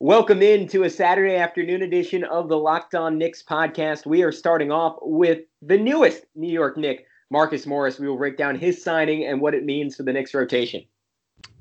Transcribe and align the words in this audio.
Welcome 0.00 0.42
in 0.42 0.68
to 0.68 0.82
a 0.82 0.90
Saturday 0.90 1.36
afternoon 1.36 1.80
edition 1.80 2.22
of 2.24 2.50
the 2.50 2.58
Locked 2.58 2.94
On 2.94 3.16
Knicks 3.16 3.42
podcast. 3.42 4.04
We 4.04 4.22
are 4.22 4.30
starting 4.30 4.70
off 4.70 4.98
with 5.00 5.44
the 5.62 5.78
newest 5.78 6.26
New 6.34 6.52
York 6.52 6.76
Knick, 6.76 7.06
Marcus 7.30 7.64
Morris. 7.64 7.98
We 7.98 8.06
will 8.06 8.18
break 8.18 8.36
down 8.36 8.58
his 8.58 8.84
signing 8.84 9.24
and 9.24 9.40
what 9.40 9.54
it 9.54 9.64
means 9.64 9.96
for 9.96 10.02
the 10.02 10.12
Knicks 10.12 10.34
rotation. 10.34 10.84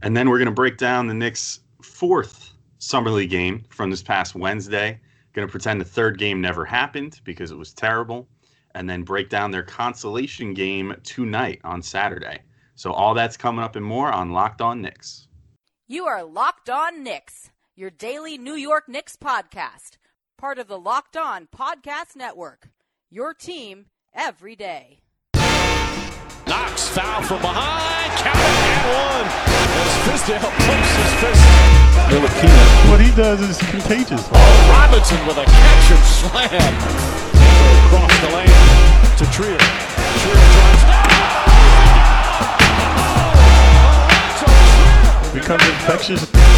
And 0.02 0.18
then 0.18 0.30
we're 0.30 0.38
going 0.38 0.48
to 0.48 0.52
break 0.52 0.78
down 0.78 1.08
the 1.08 1.14
Knicks' 1.14 1.62
fourth 1.82 2.52
Summer 2.80 3.10
League 3.10 3.30
game 3.30 3.64
from 3.70 3.90
this 3.90 4.04
past 4.04 4.36
Wednesday. 4.36 5.00
Going 5.32 5.48
to 5.48 5.52
pretend 5.52 5.80
the 5.80 5.86
third 5.86 6.18
game 6.18 6.42
never 6.42 6.66
happened 6.66 7.22
because 7.24 7.52
it 7.52 7.58
was 7.58 7.72
terrible. 7.72 8.28
And 8.74 8.90
then 8.90 9.04
break 9.04 9.30
down 9.30 9.52
their 9.52 9.64
consolation 9.64 10.54
game 10.54 10.94
tonight 11.04 11.62
on 11.64 11.82
Saturday. 11.82 12.40
So 12.76 12.92
all 12.92 13.14
that's 13.14 13.38
coming 13.38 13.64
up 13.64 13.78
and 13.78 13.86
more 13.86 14.12
on 14.12 14.34
Locked 14.34 14.60
On 14.60 14.82
Knicks. 14.82 15.30
You 15.88 16.06
are 16.08 16.22
Locked 16.22 16.70
On 16.70 17.02
Knicks 17.02 17.52
your 17.76 17.90
daily 17.90 18.38
New 18.38 18.56
York 18.56 18.88
Knicks 18.88 19.18
podcast, 19.18 19.98
part 20.38 20.58
of 20.60 20.68
the 20.68 20.80
Locked 20.80 21.18
On 21.18 21.48
Podcast 21.48 22.16
Network. 22.16 22.70
Your 23.10 23.34
team 23.34 23.88
every 24.14 24.56
day. 24.56 25.00
Knox 26.48 26.88
foul 26.90 27.22
from 27.24 27.42
behind. 27.42 28.12
Count 28.16 28.38
and 28.38 28.88
one. 28.96 29.28
As 29.76 29.92
Fizdale 30.08 30.40
pumps 30.40 30.96
his 30.96 31.14
fist. 31.20 31.44
Ntilikina. 32.08 32.66
What 32.92 33.02
he 33.02 33.12
does 33.16 33.42
is 33.42 33.58
contagious. 33.70 34.24
Oh, 34.32 34.70
Robinson 34.72 35.20
with 35.28 35.38
a 35.38 35.44
catch 35.44 35.92
and 35.92 36.04
slam. 36.06 36.74
Across 37.88 38.16
the 38.22 38.30
lane 38.36 38.56
to 39.18 39.26
Trier. 39.34 39.60
Trier 40.22 40.48
drives. 40.56 40.84
Becomes 45.34 45.68
infectious. 45.68 46.55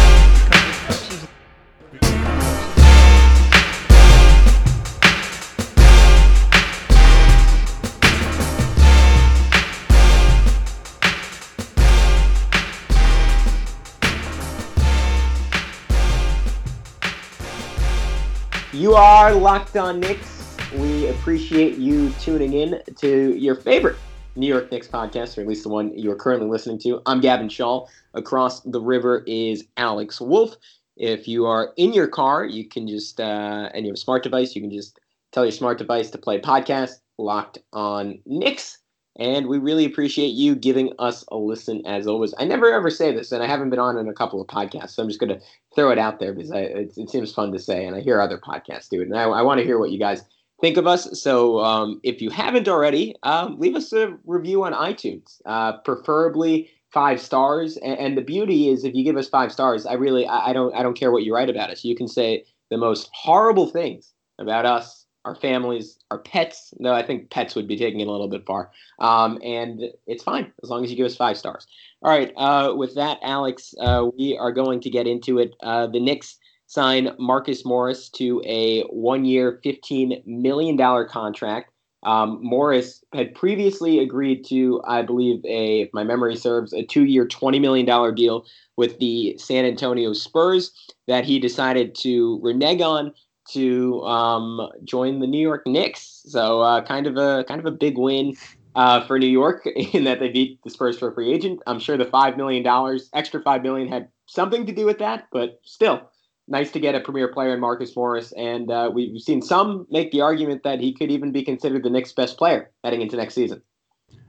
You 18.78 18.94
are 18.94 19.34
Locked 19.34 19.76
On 19.76 19.98
Knicks. 19.98 20.56
We 20.76 21.08
appreciate 21.08 21.78
you 21.78 22.10
tuning 22.20 22.52
in 22.52 22.80
to 22.98 23.36
your 23.36 23.56
favorite 23.56 23.96
New 24.36 24.46
York 24.46 24.70
Knicks 24.70 24.86
podcast, 24.86 25.36
or 25.36 25.40
at 25.40 25.48
least 25.48 25.64
the 25.64 25.68
one 25.68 25.98
you 25.98 26.12
are 26.12 26.14
currently 26.14 26.48
listening 26.48 26.78
to. 26.82 27.02
I'm 27.04 27.20
Gavin 27.20 27.48
Shaw. 27.48 27.88
Across 28.14 28.60
the 28.60 28.80
river 28.80 29.24
is 29.26 29.64
Alex 29.78 30.20
Wolf. 30.20 30.54
If 30.96 31.26
you 31.26 31.44
are 31.46 31.72
in 31.76 31.92
your 31.92 32.06
car, 32.06 32.44
you 32.44 32.68
can 32.68 32.86
just, 32.86 33.18
uh, 33.18 33.68
and 33.74 33.84
you 33.84 33.90
have 33.90 33.96
a 33.96 34.00
smart 34.00 34.22
device, 34.22 34.54
you 34.54 34.62
can 34.62 34.70
just 34.70 35.00
tell 35.32 35.44
your 35.44 35.50
smart 35.50 35.78
device 35.78 36.10
to 36.10 36.18
play 36.18 36.40
podcast 36.40 37.00
Locked 37.18 37.58
On 37.72 38.20
Knicks. 38.26 38.78
And 39.18 39.48
we 39.48 39.58
really 39.58 39.84
appreciate 39.84 40.28
you 40.28 40.54
giving 40.54 40.92
us 40.98 41.24
a 41.28 41.36
listen 41.36 41.84
as 41.86 42.06
always. 42.06 42.32
I 42.38 42.44
never 42.44 42.72
ever 42.72 42.88
say 42.88 43.12
this, 43.12 43.32
and 43.32 43.42
I 43.42 43.46
haven't 43.46 43.70
been 43.70 43.78
on 43.78 43.98
in 43.98 44.08
a 44.08 44.14
couple 44.14 44.40
of 44.40 44.46
podcasts, 44.46 44.90
so 44.90 45.02
I'm 45.02 45.08
just 45.08 45.18
going 45.18 45.36
to 45.36 45.40
throw 45.74 45.90
it 45.90 45.98
out 45.98 46.20
there 46.20 46.32
because 46.32 46.52
I, 46.52 46.60
it, 46.60 46.92
it, 46.96 47.10
seems 47.10 47.32
fun 47.32 47.50
to 47.52 47.58
say, 47.58 47.84
and 47.84 47.96
I 47.96 48.00
hear 48.00 48.20
other 48.20 48.38
podcasts 48.38 48.88
do 48.88 49.00
it. 49.00 49.08
And 49.08 49.16
I, 49.16 49.24
I 49.24 49.42
want 49.42 49.58
to 49.58 49.64
hear 49.64 49.78
what 49.78 49.90
you 49.90 49.98
guys 49.98 50.22
think 50.60 50.76
of 50.76 50.86
us. 50.86 51.20
So 51.20 51.60
um, 51.60 52.00
if 52.04 52.20
you 52.22 52.30
haven't 52.30 52.68
already, 52.68 53.16
um, 53.24 53.58
leave 53.58 53.74
us 53.74 53.92
a 53.92 54.16
review 54.24 54.64
on 54.64 54.72
iTunes, 54.72 55.40
uh, 55.46 55.78
preferably 55.78 56.70
five 56.92 57.20
stars. 57.20 57.76
And, 57.78 57.98
and, 57.98 58.18
the 58.18 58.22
beauty 58.22 58.68
is, 58.68 58.84
if 58.84 58.94
you 58.94 59.04
give 59.04 59.16
us 59.16 59.28
five 59.28 59.52
stars, 59.52 59.84
I 59.84 59.94
really 59.94 60.26
I, 60.26 60.50
I 60.50 60.52
don't 60.52 60.74
I 60.74 60.82
don't 60.82 60.98
care 60.98 61.10
what 61.10 61.24
you 61.24 61.34
write 61.34 61.50
about 61.50 61.70
us. 61.70 61.84
You 61.84 61.96
can 61.96 62.08
say 62.08 62.44
the 62.70 62.78
most 62.78 63.10
horrible 63.12 63.66
things 63.66 64.12
about 64.38 64.66
us 64.66 64.97
our 65.28 65.34
families, 65.34 65.98
our 66.10 66.18
pets. 66.18 66.72
No, 66.78 66.92
I 66.92 67.02
think 67.06 67.30
pets 67.30 67.54
would 67.54 67.68
be 67.68 67.76
taking 67.76 68.00
it 68.00 68.08
a 68.08 68.10
little 68.10 68.28
bit 68.28 68.46
far. 68.46 68.70
Um, 68.98 69.38
and 69.44 69.82
it's 70.06 70.22
fine 70.22 70.52
as 70.62 70.70
long 70.70 70.82
as 70.84 70.90
you 70.90 70.96
give 70.96 71.06
us 71.06 71.16
five 71.16 71.36
stars. 71.36 71.66
All 72.02 72.10
right. 72.10 72.32
Uh, 72.36 72.74
with 72.74 72.94
that, 72.94 73.18
Alex, 73.22 73.74
uh, 73.80 74.06
we 74.16 74.38
are 74.38 74.52
going 74.52 74.80
to 74.80 74.90
get 74.90 75.06
into 75.06 75.38
it. 75.38 75.54
Uh, 75.62 75.86
the 75.86 76.00
Knicks 76.00 76.38
sign 76.66 77.10
Marcus 77.18 77.64
Morris 77.64 78.08
to 78.10 78.42
a 78.46 78.82
one-year, 78.84 79.60
fifteen 79.62 80.22
million 80.24 80.76
dollar 80.76 81.04
contract. 81.04 81.72
Um, 82.04 82.38
Morris 82.42 83.04
had 83.12 83.34
previously 83.34 83.98
agreed 83.98 84.44
to, 84.46 84.80
I 84.86 85.02
believe, 85.02 85.44
a 85.44 85.82
if 85.82 85.90
my 85.92 86.04
memory 86.04 86.36
serves, 86.36 86.72
a 86.72 86.84
two-year, 86.84 87.26
twenty 87.26 87.58
million 87.58 87.86
dollar 87.86 88.12
deal 88.12 88.46
with 88.76 88.98
the 88.98 89.36
San 89.38 89.64
Antonio 89.64 90.12
Spurs 90.12 90.72
that 91.06 91.24
he 91.24 91.40
decided 91.40 91.94
to 91.96 92.38
renege 92.42 92.80
on 92.80 93.12
to 93.52 94.02
um, 94.02 94.68
join 94.84 95.20
the 95.20 95.26
New 95.26 95.40
York 95.40 95.66
Knicks. 95.66 96.22
So 96.26 96.60
uh, 96.60 96.82
kind 96.82 97.06
of 97.06 97.16
a 97.16 97.44
kind 97.44 97.60
of 97.60 97.66
a 97.66 97.70
big 97.70 97.98
win 97.98 98.36
uh, 98.74 99.06
for 99.06 99.18
New 99.18 99.28
York 99.28 99.66
in 99.92 100.04
that 100.04 100.20
they 100.20 100.28
beat 100.28 100.62
the 100.62 100.70
Spurs 100.70 100.98
for 100.98 101.08
a 101.08 101.14
free 101.14 101.32
agent. 101.32 101.60
I'm 101.66 101.80
sure 101.80 101.96
the 101.96 102.04
five 102.04 102.36
million 102.36 102.62
dollars, 102.62 103.10
extra 103.12 103.42
five 103.42 103.62
million, 103.62 103.88
had 103.88 104.08
something 104.26 104.66
to 104.66 104.72
do 104.72 104.86
with 104.86 104.98
that, 104.98 105.26
but 105.32 105.60
still. 105.64 106.10
Nice 106.50 106.70
to 106.70 106.80
get 106.80 106.94
a 106.94 107.00
premier 107.00 107.28
player 107.28 107.52
in 107.52 107.60
Marcus 107.60 107.94
Morris, 107.94 108.32
and 108.32 108.70
uh, 108.70 108.90
we've 108.90 109.20
seen 109.20 109.42
some 109.42 109.86
make 109.90 110.12
the 110.12 110.22
argument 110.22 110.62
that 110.62 110.80
he 110.80 110.94
could 110.94 111.10
even 111.10 111.30
be 111.30 111.42
considered 111.42 111.82
the 111.82 111.90
Knicks' 111.90 112.14
best 112.14 112.38
player 112.38 112.70
heading 112.82 113.02
into 113.02 113.16
next 113.16 113.34
season. 113.34 113.60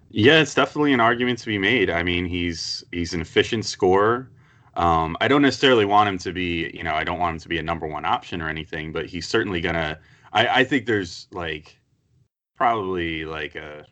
Yeah, 0.09 0.41
it's 0.41 0.53
definitely 0.53 0.91
an 0.91 0.99
argument 0.99 1.39
to 1.39 1.45
be 1.45 1.57
made. 1.57 1.89
I 1.89 2.03
mean, 2.03 2.25
he's 2.25 2.83
he's 2.91 3.13
an 3.13 3.21
efficient 3.21 3.63
scorer. 3.63 4.29
Um, 4.79 5.17
I 5.19 5.27
don't 5.27 5.41
necessarily 5.41 5.83
want 5.83 6.07
him 6.07 6.17
to 6.19 6.31
be, 6.31 6.71
you 6.73 6.83
know, 6.83 6.93
I 6.93 7.03
don't 7.03 7.19
want 7.19 7.33
him 7.33 7.39
to 7.41 7.49
be 7.49 7.57
a 7.57 7.63
number 7.63 7.85
one 7.85 8.05
option 8.05 8.41
or 8.41 8.47
anything, 8.47 8.93
but 8.93 9.07
he's 9.07 9.27
certainly 9.27 9.59
gonna. 9.59 9.99
I, 10.31 10.61
I 10.61 10.63
think 10.63 10.85
there's 10.85 11.27
like 11.33 11.77
probably 12.55 13.25
like 13.25 13.55
a 13.55 13.85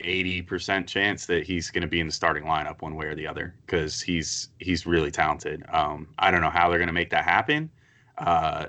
eighty 0.00 0.40
percent 0.40 0.88
chance 0.88 1.26
that 1.26 1.46
he's 1.46 1.70
going 1.70 1.82
to 1.82 1.86
be 1.86 2.00
in 2.00 2.06
the 2.06 2.12
starting 2.14 2.44
lineup 2.44 2.80
one 2.80 2.96
way 2.96 3.06
or 3.06 3.14
the 3.14 3.26
other 3.26 3.54
because 3.66 4.00
he's 4.00 4.48
he's 4.58 4.86
really 4.86 5.10
talented. 5.10 5.62
Um, 5.70 6.08
I 6.18 6.30
don't 6.30 6.40
know 6.40 6.48
how 6.48 6.70
they're 6.70 6.78
going 6.78 6.86
to 6.86 6.94
make 6.94 7.10
that 7.10 7.24
happen, 7.24 7.70
uh, 8.16 8.68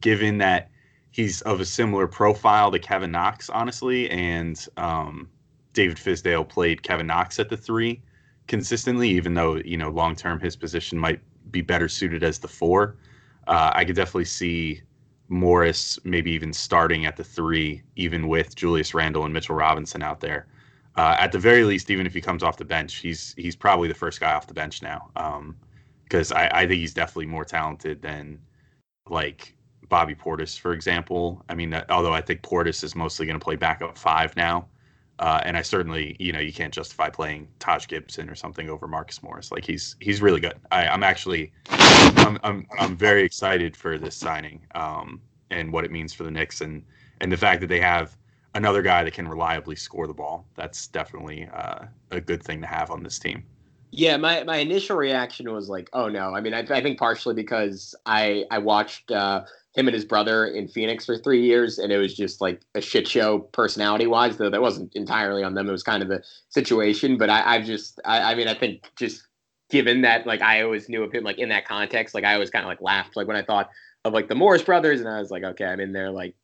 given 0.00 0.38
that 0.38 0.70
he's 1.10 1.42
of 1.42 1.60
a 1.60 1.66
similar 1.66 2.06
profile 2.06 2.70
to 2.70 2.78
Kevin 2.78 3.10
Knox, 3.10 3.50
honestly, 3.50 4.08
and 4.08 4.66
um, 4.78 5.28
David 5.74 5.98
Fizdale 5.98 6.48
played 6.48 6.82
Kevin 6.82 7.06
Knox 7.06 7.38
at 7.38 7.50
the 7.50 7.56
three 7.58 8.00
consistently, 8.46 9.10
even 9.10 9.34
though 9.34 9.56
you 9.56 9.76
know 9.76 9.90
long 9.90 10.14
term 10.16 10.40
his 10.40 10.56
position 10.56 10.98
might 10.98 11.20
be 11.50 11.60
better 11.60 11.88
suited 11.88 12.22
as 12.22 12.38
the 12.38 12.48
four. 12.48 12.96
Uh, 13.46 13.70
I 13.74 13.84
could 13.84 13.96
definitely 13.96 14.24
see 14.24 14.82
Morris 15.28 15.98
maybe 16.04 16.30
even 16.32 16.52
starting 16.52 17.06
at 17.06 17.16
the 17.16 17.24
three, 17.24 17.82
even 17.96 18.28
with 18.28 18.54
Julius 18.54 18.94
Randle 18.94 19.24
and 19.24 19.32
Mitchell 19.32 19.54
Robinson 19.56 20.02
out 20.02 20.20
there. 20.20 20.46
Uh, 20.96 21.16
at 21.18 21.32
the 21.32 21.38
very 21.38 21.64
least, 21.64 21.90
even 21.90 22.06
if 22.06 22.14
he 22.14 22.20
comes 22.20 22.42
off 22.42 22.56
the 22.56 22.64
bench, 22.64 22.96
he's 22.96 23.34
he's 23.36 23.56
probably 23.56 23.88
the 23.88 23.94
first 23.94 24.20
guy 24.20 24.32
off 24.32 24.46
the 24.46 24.54
bench 24.54 24.82
now. 24.82 25.10
Because 26.04 26.30
um, 26.32 26.38
I, 26.38 26.50
I 26.52 26.66
think 26.66 26.80
he's 26.80 26.94
definitely 26.94 27.26
more 27.26 27.44
talented 27.44 28.00
than 28.00 28.38
like 29.08 29.54
Bobby 29.88 30.14
Portis, 30.14 30.58
for 30.58 30.72
example. 30.72 31.44
I 31.48 31.54
mean, 31.54 31.74
although 31.88 32.12
I 32.12 32.20
think 32.20 32.42
Portis 32.42 32.84
is 32.84 32.94
mostly 32.94 33.26
going 33.26 33.38
to 33.38 33.44
play 33.44 33.56
backup 33.56 33.98
five 33.98 34.36
now. 34.36 34.68
Uh, 35.18 35.40
and 35.44 35.56
I 35.56 35.62
certainly, 35.62 36.16
you 36.18 36.32
know, 36.32 36.40
you 36.40 36.52
can't 36.52 36.74
justify 36.74 37.08
playing 37.08 37.46
Taj 37.60 37.86
Gibson 37.86 38.28
or 38.28 38.34
something 38.34 38.68
over 38.68 38.88
Marcus 38.88 39.22
Morris. 39.22 39.52
Like 39.52 39.64
he's 39.64 39.96
he's 40.00 40.20
really 40.20 40.40
good. 40.40 40.54
I, 40.72 40.86
am 40.86 41.02
actually, 41.02 41.52
I'm, 41.68 42.38
I'm 42.42 42.66
I'm 42.78 42.96
very 42.96 43.22
excited 43.22 43.76
for 43.76 43.96
this 43.96 44.16
signing 44.16 44.66
um, 44.74 45.20
and 45.50 45.72
what 45.72 45.84
it 45.84 45.92
means 45.92 46.12
for 46.12 46.24
the 46.24 46.30
Knicks 46.30 46.60
and 46.60 46.82
and 47.20 47.30
the 47.30 47.36
fact 47.36 47.60
that 47.60 47.68
they 47.68 47.80
have 47.80 48.16
another 48.54 48.82
guy 48.82 49.04
that 49.04 49.14
can 49.14 49.28
reliably 49.28 49.76
score 49.76 50.06
the 50.06 50.14
ball. 50.14 50.46
That's 50.56 50.88
definitely 50.88 51.48
uh, 51.52 51.84
a 52.10 52.20
good 52.20 52.42
thing 52.42 52.60
to 52.60 52.66
have 52.66 52.90
on 52.90 53.02
this 53.02 53.18
team. 53.18 53.44
Yeah, 53.90 54.16
my, 54.16 54.42
my 54.42 54.56
initial 54.56 54.96
reaction 54.96 55.52
was 55.52 55.68
like, 55.68 55.88
oh 55.92 56.08
no. 56.08 56.34
I 56.34 56.40
mean, 56.40 56.54
I, 56.54 56.66
I 56.68 56.82
think 56.82 56.98
partially 56.98 57.34
because 57.34 57.94
I 58.04 58.44
I 58.50 58.58
watched 58.58 59.12
uh, 59.12 59.44
him 59.74 59.88
and 59.88 59.94
his 59.94 60.04
brother 60.04 60.46
in 60.46 60.68
Phoenix 60.68 61.04
for 61.04 61.18
three 61.18 61.42
years, 61.42 61.78
and 61.78 61.92
it 61.92 61.98
was 61.98 62.14
just 62.14 62.40
like 62.40 62.62
a 62.74 62.80
shit 62.80 63.08
show 63.08 63.40
personality 63.40 64.06
wise. 64.06 64.36
Though 64.36 64.50
that 64.50 64.62
wasn't 64.62 64.94
entirely 64.94 65.42
on 65.42 65.54
them; 65.54 65.68
it 65.68 65.72
was 65.72 65.82
kind 65.82 66.02
of 66.02 66.08
the 66.08 66.22
situation. 66.48 67.18
But 67.18 67.30
I, 67.30 67.56
I've 67.56 67.64
just, 67.64 68.00
I, 68.04 68.32
I 68.32 68.34
mean, 68.34 68.48
I 68.48 68.54
think 68.54 68.90
just 68.96 69.26
given 69.70 70.02
that, 70.02 70.26
like, 70.26 70.42
I 70.42 70.62
always 70.62 70.88
knew 70.88 71.02
of 71.02 71.12
him, 71.12 71.24
like 71.24 71.38
in 71.38 71.48
that 71.48 71.66
context, 71.66 72.14
like 72.14 72.24
I 72.24 72.34
always 72.34 72.50
kind 72.50 72.64
of 72.64 72.68
like 72.68 72.80
laughed, 72.80 73.16
like 73.16 73.26
when 73.26 73.36
I 73.36 73.42
thought 73.42 73.70
of 74.04 74.12
like 74.12 74.28
the 74.28 74.34
Morris 74.34 74.62
brothers, 74.62 75.00
and 75.00 75.08
I 75.08 75.18
was 75.18 75.30
like, 75.30 75.42
okay, 75.42 75.64
I 75.64 75.76
mean, 75.76 75.92
they're 75.92 76.10
like, 76.10 76.36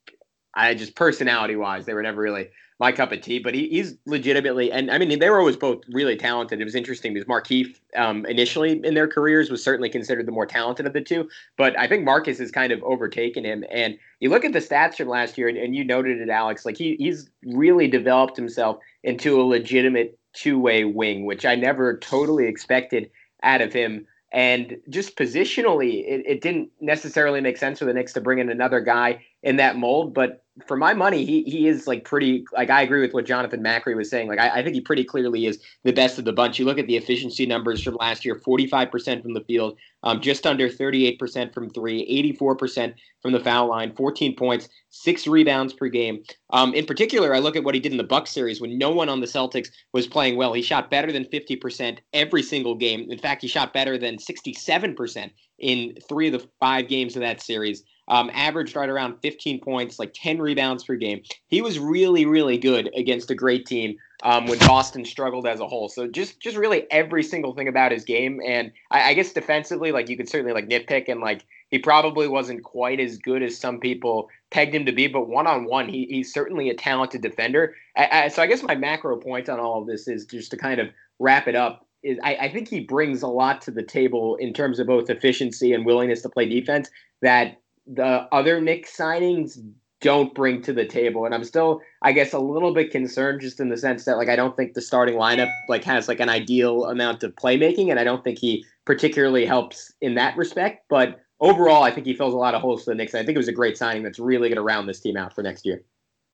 I 0.53 0.73
just 0.73 0.95
personality 0.95 1.55
wise, 1.55 1.85
they 1.85 1.93
were 1.93 2.03
never 2.03 2.21
really 2.21 2.49
my 2.81 2.91
cup 2.91 3.11
of 3.11 3.21
tea. 3.21 3.37
But 3.37 3.53
he, 3.53 3.69
he's 3.69 3.95
legitimately, 4.07 4.71
and 4.71 4.89
I 4.89 4.97
mean, 4.97 5.19
they 5.19 5.29
were 5.29 5.37
always 5.37 5.55
both 5.55 5.83
really 5.89 6.17
talented. 6.17 6.59
It 6.59 6.63
was 6.63 6.73
interesting 6.73 7.13
because 7.13 7.27
Markieff, 7.27 7.79
um, 7.95 8.25
initially 8.25 8.83
in 8.83 8.95
their 8.95 9.07
careers, 9.07 9.51
was 9.51 9.63
certainly 9.63 9.87
considered 9.87 10.25
the 10.25 10.31
more 10.31 10.47
talented 10.47 10.87
of 10.87 10.93
the 10.93 10.99
two. 10.99 11.29
But 11.57 11.77
I 11.79 11.87
think 11.87 12.03
Marcus 12.03 12.39
has 12.39 12.49
kind 12.49 12.73
of 12.73 12.81
overtaken 12.81 13.45
him. 13.45 13.63
And 13.69 13.99
you 14.19 14.31
look 14.31 14.43
at 14.43 14.53
the 14.53 14.59
stats 14.59 14.95
from 14.95 15.09
last 15.09 15.37
year, 15.37 15.47
and, 15.47 15.59
and 15.59 15.75
you 15.75 15.85
noted 15.85 16.19
it, 16.19 16.29
Alex. 16.29 16.65
Like 16.65 16.75
he, 16.75 16.95
he's 16.97 17.29
really 17.45 17.87
developed 17.87 18.35
himself 18.35 18.79
into 19.03 19.39
a 19.39 19.43
legitimate 19.43 20.17
two 20.33 20.57
way 20.57 20.83
wing, 20.83 21.25
which 21.25 21.45
I 21.45 21.53
never 21.53 21.99
totally 21.99 22.47
expected 22.47 23.11
out 23.43 23.61
of 23.61 23.71
him. 23.71 24.07
And 24.33 24.77
just 24.89 25.17
positionally, 25.17 26.03
it, 26.07 26.23
it 26.25 26.41
didn't 26.41 26.69
necessarily 26.79 27.41
make 27.41 27.57
sense 27.57 27.77
for 27.77 27.85
the 27.85 27.93
Knicks 27.93 28.13
to 28.13 28.21
bring 28.21 28.39
in 28.39 28.49
another 28.49 28.79
guy 28.79 29.23
in 29.43 29.57
that 29.57 29.75
mold. 29.75 30.15
But 30.15 30.43
for 30.67 30.75
my 30.75 30.93
money, 30.93 31.23
he 31.23 31.43
he 31.43 31.67
is 31.67 31.87
like 31.87 32.03
pretty 32.03 32.43
like 32.51 32.69
I 32.69 32.81
agree 32.81 32.99
with 32.99 33.13
what 33.13 33.25
Jonathan 33.25 33.63
Macri 33.63 33.95
was 33.95 34.09
saying. 34.09 34.27
Like 34.27 34.39
I, 34.39 34.59
I 34.59 34.63
think 34.63 34.75
he 34.75 34.81
pretty 34.81 35.05
clearly 35.05 35.45
is 35.45 35.59
the 35.83 35.93
best 35.93 36.19
of 36.19 36.25
the 36.25 36.33
bunch. 36.33 36.59
You 36.59 36.65
look 36.65 36.77
at 36.77 36.87
the 36.87 36.97
efficiency 36.97 37.45
numbers 37.45 37.81
from 37.81 37.95
last 37.95 38.25
year: 38.25 38.35
forty 38.35 38.67
five 38.67 38.91
percent 38.91 39.23
from 39.23 39.33
the 39.33 39.41
field, 39.41 39.77
um, 40.03 40.19
just 40.19 40.45
under 40.45 40.67
thirty 40.67 41.07
eight 41.07 41.19
percent 41.19 41.53
from 41.53 41.69
three, 41.69 42.01
84 42.01 42.55
percent 42.55 42.95
from 43.21 43.31
the 43.31 43.39
foul 43.39 43.67
line, 43.67 43.95
fourteen 43.95 44.35
points, 44.35 44.67
six 44.89 45.25
rebounds 45.25 45.71
per 45.71 45.87
game. 45.87 46.21
Um, 46.49 46.73
in 46.73 46.85
particular, 46.85 47.33
I 47.33 47.39
look 47.39 47.55
at 47.55 47.63
what 47.63 47.75
he 47.75 47.79
did 47.79 47.93
in 47.93 47.97
the 47.97 48.03
Buck 48.03 48.27
series 48.27 48.59
when 48.59 48.77
no 48.77 48.91
one 48.91 49.07
on 49.07 49.21
the 49.21 49.27
Celtics 49.27 49.69
was 49.93 50.05
playing 50.05 50.35
well. 50.35 50.51
He 50.51 50.61
shot 50.61 50.91
better 50.91 51.13
than 51.13 51.23
fifty 51.25 51.55
percent 51.55 52.01
every 52.11 52.43
single 52.43 52.75
game. 52.75 53.09
In 53.09 53.19
fact, 53.19 53.41
he 53.41 53.47
shot 53.47 53.73
better 53.73 53.97
than 53.97 54.19
sixty 54.19 54.53
seven 54.53 54.95
percent 54.95 55.31
in 55.59 55.95
three 56.09 56.27
of 56.27 56.33
the 56.33 56.47
five 56.59 56.89
games 56.89 57.15
of 57.15 57.21
that 57.21 57.41
series 57.41 57.83
um, 58.11 58.29
averaged 58.33 58.75
right 58.75 58.89
around 58.89 59.17
15 59.21 59.61
points, 59.61 59.97
like 59.97 60.11
10 60.13 60.39
rebounds 60.41 60.83
per 60.83 60.95
game. 60.95 61.23
He 61.47 61.61
was 61.61 61.79
really, 61.79 62.25
really 62.25 62.57
good 62.57 62.91
against 62.93 63.31
a 63.31 63.35
great 63.35 63.65
team 63.65 63.97
um, 64.23 64.47
when 64.47 64.59
Boston 64.59 65.05
struggled 65.05 65.47
as 65.47 65.61
a 65.61 65.67
whole. 65.67 65.87
So 65.87 66.07
just, 66.07 66.41
just 66.41 66.57
really 66.57 66.91
every 66.91 67.23
single 67.23 67.55
thing 67.55 67.69
about 67.69 67.93
his 67.93 68.03
game, 68.03 68.41
and 68.45 68.73
I, 68.91 69.11
I 69.11 69.13
guess 69.13 69.31
defensively, 69.31 69.93
like 69.93 70.09
you 70.09 70.17
could 70.17 70.27
certainly 70.27 70.51
like 70.51 70.67
nitpick 70.67 71.07
and 71.07 71.21
like 71.21 71.45
he 71.69 71.79
probably 71.79 72.27
wasn't 72.27 72.65
quite 72.65 72.99
as 72.99 73.17
good 73.17 73.41
as 73.41 73.57
some 73.57 73.79
people 73.79 74.29
pegged 74.51 74.75
him 74.75 74.85
to 74.87 74.91
be, 74.91 75.07
but 75.07 75.29
one 75.29 75.47
on 75.47 75.63
one, 75.63 75.87
he's 75.87 76.33
certainly 76.33 76.69
a 76.69 76.75
talented 76.75 77.21
defender. 77.21 77.75
I, 77.95 78.09
I, 78.11 78.27
so 78.27 78.41
I 78.41 78.47
guess 78.47 78.61
my 78.61 78.75
macro 78.75 79.15
point 79.15 79.47
on 79.47 79.57
all 79.57 79.81
of 79.81 79.87
this 79.87 80.09
is 80.09 80.25
just 80.25 80.51
to 80.51 80.57
kind 80.57 80.81
of 80.81 80.89
wrap 81.19 81.47
it 81.47 81.55
up. 81.55 81.87
Is 82.03 82.19
I, 82.23 82.35
I 82.35 82.51
think 82.51 82.67
he 82.67 82.81
brings 82.81 83.21
a 83.21 83.27
lot 83.27 83.61
to 83.61 83.71
the 83.71 83.83
table 83.83 84.35
in 84.35 84.53
terms 84.53 84.79
of 84.79 84.87
both 84.87 85.09
efficiency 85.09 85.71
and 85.71 85.85
willingness 85.85 86.23
to 86.23 86.29
play 86.29 86.49
defense 86.49 86.89
that 87.21 87.60
the 87.87 88.27
other 88.31 88.61
Knicks 88.61 88.95
signings 88.95 89.57
don't 90.01 90.33
bring 90.33 90.61
to 90.63 90.73
the 90.73 90.85
table. 90.85 91.25
And 91.25 91.33
I'm 91.33 91.43
still, 91.43 91.81
I 92.01 92.11
guess, 92.11 92.33
a 92.33 92.39
little 92.39 92.73
bit 92.73 92.91
concerned 92.91 93.41
just 93.41 93.59
in 93.59 93.69
the 93.69 93.77
sense 93.77 94.05
that 94.05 94.17
like 94.17 94.29
I 94.29 94.35
don't 94.35 94.57
think 94.57 94.73
the 94.73 94.81
starting 94.81 95.15
lineup 95.15 95.51
like 95.69 95.83
has 95.83 96.07
like 96.07 96.19
an 96.19 96.29
ideal 96.29 96.85
amount 96.85 97.23
of 97.23 97.35
playmaking, 97.35 97.91
and 97.91 97.99
I 97.99 98.03
don't 98.03 98.23
think 98.23 98.39
he 98.39 98.65
particularly 98.85 99.45
helps 99.45 99.93
in 100.01 100.15
that 100.15 100.35
respect. 100.35 100.85
But 100.89 101.21
overall, 101.39 101.83
I 101.83 101.91
think 101.91 102.07
he 102.07 102.15
fills 102.15 102.33
a 102.33 102.37
lot 102.37 102.55
of 102.55 102.61
holes 102.61 102.83
for 102.83 102.91
the 102.91 102.95
Knicks. 102.95 103.15
I 103.15 103.23
think 103.23 103.35
it 103.35 103.37
was 103.37 103.47
a 103.47 103.53
great 103.53 103.77
signing 103.77 104.03
that's 104.03 104.19
really 104.19 104.49
going 104.49 104.57
to 104.57 104.63
round 104.63 104.89
this 104.89 104.99
team 104.99 105.17
out 105.17 105.33
for 105.33 105.43
next 105.43 105.65
year. 105.65 105.83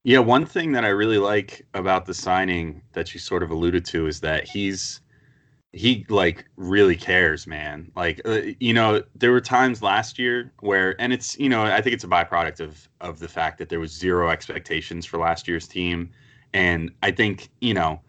Yeah, 0.03 0.19
one 0.19 0.45
thing 0.45 0.71
that 0.71 0.85
I 0.85 0.89
really 0.89 1.17
like 1.17 1.65
about 1.73 2.05
the 2.05 2.13
signing 2.13 2.81
that 2.93 3.13
you 3.13 3.19
sort 3.19 3.43
of 3.43 3.51
alluded 3.51 3.83
to 3.85 4.07
is 4.07 4.21
that 4.21 4.47
he's 4.47 5.01
he 5.77 6.05
like 6.09 6.45
really 6.55 6.95
cares 6.95 7.47
man. 7.47 7.91
Like 7.95 8.21
uh, 8.25 8.41
you 8.59 8.73
know 8.73 9.03
there 9.15 9.31
were 9.31 9.41
times 9.41 9.81
last 9.81 10.17
year 10.19 10.51
where 10.59 10.99
and 10.99 11.13
it's 11.13 11.37
you 11.39 11.49
know 11.49 11.63
i 11.63 11.81
think 11.81 11.93
it's 11.93 12.03
a 12.03 12.07
byproduct 12.07 12.59
of 12.59 12.89
of 13.01 13.19
the 13.19 13.27
fact 13.27 13.57
that 13.59 13.69
there 13.69 13.79
was 13.79 13.91
zero 13.91 14.29
expectations 14.29 15.05
for 15.05 15.17
last 15.17 15.47
year's 15.47 15.67
team. 15.67 16.09
And 16.53 16.91
i 17.03 17.11
think 17.11 17.49
you 17.61 17.73
know 17.73 18.01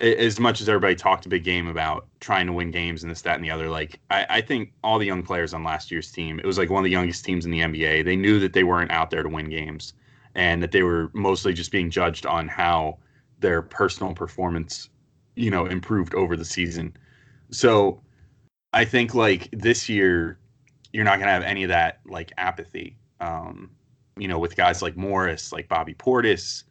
as 0.00 0.38
much 0.38 0.60
as 0.60 0.68
everybody 0.68 0.94
talked 0.94 1.26
a 1.26 1.28
big 1.28 1.42
game 1.42 1.66
about 1.66 2.06
trying 2.20 2.46
to 2.46 2.52
win 2.52 2.70
games 2.70 3.02
and 3.02 3.10
this 3.10 3.22
that 3.22 3.34
and 3.34 3.44
the 3.44 3.50
other 3.50 3.68
like 3.68 3.98
I, 4.10 4.26
I 4.30 4.40
think 4.40 4.72
all 4.84 4.98
the 4.98 5.06
young 5.06 5.24
players 5.24 5.52
on 5.52 5.64
last 5.64 5.90
year's 5.90 6.12
team 6.12 6.38
it 6.38 6.46
was 6.46 6.56
like 6.56 6.70
one 6.70 6.80
of 6.80 6.84
the 6.84 6.90
youngest 6.90 7.24
teams 7.24 7.44
in 7.44 7.50
the 7.50 7.60
nba 7.60 8.04
they 8.04 8.14
knew 8.14 8.38
that 8.38 8.52
they 8.52 8.62
weren't 8.62 8.92
out 8.92 9.10
there 9.10 9.24
to 9.24 9.28
win 9.28 9.50
games 9.50 9.94
and 10.36 10.62
that 10.62 10.70
they 10.70 10.84
were 10.84 11.10
mostly 11.14 11.52
just 11.52 11.72
being 11.72 11.90
judged 11.90 12.26
on 12.26 12.46
how 12.46 12.96
their 13.40 13.60
personal 13.60 14.14
performance 14.14 14.88
you 15.34 15.50
know 15.50 15.66
improved 15.66 16.14
over 16.14 16.36
the 16.36 16.44
season 16.44 16.96
so 17.50 18.00
I 18.72 18.84
think 18.84 19.14
like 19.14 19.48
this 19.52 19.88
year, 19.88 20.38
you're 20.92 21.04
not 21.04 21.18
gonna 21.18 21.30
have 21.30 21.42
any 21.42 21.64
of 21.64 21.68
that 21.68 22.00
like 22.06 22.32
apathy. 22.36 22.96
Um, 23.20 23.70
you 24.16 24.28
know, 24.28 24.38
with 24.38 24.56
guys 24.56 24.82
like 24.82 24.96
Morris, 24.96 25.52
like 25.52 25.68
Bobby 25.68 25.94
Portis, 25.94 26.64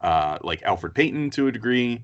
uh, 0.00 0.38
like 0.42 0.60
Elfrid 0.62 0.94
Payton 0.94 1.30
to 1.30 1.48
a 1.48 1.52
degree, 1.52 2.02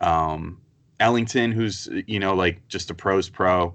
um, 0.00 0.60
Ellington, 1.00 1.52
who's 1.52 1.88
you 2.06 2.20
know 2.20 2.34
like 2.34 2.66
just 2.68 2.90
a 2.90 2.94
pros 2.94 3.28
pro, 3.28 3.74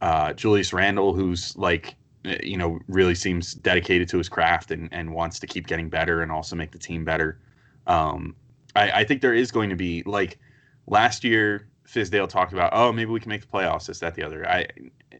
uh, 0.00 0.32
Julius 0.32 0.72
Randle, 0.72 1.14
who's 1.14 1.56
like 1.56 1.96
you 2.42 2.56
know 2.56 2.78
really 2.88 3.14
seems 3.14 3.54
dedicated 3.54 4.08
to 4.08 4.18
his 4.18 4.28
craft 4.28 4.70
and 4.70 4.88
and 4.92 5.12
wants 5.12 5.38
to 5.40 5.46
keep 5.46 5.66
getting 5.66 5.88
better 5.88 6.22
and 6.22 6.30
also 6.30 6.56
make 6.56 6.72
the 6.72 6.78
team 6.78 7.04
better. 7.04 7.38
Um, 7.86 8.36
I, 8.76 8.90
I 8.90 9.04
think 9.04 9.22
there 9.22 9.34
is 9.34 9.50
going 9.50 9.70
to 9.70 9.76
be 9.76 10.02
like 10.04 10.38
last 10.86 11.24
year 11.24 11.67
Fizdale 11.88 12.28
talked 12.28 12.52
about, 12.52 12.70
oh, 12.74 12.92
maybe 12.92 13.10
we 13.10 13.20
can 13.20 13.30
make 13.30 13.40
the 13.40 13.46
playoffs, 13.46 13.86
this, 13.86 13.98
that, 14.00 14.14
the 14.14 14.22
other. 14.22 14.48
I 14.48 14.66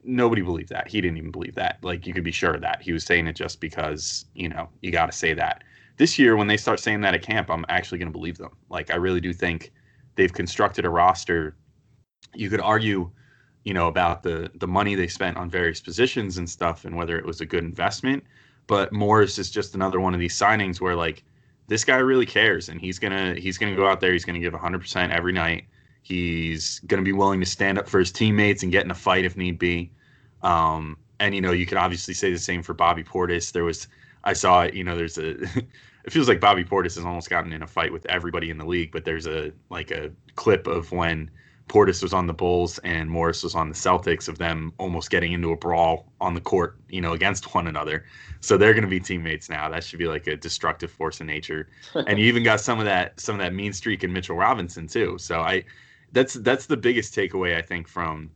nobody 0.04 0.42
believed 0.42 0.68
that. 0.68 0.88
He 0.88 1.00
didn't 1.00 1.16
even 1.16 1.30
believe 1.30 1.54
that. 1.54 1.78
Like 1.82 2.06
you 2.06 2.12
could 2.12 2.24
be 2.24 2.32
sure 2.32 2.54
of 2.54 2.60
that. 2.60 2.82
He 2.82 2.92
was 2.92 3.04
saying 3.04 3.26
it 3.26 3.34
just 3.34 3.60
because, 3.60 4.26
you 4.34 4.48
know, 4.48 4.68
you 4.82 4.90
gotta 4.90 5.12
say 5.12 5.34
that. 5.34 5.64
This 5.96 6.18
year 6.18 6.36
when 6.36 6.46
they 6.46 6.56
start 6.56 6.78
saying 6.80 7.00
that 7.00 7.14
at 7.14 7.22
camp, 7.22 7.50
I'm 7.50 7.64
actually 7.68 7.98
gonna 7.98 8.10
believe 8.10 8.38
them. 8.38 8.52
Like 8.68 8.90
I 8.90 8.96
really 8.96 9.20
do 9.20 9.32
think 9.32 9.72
they've 10.14 10.32
constructed 10.32 10.84
a 10.84 10.90
roster. 10.90 11.56
You 12.34 12.50
could 12.50 12.60
argue, 12.60 13.10
you 13.64 13.74
know, 13.74 13.88
about 13.88 14.22
the 14.22 14.50
the 14.56 14.68
money 14.68 14.94
they 14.94 15.08
spent 15.08 15.36
on 15.36 15.48
various 15.50 15.80
positions 15.80 16.38
and 16.38 16.48
stuff 16.48 16.84
and 16.84 16.96
whether 16.96 17.18
it 17.18 17.24
was 17.24 17.40
a 17.40 17.46
good 17.46 17.64
investment. 17.64 18.24
But 18.66 18.92
Morris 18.92 19.38
is 19.38 19.50
just 19.50 19.74
another 19.74 20.00
one 20.00 20.14
of 20.14 20.20
these 20.20 20.38
signings 20.38 20.80
where 20.80 20.94
like 20.94 21.24
this 21.66 21.84
guy 21.84 21.96
really 21.96 22.26
cares 22.26 22.68
and 22.68 22.80
he's 22.80 22.98
gonna 22.98 23.34
he's 23.34 23.56
gonna 23.56 23.76
go 23.76 23.88
out 23.88 24.00
there, 24.00 24.12
he's 24.12 24.24
gonna 24.24 24.38
give 24.38 24.52
100 24.52 24.80
percent 24.80 25.12
every 25.12 25.32
night 25.32 25.64
He's 26.08 26.80
going 26.86 27.02
to 27.02 27.04
be 27.04 27.12
willing 27.12 27.38
to 27.40 27.46
stand 27.46 27.78
up 27.78 27.86
for 27.86 27.98
his 27.98 28.10
teammates 28.10 28.62
and 28.62 28.72
get 28.72 28.82
in 28.82 28.90
a 28.90 28.94
fight 28.94 29.26
if 29.26 29.36
need 29.36 29.58
be. 29.58 29.90
Um, 30.42 30.96
and 31.20 31.34
you 31.34 31.42
know, 31.42 31.52
you 31.52 31.66
can 31.66 31.76
obviously 31.76 32.14
say 32.14 32.32
the 32.32 32.38
same 32.38 32.62
for 32.62 32.72
Bobby 32.72 33.04
Portis. 33.04 33.52
There 33.52 33.64
was, 33.64 33.88
I 34.24 34.32
saw 34.32 34.62
it. 34.62 34.72
You 34.72 34.84
know, 34.84 34.96
there's 34.96 35.18
a. 35.18 35.30
it 36.04 36.10
feels 36.10 36.26
like 36.26 36.40
Bobby 36.40 36.64
Portis 36.64 36.94
has 36.94 37.04
almost 37.04 37.28
gotten 37.28 37.52
in 37.52 37.62
a 37.62 37.66
fight 37.66 37.92
with 37.92 38.06
everybody 38.06 38.48
in 38.48 38.56
the 38.56 38.64
league. 38.64 38.90
But 38.90 39.04
there's 39.04 39.26
a 39.26 39.52
like 39.68 39.90
a 39.90 40.10
clip 40.34 40.66
of 40.66 40.90
when 40.92 41.30
Portis 41.68 42.02
was 42.02 42.14
on 42.14 42.26
the 42.26 42.32
Bulls 42.32 42.78
and 42.78 43.10
Morris 43.10 43.42
was 43.42 43.54
on 43.54 43.68
the 43.68 43.74
Celtics 43.74 44.28
of 44.28 44.38
them 44.38 44.72
almost 44.78 45.10
getting 45.10 45.32
into 45.32 45.52
a 45.52 45.56
brawl 45.56 46.10
on 46.22 46.32
the 46.32 46.40
court, 46.40 46.78
you 46.88 47.02
know, 47.02 47.12
against 47.12 47.54
one 47.54 47.66
another. 47.66 48.06
So 48.40 48.56
they're 48.56 48.72
going 48.72 48.84
to 48.84 48.88
be 48.88 49.00
teammates 49.00 49.50
now. 49.50 49.68
That 49.68 49.84
should 49.84 49.98
be 49.98 50.08
like 50.08 50.26
a 50.26 50.36
destructive 50.36 50.90
force 50.90 51.20
in 51.20 51.26
nature. 51.26 51.68
and 51.94 52.18
you 52.18 52.24
even 52.24 52.42
got 52.42 52.60
some 52.60 52.78
of 52.78 52.86
that 52.86 53.20
some 53.20 53.34
of 53.34 53.40
that 53.40 53.52
mean 53.52 53.74
streak 53.74 54.04
in 54.04 54.12
Mitchell 54.12 54.36
Robinson 54.36 54.86
too. 54.86 55.18
So 55.18 55.40
I 55.40 55.64
that's 56.12 56.34
that's 56.34 56.66
the 56.66 56.76
biggest 56.76 57.14
takeaway 57.14 57.56
I 57.56 57.62
think 57.62 57.88
from 57.88 58.30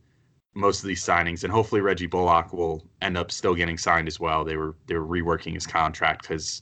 most 0.55 0.81
of 0.81 0.87
these 0.87 1.03
signings, 1.03 1.43
and 1.43 1.51
hopefully 1.51 1.81
Reggie 1.81 2.05
Bullock 2.05 2.53
will 2.53 2.87
end 3.01 3.17
up 3.17 3.31
still 3.31 3.55
getting 3.55 3.77
signed 3.77 4.07
as 4.07 4.19
well. 4.19 4.43
They 4.43 4.55
were 4.55 4.75
they 4.87 4.95
were 4.95 5.05
reworking 5.05 5.53
his 5.53 5.65
contract 5.65 6.23
because 6.23 6.61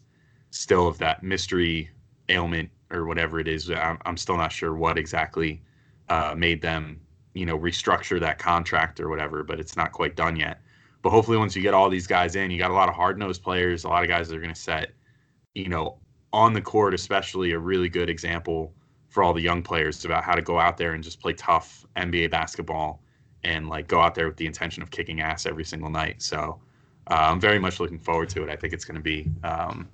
still 0.51 0.88
of 0.88 0.98
that 1.00 1.24
mystery 1.24 1.89
ailment 2.30 2.70
or 2.89 3.06
whatever 3.06 3.39
it 3.39 3.48
is. 3.48 3.70
I'm, 3.70 3.98
I'm 4.06 4.18
still 4.18 4.38
not 4.38 4.51
sure 4.51 4.74
what 4.74 4.98
exactly 4.98 5.62
uh, 6.10 6.36
made 6.38 6.62
them 6.62 7.01
you 7.34 7.46
know 7.46 7.58
restructure 7.58 8.20
that 8.20 8.39
contract 8.39 9.00
or 9.00 9.10
whatever, 9.10 9.44
but 9.44 9.60
it's 9.60 9.75
not 9.75 9.91
quite 9.91 10.15
done 10.15 10.36
yet. 10.36 10.62
But 11.01 11.10
hopefully, 11.10 11.38
once 11.38 11.56
you 11.56 11.62
get 11.62 11.74
all 11.74 11.89
these 11.89 12.08
guys 12.08 12.36
in, 12.36 12.51
you 12.51 12.58
got 12.58 12.72
a 12.72 12.75
lot 12.75 12.89
of 12.89 12.96
hard 12.96 13.18
nosed 13.18 13.44
players, 13.44 13.84
a 13.84 13.89
lot 13.89 14.03
of 14.03 14.10
guys 14.10 14.30
that 14.30 14.38
are 14.38 14.41
going 14.41 14.53
to 14.53 14.60
set, 14.60 14.91
you 15.56 15.68
know, 15.68 15.98
on 16.32 16.53
the 16.53 16.62
court, 16.62 16.94
especially 16.94 17.51
a 17.51 17.60
really 17.60 17.89
good 17.89 18.10
example 18.10 18.74
for 19.12 19.24
all 19.24 19.34
the 19.34 19.41
young 19.41 19.62
players 19.62 20.03
about 20.06 20.24
how 20.24 20.34
to 20.34 20.41
go 20.41 20.58
out 20.58 20.77
there 20.77 20.94
and 20.94 21.03
just 21.03 21.20
play 21.20 21.34
tough 21.34 21.86
NBA 21.98 22.32
basketball 22.32 23.03
and 23.44 23.68
like 23.68 23.88
go 23.88 24.00
out 24.00 24.15
there 24.15 24.27
with 24.27 24.38
the 24.38 24.46
intention 24.46 24.82
of 24.82 24.89
kicking 24.89 25.20
ass 25.20 25.46
every 25.46 25.65
single 25.65 25.89
night. 25.89 26.22
So 26.22 26.60
uh, 27.10 27.27
I'm 27.30 27.39
very 27.39 27.60
much 27.60 27.80
looking 27.80 28.00
forward 28.00 28.30
to 28.30 28.44
it. 28.44 28.50
I 28.50 28.56
think 28.56 28.74
it's 28.74 28.86
going 28.86 28.96
to 28.96 29.01
be. 29.01 29.30
Um, 29.44 29.89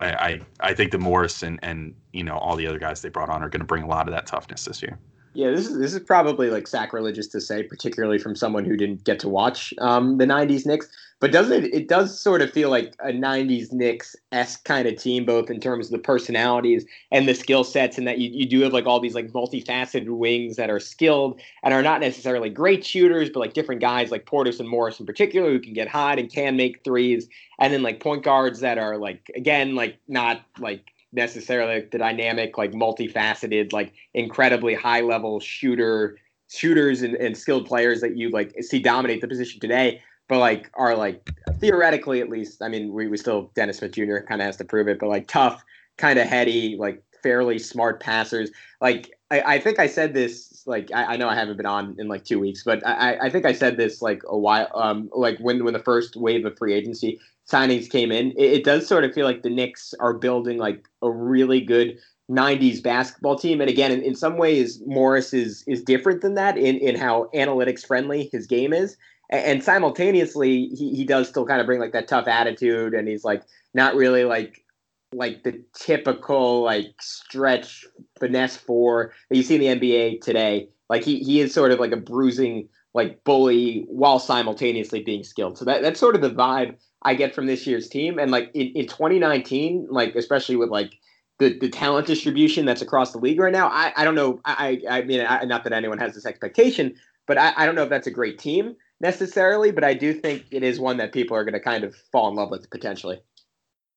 I, 0.00 0.12
I, 0.12 0.40
I 0.60 0.74
think 0.74 0.92
the 0.92 0.98
Morris 0.98 1.42
and 1.42 1.58
and 1.62 1.94
you 2.12 2.22
know 2.22 2.38
all 2.38 2.54
the 2.54 2.66
other 2.66 2.78
guys 2.78 3.02
they 3.02 3.08
brought 3.08 3.28
on 3.28 3.42
are 3.42 3.48
going 3.48 3.60
to 3.60 3.66
bring 3.66 3.82
a 3.82 3.88
lot 3.88 4.06
of 4.06 4.14
that 4.14 4.26
toughness 4.26 4.64
this 4.64 4.82
year. 4.82 4.98
Yeah, 5.34 5.50
this 5.50 5.66
is 5.66 5.78
this 5.78 5.94
is 5.94 6.00
probably 6.00 6.50
like 6.50 6.68
sacrilegious 6.68 7.26
to 7.28 7.40
say, 7.40 7.64
particularly 7.64 8.18
from 8.18 8.36
someone 8.36 8.64
who 8.64 8.76
didn't 8.76 9.04
get 9.04 9.18
to 9.20 9.28
watch 9.28 9.74
um, 9.78 10.18
the 10.18 10.26
'90s 10.26 10.64
Knicks. 10.64 10.88
But 11.20 11.32
doesn't 11.32 11.64
it? 11.64 11.74
It 11.74 11.88
does 11.88 12.20
sort 12.20 12.42
of 12.42 12.52
feel 12.52 12.70
like 12.70 12.94
a 13.00 13.10
'90s 13.10 13.72
Knicks 13.72 14.14
esque 14.30 14.64
kind 14.64 14.86
of 14.86 14.96
team, 14.96 15.24
both 15.24 15.50
in 15.50 15.58
terms 15.58 15.86
of 15.86 15.92
the 15.92 15.98
personalities 15.98 16.86
and 17.10 17.26
the 17.28 17.34
skill 17.34 17.64
sets, 17.64 17.98
and 17.98 18.06
that 18.06 18.18
you, 18.18 18.30
you 18.30 18.46
do 18.46 18.60
have 18.60 18.72
like 18.72 18.86
all 18.86 19.00
these 19.00 19.16
like 19.16 19.32
multifaceted 19.32 20.08
wings 20.08 20.54
that 20.56 20.70
are 20.70 20.78
skilled 20.78 21.40
and 21.64 21.74
are 21.74 21.82
not 21.82 22.00
necessarily 22.00 22.50
great 22.50 22.86
shooters, 22.86 23.30
but 23.30 23.40
like 23.40 23.52
different 23.52 23.80
guys 23.80 24.12
like 24.12 24.26
Portis 24.26 24.60
and 24.60 24.68
Morris 24.68 25.00
in 25.00 25.06
particular 25.06 25.50
who 25.50 25.58
can 25.58 25.72
get 25.72 25.88
hot 25.88 26.20
and 26.20 26.32
can 26.32 26.56
make 26.56 26.84
threes, 26.84 27.28
and 27.58 27.72
then 27.72 27.82
like 27.82 27.98
point 27.98 28.22
guards 28.22 28.60
that 28.60 28.78
are 28.78 28.96
like 28.96 29.28
again 29.34 29.74
like 29.74 29.98
not 30.06 30.42
like 30.60 30.84
necessarily 31.12 31.80
the 31.90 31.98
dynamic, 31.98 32.56
like 32.58 32.72
multifaceted, 32.72 33.72
like 33.72 33.92
incredibly 34.14 34.74
high 34.74 35.00
level 35.00 35.40
shooter 35.40 36.16
shooters 36.50 37.02
and, 37.02 37.14
and 37.16 37.36
skilled 37.36 37.66
players 37.66 38.00
that 38.00 38.16
you 38.16 38.30
like 38.30 38.54
see 38.62 38.78
dominate 38.78 39.20
the 39.20 39.28
position 39.28 39.60
today, 39.60 40.00
but 40.28 40.38
like 40.38 40.70
are 40.74 40.96
like 40.96 41.30
theoretically 41.58 42.20
at 42.20 42.28
least. 42.28 42.62
I 42.62 42.68
mean, 42.68 42.92
we, 42.92 43.08
we 43.08 43.16
still 43.16 43.50
Dennis 43.54 43.78
Smith 43.78 43.92
Jr. 43.92 44.18
kind 44.28 44.40
of 44.40 44.46
has 44.46 44.56
to 44.58 44.64
prove 44.64 44.88
it, 44.88 44.98
but 44.98 45.08
like 45.08 45.26
tough, 45.28 45.64
kind 45.96 46.18
of 46.18 46.26
heady, 46.26 46.76
like 46.78 47.02
fairly 47.22 47.58
smart 47.58 48.00
passers. 48.00 48.50
Like 48.80 49.10
I, 49.30 49.40
I 49.40 49.60
think 49.60 49.78
I 49.78 49.86
said 49.86 50.14
this 50.14 50.62
like 50.66 50.90
I, 50.94 51.14
I, 51.14 51.16
know 51.16 51.28
I 51.28 51.34
haven't 51.34 51.56
been 51.56 51.66
on 51.66 51.96
in 51.98 52.08
like 52.08 52.24
two 52.24 52.38
weeks, 52.38 52.62
but 52.62 52.86
I, 52.86 53.18
I 53.22 53.30
think 53.30 53.46
I 53.46 53.52
said 53.52 53.76
this 53.76 54.02
like 54.02 54.22
a 54.26 54.36
while 54.36 54.68
um 54.74 55.10
like 55.14 55.38
when 55.38 55.64
when 55.64 55.74
the 55.74 55.80
first 55.80 56.16
wave 56.16 56.44
of 56.44 56.56
free 56.58 56.74
agency 56.74 57.18
signings 57.50 57.90
came 57.90 58.12
in, 58.12 58.32
it, 58.32 58.52
it 58.52 58.64
does 58.64 58.86
sort 58.86 59.04
of 59.04 59.12
feel 59.12 59.24
like 59.24 59.42
the 59.42 59.50
Knicks 59.50 59.94
are 60.00 60.12
building 60.12 60.58
like 60.58 60.86
a 61.02 61.10
really 61.10 61.60
good 61.60 61.98
90s 62.30 62.82
basketball 62.82 63.38
team. 63.38 63.60
And 63.60 63.70
again, 63.70 63.90
in, 63.90 64.02
in 64.02 64.14
some 64.14 64.36
ways, 64.36 64.80
Morris 64.86 65.32
is 65.32 65.64
is 65.66 65.82
different 65.82 66.20
than 66.20 66.34
that 66.34 66.58
in, 66.58 66.76
in 66.76 66.94
how 66.94 67.30
analytics 67.34 67.86
friendly 67.86 68.28
his 68.32 68.46
game 68.46 68.72
is. 68.72 68.96
And, 69.30 69.62
simultaneously, 69.62 70.68
he, 70.68 70.94
he 70.94 71.04
does 71.04 71.28
still 71.28 71.44
kind 71.44 71.60
of 71.60 71.66
bring 71.66 71.80
like 71.80 71.92
that 71.92 72.08
tough 72.08 72.26
attitude 72.26 72.94
and 72.94 73.06
he's 73.06 73.24
like 73.24 73.42
not 73.74 73.94
really 73.94 74.24
like 74.24 74.64
like 75.12 75.42
the 75.42 75.62
typical 75.74 76.62
like 76.62 76.94
stretch 77.00 77.86
finesse 78.18 78.56
four 78.56 79.12
that 79.28 79.36
you 79.36 79.42
see 79.42 79.54
in 79.54 79.80
the 79.80 79.88
NBA 79.88 80.20
today. 80.20 80.68
Like 80.88 81.02
he 81.02 81.18
he 81.20 81.40
is 81.40 81.52
sort 81.52 81.72
of 81.72 81.80
like 81.80 81.92
a 81.92 81.96
bruising 81.96 82.68
like 82.94 83.22
bully 83.24 83.84
while 83.88 84.18
simultaneously 84.18 85.02
being 85.02 85.24
skilled. 85.24 85.58
So 85.58 85.64
that 85.66 85.82
that's 85.82 86.00
sort 86.00 86.14
of 86.14 86.22
the 86.22 86.30
vibe 86.30 86.76
I 87.02 87.14
get 87.14 87.34
from 87.34 87.46
this 87.46 87.66
year's 87.66 87.88
team. 87.88 88.18
And 88.18 88.30
like 88.30 88.50
in, 88.54 88.68
in 88.68 88.86
2019, 88.86 89.88
like 89.90 90.14
especially 90.14 90.56
with 90.56 90.70
like 90.70 90.94
the, 91.38 91.56
the 91.58 91.68
talent 91.68 92.06
distribution 92.06 92.64
that's 92.66 92.82
across 92.82 93.12
the 93.12 93.18
league 93.18 93.38
right 93.38 93.52
now, 93.52 93.68
I, 93.68 93.92
I 93.96 94.04
don't 94.04 94.14
know. 94.14 94.40
I 94.44 94.80
I 94.90 95.02
mean, 95.02 95.24
I, 95.26 95.44
not 95.44 95.64
that 95.64 95.72
anyone 95.72 95.98
has 95.98 96.14
this 96.14 96.26
expectation, 96.26 96.94
but 97.26 97.38
I, 97.38 97.52
I 97.56 97.66
don't 97.66 97.74
know 97.74 97.84
if 97.84 97.90
that's 97.90 98.06
a 98.06 98.12
great 98.12 98.38
team 98.38 98.74
necessarily. 99.00 99.70
But 99.70 99.84
I 99.84 99.94
do 99.94 100.12
think 100.12 100.46
it 100.50 100.62
is 100.62 100.80
one 100.80 100.96
that 100.98 101.12
people 101.12 101.36
are 101.36 101.44
going 101.44 101.54
to 101.54 101.60
kind 101.60 101.84
of 101.84 101.94
fall 102.12 102.28
in 102.28 102.36
love 102.36 102.50
with 102.50 102.70
potentially. 102.70 103.20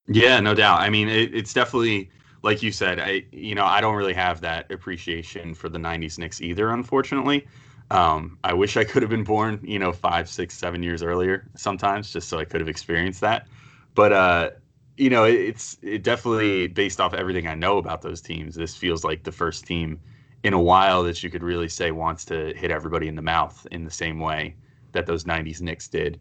Yeah, 0.08 0.40
no 0.40 0.54
doubt. 0.54 0.82
I 0.82 0.90
mean, 0.90 1.08
it, 1.08 1.34
it's 1.34 1.54
definitely 1.54 2.10
like 2.44 2.62
you 2.64 2.72
said. 2.72 3.00
I 3.00 3.24
you 3.32 3.56
know 3.56 3.66
I 3.66 3.82
don't 3.82 3.96
really 3.96 4.14
have 4.14 4.42
that 4.42 4.72
appreciation 4.72 5.54
for 5.54 5.70
the 5.70 5.80
'90s 5.80 6.18
Knicks 6.18 6.42
either, 6.42 6.70
unfortunately. 6.72 7.48
Um, 7.92 8.38
I 8.44 8.54
wish 8.54 8.78
I 8.78 8.86
could 8.86 9.04
have 9.04 9.10
been 9.10 9.26
born, 9.26 9.60
you 9.64 9.78
know, 9.78 9.92
five, 9.92 10.30
six, 10.30 10.58
seven 10.58 10.82
years 10.82 11.04
earlier 11.04 11.50
sometimes, 11.56 12.12
just 12.12 12.30
so 12.30 12.40
I 12.40 12.46
could 12.46 12.62
have 12.62 12.70
experienced 12.70 13.22
that. 13.22 13.48
But 13.96 14.14
uh, 14.14 14.50
you 14.98 15.10
know, 15.10 15.26
it, 15.26 15.36
it's 15.36 15.78
it 15.82 16.04
definitely 16.04 16.68
based 16.68 17.00
off 17.00 17.14
everything 17.14 17.48
I 17.48 17.56
know 17.56 17.78
about 17.78 18.02
those 18.02 18.22
teams. 18.22 18.56
This 18.56 18.76
feels 18.76 19.04
like 19.04 19.24
the 19.24 19.32
first 19.32 19.66
team 19.66 20.00
in 20.44 20.54
a 20.54 20.62
while 20.62 21.04
that 21.04 21.22
you 21.24 21.30
could 21.30 21.44
really 21.44 21.70
say 21.70 21.92
wants 21.92 22.26
to 22.26 22.54
hit 22.56 22.72
everybody 22.72 23.08
in 23.08 23.16
the 23.16 23.22
mouth 23.22 23.68
in 23.72 23.84
the 23.84 23.92
same 23.92 24.20
way 24.20 24.56
that 24.94 25.06
those 25.06 25.24
'90s 25.26 25.62
Knicks 25.62 25.88
did. 25.88 26.20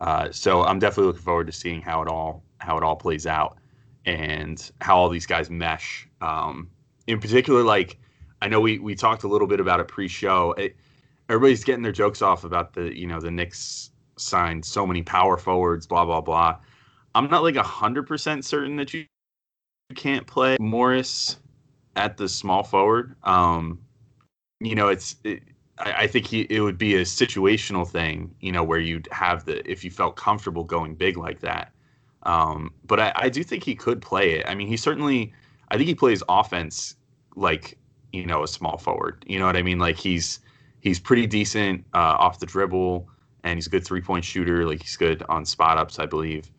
Uh, 0.00 0.30
so 0.32 0.64
I'm 0.64 0.78
definitely 0.78 1.06
looking 1.06 1.22
forward 1.22 1.46
to 1.46 1.52
seeing 1.52 1.80
how 1.80 2.02
it 2.02 2.08
all 2.08 2.42
how 2.58 2.76
it 2.76 2.82
all 2.82 2.96
plays 2.96 3.26
out 3.26 3.58
and 4.04 4.70
how 4.80 4.96
all 4.96 5.08
these 5.08 5.26
guys 5.26 5.50
mesh. 5.50 6.08
Um, 6.20 6.70
in 7.06 7.20
particular, 7.20 7.62
like 7.62 7.98
I 8.40 8.48
know 8.48 8.60
we 8.60 8.78
we 8.78 8.94
talked 8.94 9.22
a 9.22 9.28
little 9.28 9.46
bit 9.46 9.60
about 9.60 9.80
it 9.80 9.88
pre-show. 9.88 10.52
It, 10.52 10.76
everybody's 11.28 11.64
getting 11.64 11.82
their 11.82 11.92
jokes 11.92 12.22
off 12.22 12.44
about 12.44 12.74
the 12.74 12.96
you 12.96 13.06
know 13.06 13.20
the 13.20 13.30
Knicks 13.30 13.90
signed 14.16 14.64
so 14.64 14.86
many 14.86 15.02
power 15.02 15.36
forwards, 15.36 15.86
blah 15.86 16.04
blah 16.04 16.20
blah. 16.20 16.58
I'm 17.14 17.28
not 17.30 17.42
like 17.42 17.56
hundred 17.56 18.06
percent 18.06 18.44
certain 18.44 18.76
that 18.76 18.92
you 18.92 19.04
can't 19.94 20.26
play 20.26 20.56
Morris 20.58 21.36
at 21.96 22.16
the 22.16 22.28
small 22.28 22.62
forward. 22.62 23.14
Um, 23.22 23.80
you 24.60 24.74
know, 24.74 24.88
it's 24.88 25.16
it, 25.24 25.42
I, 25.82 26.02
I, 26.02 26.06
think 26.06 26.26
he, 26.26 26.42
it 26.48 26.60
would 26.60 26.78
be 26.78 26.94
a 26.96 27.02
situational 27.02 27.88
thing. 27.88 28.34
You 28.40 28.52
know, 28.52 28.64
where 28.64 28.78
you'd 28.78 29.08
have 29.12 29.44
the 29.44 29.68
if 29.70 29.84
you 29.84 29.90
felt 29.90 30.16
comfortable 30.16 30.64
going 30.64 30.94
big 30.94 31.16
like 31.16 31.40
that. 31.40 31.72
Um, 32.24 32.72
but 32.86 33.00
I, 33.00 33.12
I 33.16 33.28
do 33.28 33.42
think 33.42 33.64
he 33.64 33.74
could 33.74 34.00
play 34.00 34.32
it. 34.32 34.46
I 34.46 34.54
mean, 34.54 34.68
he 34.68 34.76
certainly. 34.76 35.32
I 35.70 35.76
think 35.76 35.88
he 35.88 35.94
plays 35.94 36.22
offense 36.28 36.96
like 37.34 37.78
you 38.12 38.26
know 38.26 38.42
a 38.42 38.48
small 38.48 38.78
forward. 38.78 39.24
You 39.26 39.38
know 39.38 39.46
what 39.46 39.56
I 39.56 39.62
mean? 39.62 39.78
Like 39.78 39.96
he's 39.96 40.40
he's 40.80 41.00
pretty 41.00 41.26
decent 41.26 41.84
uh, 41.94 42.16
off 42.18 42.38
the 42.38 42.46
dribble, 42.46 43.08
and 43.42 43.56
he's 43.56 43.66
a 43.66 43.70
good 43.70 43.84
three 43.84 44.02
point 44.02 44.24
shooter. 44.24 44.66
Like 44.66 44.82
he's 44.82 44.96
good 44.96 45.22
on 45.28 45.44
spot 45.44 45.78
ups, 45.78 45.98
I 45.98 46.06
believe. 46.06 46.50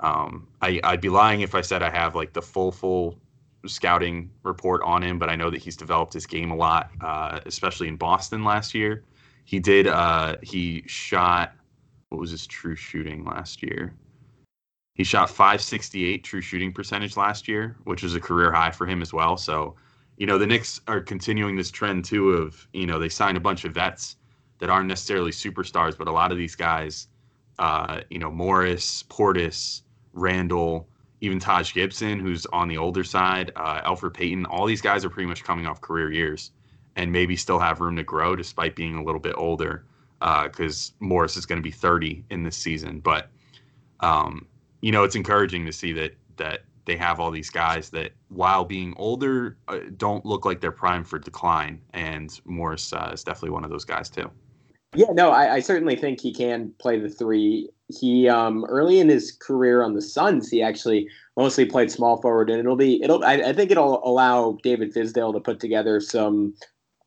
Um, 0.00 0.48
I, 0.60 0.80
I'd 0.82 1.00
be 1.00 1.08
lying 1.08 1.42
if 1.42 1.54
I 1.54 1.60
said 1.60 1.82
I 1.82 1.90
have 1.90 2.16
like 2.16 2.32
the 2.32 2.42
full 2.42 2.72
full 2.72 3.18
scouting 3.66 4.30
report 4.42 4.82
on 4.84 5.02
him, 5.02 5.18
but 5.18 5.28
I 5.28 5.36
know 5.36 5.50
that 5.50 5.62
he's 5.62 5.76
developed 5.76 6.12
his 6.12 6.26
game 6.26 6.50
a 6.50 6.56
lot, 6.56 6.90
uh, 7.00 7.40
especially 7.46 7.88
in 7.88 7.96
Boston 7.96 8.44
last 8.44 8.74
year. 8.74 9.04
He 9.44 9.58
did. 9.58 9.86
Uh, 9.86 10.36
he 10.42 10.84
shot. 10.86 11.52
What 12.08 12.20
was 12.20 12.30
his 12.30 12.46
true 12.46 12.76
shooting 12.76 13.24
last 13.24 13.62
year? 13.62 13.94
He 14.94 15.04
shot 15.04 15.30
568 15.30 16.22
true 16.22 16.42
shooting 16.42 16.72
percentage 16.72 17.16
last 17.16 17.48
year, 17.48 17.76
which 17.84 18.04
is 18.04 18.14
a 18.14 18.20
career 18.20 18.52
high 18.52 18.70
for 18.70 18.86
him 18.86 19.00
as 19.00 19.12
well. 19.12 19.36
So 19.36 19.76
you 20.16 20.26
know, 20.26 20.38
the 20.38 20.46
Knicks 20.46 20.80
are 20.86 21.00
continuing 21.00 21.56
this 21.56 21.70
trend 21.70 22.04
too 22.04 22.30
of, 22.30 22.68
you 22.72 22.86
know, 22.86 22.98
they 22.98 23.08
signed 23.08 23.36
a 23.36 23.40
bunch 23.40 23.64
of 23.64 23.74
vets 23.74 24.16
that 24.58 24.70
aren't 24.70 24.88
necessarily 24.88 25.30
superstars, 25.30 25.96
but 25.96 26.06
a 26.06 26.12
lot 26.12 26.30
of 26.30 26.38
these 26.38 26.54
guys, 26.54 27.08
uh, 27.58 28.02
you 28.10 28.18
know, 28.18 28.30
Morris, 28.30 29.02
Portis, 29.04 29.82
Randle, 30.12 30.88
even 31.22 31.38
Taj 31.38 31.72
Gibson, 31.72 32.18
who's 32.18 32.46
on 32.46 32.68
the 32.68 32.76
older 32.76 33.04
side, 33.04 33.52
uh, 33.54 33.80
Elfrid 33.82 34.12
Payton, 34.12 34.44
all 34.46 34.66
these 34.66 34.82
guys 34.82 35.04
are 35.04 35.08
pretty 35.08 35.28
much 35.28 35.44
coming 35.44 35.66
off 35.66 35.80
career 35.80 36.12
years 36.12 36.50
and 36.96 37.10
maybe 37.10 37.36
still 37.36 37.60
have 37.60 37.80
room 37.80 37.96
to 37.96 38.02
grow 38.02 38.34
despite 38.34 38.74
being 38.74 38.96
a 38.96 39.04
little 39.04 39.20
bit 39.20 39.34
older 39.38 39.84
because 40.18 40.90
uh, 40.90 41.04
Morris 41.04 41.36
is 41.36 41.46
going 41.46 41.58
to 41.58 41.62
be 41.62 41.70
30 41.70 42.24
in 42.30 42.42
this 42.42 42.56
season. 42.56 42.98
But, 42.98 43.30
um, 44.00 44.46
you 44.80 44.90
know, 44.90 45.04
it's 45.04 45.14
encouraging 45.14 45.64
to 45.64 45.72
see 45.72 45.92
that 45.92 46.14
that 46.36 46.64
they 46.86 46.96
have 46.96 47.20
all 47.20 47.30
these 47.30 47.50
guys 47.50 47.90
that, 47.90 48.10
while 48.28 48.64
being 48.64 48.92
older, 48.96 49.56
uh, 49.68 49.78
don't 49.96 50.26
look 50.26 50.44
like 50.44 50.60
they're 50.60 50.72
primed 50.72 51.06
for 51.06 51.20
decline. 51.20 51.80
And 51.92 52.40
Morris 52.44 52.92
uh, 52.92 53.10
is 53.14 53.22
definitely 53.22 53.50
one 53.50 53.62
of 53.62 53.70
those 53.70 53.84
guys 53.84 54.10
too. 54.10 54.28
Yeah, 54.94 55.12
no, 55.12 55.30
I, 55.30 55.54
I, 55.54 55.60
certainly 55.60 55.96
think 55.96 56.20
he 56.20 56.34
can 56.34 56.74
play 56.78 56.98
the 56.98 57.08
three. 57.08 57.70
He 57.98 58.28
um, 58.28 58.64
early 58.66 58.98
in 58.98 59.08
his 59.08 59.32
career 59.32 59.82
on 59.82 59.94
the 59.94 60.02
Suns, 60.02 60.48
he 60.48 60.62
actually 60.62 61.08
mostly 61.36 61.64
played 61.64 61.90
small 61.90 62.20
forward, 62.20 62.50
and 62.50 62.58
it'll 62.58 62.76
be 62.76 63.02
it'll. 63.02 63.24
I, 63.24 63.34
I 63.34 63.52
think 63.52 63.70
it'll 63.70 64.06
allow 64.06 64.58
David 64.62 64.94
Fizdale 64.94 65.32
to 65.32 65.40
put 65.40 65.60
together 65.60 66.00
some, 66.00 66.54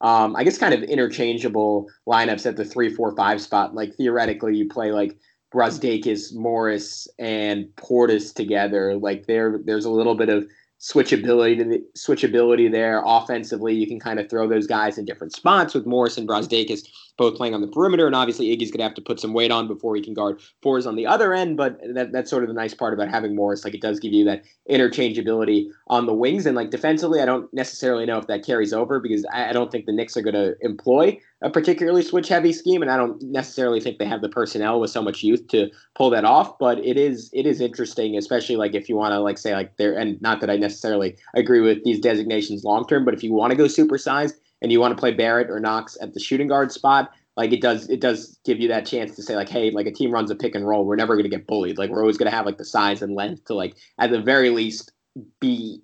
um, 0.02 0.36
I 0.36 0.44
guess, 0.44 0.58
kind 0.58 0.74
of 0.74 0.84
interchangeable 0.84 1.88
lineups 2.08 2.46
at 2.46 2.56
the 2.56 2.66
three, 2.66 2.90
four, 2.90 3.16
five 3.16 3.42
spot. 3.42 3.76
Like 3.76 3.96
theoretically, 3.96 4.56
you 4.56 4.68
play 4.68 4.92
like 4.92 5.18
Brazdeikis, 5.54 6.36
Morris, 6.36 7.08
and 7.18 7.66
Portis 7.78 8.34
together. 8.34 8.96
Like 8.96 9.26
there, 9.26 9.60
there's 9.64 9.86
a 9.86 9.92
little 9.92 10.16
bit 10.16 10.30
of 10.30 10.46
switchability 10.82 11.58
the, 11.58 11.86
switchability 11.98 12.72
there. 12.72 13.02
Offensively, 13.06 13.74
you 13.74 13.88
can 13.88 14.00
kind 14.00 14.20
of 14.20 14.30
throw 14.30 14.48
those 14.48 14.68
guys 14.68 14.98
in 14.98 15.06
different 15.06 15.34
spots 15.34 15.74
with 15.74 15.86
Morris 15.86 16.18
and 16.18 16.28
Brazdeikis 16.28 16.88
both 17.18 17.36
playing 17.36 17.54
on 17.54 17.62
the 17.62 17.68
perimeter, 17.68 18.06
and 18.06 18.16
obviously 18.16 18.48
Iggy's 18.48 18.72
going 18.72 18.80
to 18.80 18.84
have 18.84 18.94
to 18.96 19.02
put 19.02 19.20
some 19.20 19.34
weight 19.34 19.52
on 19.52 19.68
before 19.68 19.96
he 19.96 20.02
can 20.02 20.14
guard 20.14 20.42
fours 20.62 20.86
on 20.86 20.96
the 20.96 21.08
other 21.08 21.34
end. 21.34 21.58
But 21.58 21.80
that, 21.94 22.12
that's 22.12 22.30
sort 22.30 22.44
of 22.44 22.50
the 22.50 22.54
nice 22.54 22.74
part 22.74 22.94
about 22.94 23.10
having 23.10 23.36
Morris. 23.36 23.64
Like 23.64 23.74
it 23.74 23.82
does 23.82 24.00
give 24.00 24.14
you 24.14 24.26
that 24.26 24.44
interchangeability 24.70 25.68
on 25.88 26.06
the 26.06 26.14
wings, 26.14 26.46
and 26.46 26.56
like 26.56 26.70
defensively, 26.70 27.22
I 27.22 27.26
don't 27.26 27.52
necessarily 27.54 28.06
know 28.06 28.18
if 28.18 28.28
that 28.28 28.46
carries 28.46 28.74
over 28.74 29.00
because 29.00 29.26
I, 29.32 29.50
I 29.50 29.54
don't 29.54 29.72
think 29.72 29.86
the 29.86 29.94
Knicks 29.94 30.18
are 30.18 30.22
going 30.22 30.36
to 30.36 30.56
employ 30.62 31.20
a 31.42 31.50
particularly 31.50 32.02
switch 32.02 32.28
heavy 32.28 32.52
scheme, 32.52 32.82
and 32.82 32.92
I 32.92 32.98
don't 32.98 33.22
necessarily 33.22 33.80
think 33.80 33.98
they 33.98 34.06
have 34.06 34.22
the 34.22 34.30
personnel 34.30 34.80
with 34.80 34.90
so 34.90 35.02
much 35.02 35.24
youth 35.24 35.48
to 35.50 35.70
pull 35.94 36.10
that 36.10 36.26
off. 36.26 36.58
But 36.58 36.80
it 36.80 36.98
is 36.98 37.30
it 37.34 37.46
is 37.46 37.62
interesting, 37.62 38.18
especially 38.18 38.56
like 38.56 38.74
if 38.76 38.90
you 38.90 38.96
want 38.96 39.14
to 39.14 39.20
like 39.20 39.38
say 39.38 39.54
like 39.54 39.78
there, 39.78 39.98
and 39.98 40.22
not 40.22 40.42
that 40.42 40.50
I 40.50 40.58
necessarily 40.58 41.16
agree 41.34 41.62
with 41.62 41.84
these 41.84 42.00
designations 42.00 42.64
long 42.64 42.88
term, 42.88 43.06
but 43.06 43.14
if 43.14 43.24
you 43.24 43.34
want 43.34 43.52
to 43.52 43.58
go 43.58 43.66
supersized 43.66 44.34
and 44.66 44.72
you 44.72 44.80
want 44.80 44.98
to 44.98 45.00
play 45.00 45.12
Barrett 45.12 45.52
or 45.52 45.60
Knox 45.60 45.96
at 46.02 46.16
the 46.16 46.20
shooting 46.20 46.48
guard 46.48 46.72
spot, 46.72 47.12
like 47.38 47.54
it 47.54 47.62
does 47.62 47.88
it 47.88 48.00
does 48.00 48.40
give 48.46 48.60
you 48.60 48.68
that 48.70 48.84
chance 48.84 49.16
to 49.16 49.22
say 49.22 49.36
like 49.36 49.48
hey 49.48 49.70
like 49.70 49.86
a 49.86 49.92
team 49.92 50.10
runs 50.10 50.32
a 50.32 50.36
pick 50.36 50.56
and 50.56 50.68
roll. 50.68 50.86
We're 50.86 50.96
never 50.96 51.14
going 51.14 51.30
to 51.30 51.30
get 51.30 51.46
bullied. 51.46 51.78
Like 51.78 51.92
we're 51.92 52.02
always 52.02 52.18
going 52.18 52.32
to 52.32 52.36
have 52.36 52.48
like 52.48 52.58
the 52.58 52.66
size 52.66 53.04
and 53.04 53.14
length 53.14 53.46
to 53.46 53.54
like 53.54 53.76
at 54.00 54.10
the 54.10 54.20
very 54.20 54.50
least 54.50 54.92
be 55.40 55.84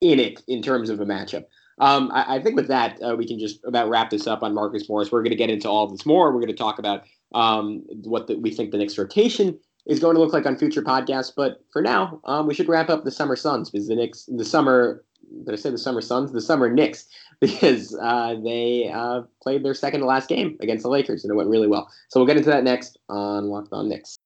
in 0.00 0.18
it 0.18 0.42
in 0.48 0.62
terms 0.62 0.88
of 0.88 1.00
a 1.00 1.04
matchup. 1.04 1.44
Um, 1.80 2.10
I, 2.10 2.36
I, 2.36 2.42
think 2.42 2.56
with 2.56 2.68
that 2.68 2.98
uh, 3.02 3.14
we 3.14 3.28
can 3.28 3.38
just 3.38 3.62
about 3.64 3.90
wrap 3.90 4.08
this 4.08 4.26
up 4.26 4.42
on 4.42 4.54
Marcus 4.54 4.88
Morris. 4.88 5.12
We're 5.12 5.20
going 5.20 5.30
to 5.30 5.36
get 5.36 5.50
into 5.50 5.68
all 5.68 5.86
this 5.86 6.06
more. 6.06 6.32
We're 6.32 6.40
going 6.40 6.48
to 6.48 6.54
talk 6.54 6.78
about 6.78 7.02
um, 7.34 7.84
what 8.04 8.26
the, 8.26 8.36
we 8.38 8.50
think 8.50 8.70
the 8.70 8.78
next 8.78 8.96
rotation 8.96 9.58
is 9.84 10.00
going 10.00 10.14
to 10.14 10.20
look 10.20 10.32
like 10.32 10.46
on 10.46 10.56
future 10.56 10.82
podcasts. 10.82 11.32
But 11.36 11.62
for 11.74 11.82
now 11.82 12.22
um, 12.24 12.46
we 12.46 12.54
should 12.54 12.70
wrap 12.70 12.88
up 12.88 13.04
the 13.04 13.10
summer 13.10 13.36
suns 13.36 13.68
because 13.68 13.86
the 13.86 13.96
Knicks 13.96 14.24
the 14.34 14.46
summer 14.46 15.04
did 15.44 15.52
I 15.52 15.56
say 15.56 15.70
the 15.70 15.78
summer 15.78 16.00
suns? 16.00 16.32
The 16.32 16.40
summer 16.40 16.70
Knicks 16.70 17.06
because 17.40 17.96
uh, 18.00 18.34
they 18.42 18.90
uh, 18.92 19.22
played 19.42 19.64
their 19.64 19.74
second 19.74 20.00
to 20.00 20.06
last 20.06 20.28
game 20.28 20.56
against 20.60 20.82
the 20.82 20.88
Lakers 20.88 21.24
and 21.24 21.30
it 21.32 21.36
went 21.36 21.48
really 21.48 21.68
well. 21.68 21.88
So 22.08 22.18
we'll 22.18 22.26
get 22.26 22.36
into 22.36 22.50
that 22.50 22.64
next 22.64 22.98
on 23.08 23.48
Locked 23.48 23.72
On 23.72 23.88
Knicks. 23.88 24.16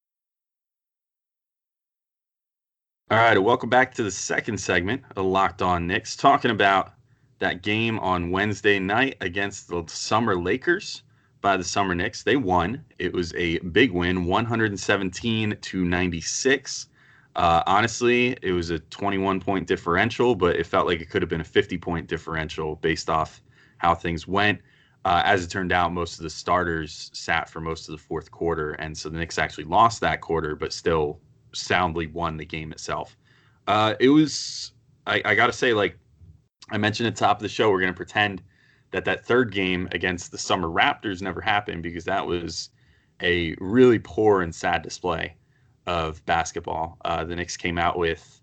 All 3.11 3.19
right, 3.19 3.37
welcome 3.37 3.69
back 3.69 3.93
to 3.97 4.03
the 4.03 4.11
second 4.11 4.59
segment 4.59 5.03
of 5.17 5.27
Locked 5.27 5.61
On 5.61 5.87
Knicks, 5.87 6.17
talking 6.17 6.51
about 6.51 6.95
that 7.41 7.61
game 7.61 7.99
on 7.99 8.31
Wednesday 8.31 8.79
night 8.79 9.19
against 9.21 9.69
the 9.69 9.85
Summer 9.87 10.35
Lakers 10.35 11.03
by 11.43 11.59
the 11.59 11.65
Summer 11.65 11.95
Knicks. 11.95 12.23
They 12.23 12.37
won. 12.37 12.83
It 12.99 13.13
was 13.13 13.35
a 13.35 13.59
big 13.59 13.93
win, 13.93 14.25
117 14.25 15.59
to 15.61 15.85
96. 15.85 16.89
Uh, 17.35 17.63
honestly, 17.67 18.37
it 18.43 18.53
was 18.53 18.71
a 18.71 18.79
21 18.79 19.41
point 19.41 19.67
differential, 19.67 20.35
but 20.35 20.57
it 20.57 20.67
felt 20.67 20.87
like 20.87 21.01
it 21.01 21.09
could 21.09 21.23
have 21.23 21.29
been 21.29 21.41
a 21.41 21.45
50 21.45 21.79
point 21.79 22.07
differential 22.07 22.77
based 22.77 23.09
off 23.09 23.43
how 23.79 23.95
things 23.95 24.27
went. 24.27 24.61
Uh, 25.05 25.23
as 25.25 25.43
it 25.45 25.49
turned 25.49 25.73
out, 25.73 25.93
most 25.93 26.19
of 26.19 26.23
the 26.23 26.31
starters 26.31 27.11
sat 27.13 27.49
for 27.49 27.61
most 27.61 27.89
of 27.89 27.93
the 27.93 27.99
fourth 27.99 28.31
quarter, 28.31 28.73
and 28.73 28.97
so 28.97 29.09
the 29.09 29.19
Knicks 29.19 29.39
actually 29.39 29.65
lost 29.65 30.01
that 30.01 30.21
quarter, 30.21 30.55
but 30.55 30.73
still 30.73 31.21
soundly 31.53 32.07
won 32.07 32.37
the 32.37 32.45
game 32.45 32.71
itself. 32.71 33.17
Uh, 33.67 33.95
it 33.99 34.11
was, 34.11 34.73
I, 35.07 35.21
I 35.25 35.35
got 35.35 35.47
to 35.47 35.53
say, 35.53 35.73
like 35.73 35.99
I 36.71 36.79
mentioned 36.79 37.09
at 37.09 37.17
the 37.17 37.21
top 37.21 37.39
of 37.39 37.43
the 37.43 37.49
show, 37.49 37.71
we're 37.71 37.81
going 37.81 37.93
to 37.93 37.97
pretend 37.97 38.43
that 38.93 39.05
that 39.07 39.25
third 39.25 39.53
game 39.53 39.89
against 39.91 40.31
the 40.31 40.39
Summer 40.39 40.69
Raptors 40.69 41.21
never 41.21 41.41
happened 41.41 41.83
because 41.83 42.05
that 42.05 42.25
was 42.25 42.71
a 43.21 43.57
really 43.59 43.99
poor 43.99 44.43
and 44.43 44.55
sad 44.55 44.83
display 44.83 45.35
of 45.87 46.25
basketball. 46.27 46.99
Uh, 47.05 47.25
the 47.25 47.35
Knicks 47.35 47.57
came 47.57 47.79
out 47.79 47.99
with 47.99 48.41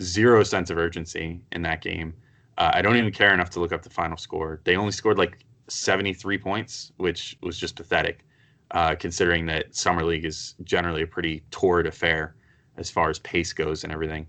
zero 0.00 0.42
sense 0.42 0.70
of 0.70 0.78
urgency 0.78 1.40
in 1.52 1.62
that 1.62 1.82
game. 1.82 2.14
Uh, 2.58 2.70
I 2.74 2.82
don't 2.82 2.96
even 2.96 3.12
care 3.12 3.32
enough 3.32 3.50
to 3.50 3.60
look 3.60 3.72
up 3.72 3.82
the 3.82 3.90
final 3.90 4.16
score. 4.16 4.60
They 4.64 4.76
only 4.76 4.92
scored 4.92 5.18
like 5.18 5.38
73 5.68 6.38
points, 6.38 6.92
which 6.96 7.36
was 7.42 7.58
just 7.58 7.76
pathetic, 7.76 8.24
uh, 8.72 8.94
considering 8.96 9.46
that 9.46 9.74
Summer 9.74 10.04
League 10.04 10.24
is 10.24 10.54
generally 10.64 11.02
a 11.02 11.06
pretty 11.06 11.42
torrid 11.50 11.86
affair 11.86 12.34
as 12.76 12.90
far 12.90 13.10
as 13.10 13.18
pace 13.20 13.52
goes 13.52 13.84
and 13.84 13.92
everything. 13.92 14.26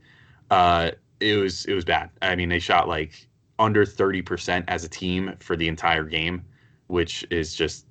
Uh, 0.49 0.91
it 1.19 1.35
was 1.35 1.65
it 1.65 1.73
was 1.73 1.85
bad. 1.85 2.09
I 2.21 2.35
mean, 2.35 2.49
they 2.49 2.59
shot 2.59 2.87
like 2.87 3.27
under 3.59 3.85
30% 3.85 4.63
as 4.67 4.83
a 4.83 4.89
team 4.89 5.35
for 5.39 5.55
the 5.55 5.67
entire 5.67 6.03
game, 6.03 6.43
which 6.87 7.25
is 7.29 7.53
just 7.53 7.85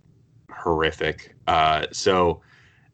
horrific. 0.52 1.35
Uh, 1.47 1.87
so 1.93 2.43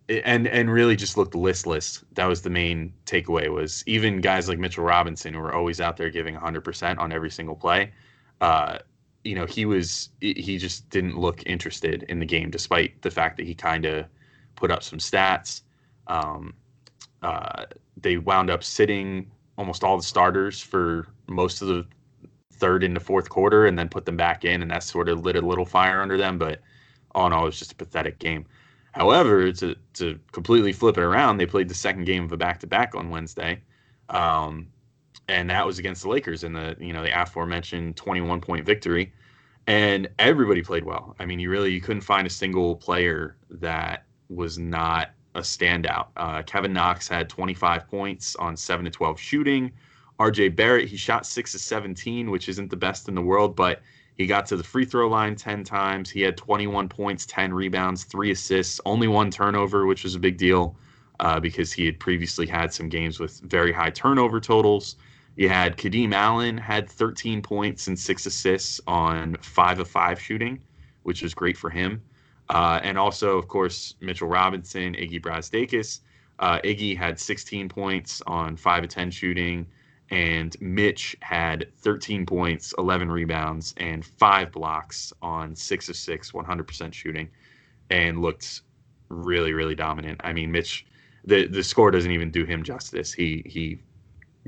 and 0.08 0.46
and 0.46 0.70
really 0.70 0.96
just 0.96 1.16
looked 1.16 1.34
listless. 1.34 2.04
That 2.12 2.26
was 2.26 2.42
the 2.42 2.50
main 2.50 2.92
takeaway. 3.06 3.52
Was 3.52 3.82
even 3.86 4.20
guys 4.20 4.48
like 4.48 4.58
Mitchell 4.58 4.84
Robinson, 4.84 5.34
who 5.34 5.40
were 5.40 5.54
always 5.54 5.80
out 5.80 5.96
there 5.96 6.10
giving 6.10 6.36
100% 6.36 6.98
on 6.98 7.12
every 7.12 7.30
single 7.30 7.56
play, 7.56 7.92
uh, 8.40 8.78
you 9.24 9.34
know, 9.34 9.46
he 9.46 9.64
was 9.64 10.10
he 10.20 10.56
just 10.58 10.88
didn't 10.90 11.18
look 11.18 11.42
interested 11.46 12.04
in 12.04 12.20
the 12.20 12.26
game, 12.26 12.50
despite 12.50 13.02
the 13.02 13.10
fact 13.10 13.36
that 13.38 13.46
he 13.46 13.54
kind 13.54 13.84
of 13.84 14.06
put 14.54 14.70
up 14.70 14.82
some 14.82 15.00
stats. 15.00 15.62
Um, 16.06 16.54
uh, 17.22 17.66
they 17.96 18.18
wound 18.18 18.50
up 18.50 18.62
sitting 18.62 19.30
almost 19.58 19.82
all 19.82 19.96
the 19.96 20.02
starters 20.02 20.60
for 20.60 21.08
most 21.26 21.60
of 21.62 21.68
the 21.68 21.84
third 22.52 22.84
into 22.84 23.00
fourth 23.00 23.28
quarter, 23.28 23.66
and 23.66 23.76
then 23.76 23.88
put 23.88 24.06
them 24.06 24.16
back 24.16 24.44
in, 24.44 24.62
and 24.62 24.70
that 24.70 24.84
sort 24.84 25.08
of 25.08 25.24
lit 25.24 25.34
a 25.34 25.40
little 25.40 25.66
fire 25.66 26.00
under 26.00 26.16
them. 26.16 26.38
But 26.38 26.60
all 27.12 27.26
in 27.26 27.32
all, 27.32 27.42
it 27.42 27.46
was 27.46 27.58
just 27.58 27.72
a 27.72 27.76
pathetic 27.76 28.20
game. 28.20 28.46
However, 28.96 29.52
to 29.52 29.76
to 29.94 30.18
completely 30.32 30.72
flip 30.72 30.96
it 30.96 31.02
around, 31.02 31.36
they 31.36 31.44
played 31.44 31.68
the 31.68 31.74
second 31.74 32.06
game 32.06 32.24
of 32.24 32.32
a 32.32 32.36
back 32.38 32.60
to 32.60 32.66
back 32.66 32.94
on 32.94 33.10
Wednesday. 33.10 33.60
Um, 34.08 34.68
and 35.28 35.50
that 35.50 35.66
was 35.66 35.78
against 35.78 36.02
the 36.02 36.08
Lakers 36.08 36.44
in 36.44 36.54
the 36.54 36.74
you 36.80 36.94
know 36.94 37.02
the 37.02 37.20
aforementioned 37.20 37.96
21 37.96 38.40
point 38.40 38.64
victory, 38.64 39.12
and 39.66 40.08
everybody 40.18 40.62
played 40.62 40.84
well. 40.84 41.14
I 41.18 41.26
mean, 41.26 41.38
you 41.40 41.50
really 41.50 41.72
you 41.72 41.80
couldn't 41.82 42.00
find 42.00 42.26
a 42.26 42.30
single 42.30 42.74
player 42.74 43.36
that 43.50 44.06
was 44.30 44.58
not 44.58 45.10
a 45.34 45.40
standout. 45.40 46.06
Uh, 46.16 46.42
Kevin 46.42 46.72
Knox 46.72 47.06
had 47.06 47.28
25 47.28 47.86
points 47.88 48.34
on 48.36 48.56
seven 48.56 48.86
to 48.86 48.90
12 48.90 49.20
shooting. 49.20 49.72
R.J. 50.18 50.48
Barrett 50.48 50.88
he 50.88 50.96
shot 50.96 51.26
six 51.26 51.52
to 51.52 51.58
17, 51.58 52.30
which 52.30 52.48
isn't 52.48 52.70
the 52.70 52.76
best 52.76 53.08
in 53.08 53.14
the 53.14 53.20
world, 53.20 53.54
but 53.54 53.82
he 54.16 54.26
got 54.26 54.46
to 54.46 54.56
the 54.56 54.64
free 54.64 54.84
throw 54.84 55.08
line 55.08 55.36
10 55.36 55.64
times. 55.64 56.10
He 56.10 56.22
had 56.22 56.36
21 56.36 56.88
points, 56.88 57.26
10 57.26 57.52
rebounds, 57.52 58.04
three 58.04 58.30
assists, 58.30 58.80
only 58.86 59.08
one 59.08 59.30
turnover, 59.30 59.86
which 59.86 60.04
was 60.04 60.14
a 60.14 60.18
big 60.18 60.38
deal 60.38 60.76
uh, 61.20 61.38
because 61.38 61.72
he 61.72 61.86
had 61.86 62.00
previously 62.00 62.46
had 62.46 62.72
some 62.72 62.88
games 62.88 63.20
with 63.20 63.40
very 63.40 63.72
high 63.72 63.90
turnover 63.90 64.40
totals. 64.40 64.96
You 65.36 65.50
had 65.50 65.76
Kadeem 65.76 66.14
Allen 66.14 66.56
had 66.56 66.88
13 66.88 67.42
points 67.42 67.88
and 67.88 67.98
six 67.98 68.24
assists 68.24 68.80
on 68.86 69.36
five 69.42 69.80
of 69.80 69.88
five 69.88 70.18
shooting, 70.18 70.62
which 71.02 71.20
was 71.20 71.34
great 71.34 71.58
for 71.58 71.68
him. 71.68 72.00
Uh, 72.48 72.80
and 72.82 72.96
also, 72.96 73.36
of 73.36 73.48
course, 73.48 73.94
Mitchell 74.00 74.28
Robinson, 74.28 74.94
Iggy 74.94 75.20
Brazdeikis. 75.20 76.00
Uh, 76.38 76.58
Iggy 76.60 76.96
had 76.96 77.18
16 77.18 77.68
points 77.68 78.22
on 78.26 78.56
five 78.56 78.84
of 78.84 78.90
10 78.90 79.10
shooting, 79.10 79.66
and 80.10 80.56
Mitch 80.60 81.16
had 81.20 81.66
13 81.78 82.26
points, 82.26 82.72
11 82.78 83.10
rebounds, 83.10 83.74
and 83.78 84.04
five 84.04 84.52
blocks 84.52 85.12
on 85.20 85.54
six 85.56 85.88
of 85.88 85.96
six, 85.96 86.32
100% 86.32 86.92
shooting, 86.92 87.28
and 87.90 88.22
looked 88.22 88.62
really, 89.08 89.52
really 89.52 89.74
dominant. 89.74 90.20
I 90.24 90.32
mean, 90.32 90.52
Mitch, 90.52 90.86
the 91.24 91.46
the 91.46 91.64
score 91.64 91.90
doesn't 91.90 92.10
even 92.10 92.30
do 92.30 92.44
him 92.44 92.62
justice. 92.62 93.12
He 93.12 93.42
he 93.46 93.80